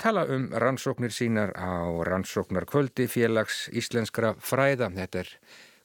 tala 0.00 0.24
um 0.26 0.48
rannsóknir 0.50 1.12
sínar 1.14 1.52
á 1.54 1.86
rannsóknarkvöldi 2.06 3.06
félags 3.06 3.68
íslenskra 3.72 4.34
fræða. 4.38 4.90
Þetta 4.96 5.22
er 5.22 5.34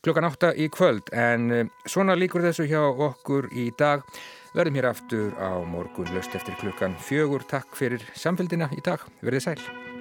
klukkan 0.05 0.29
átta 0.29 0.53
í 0.53 0.69
kvöld 0.69 1.09
en 1.13 1.69
svona 1.85 2.17
líkur 2.17 2.45
þessu 2.45 2.67
hjá 2.69 2.81
okkur 2.81 3.49
í 3.53 3.71
dag. 3.77 4.05
Verðum 4.55 4.79
hér 4.79 4.91
aftur 4.91 5.33
á 5.37 5.61
morgun 5.67 6.13
löst 6.15 6.35
eftir 6.37 6.55
klukkan 6.61 6.95
fjögur. 6.97 7.45
Takk 7.49 7.75
fyrir 7.77 8.05
samfélgina 8.15 8.71
í 8.73 8.81
dag. 8.85 9.03
Verðið 9.21 9.49
sæl. 9.49 9.94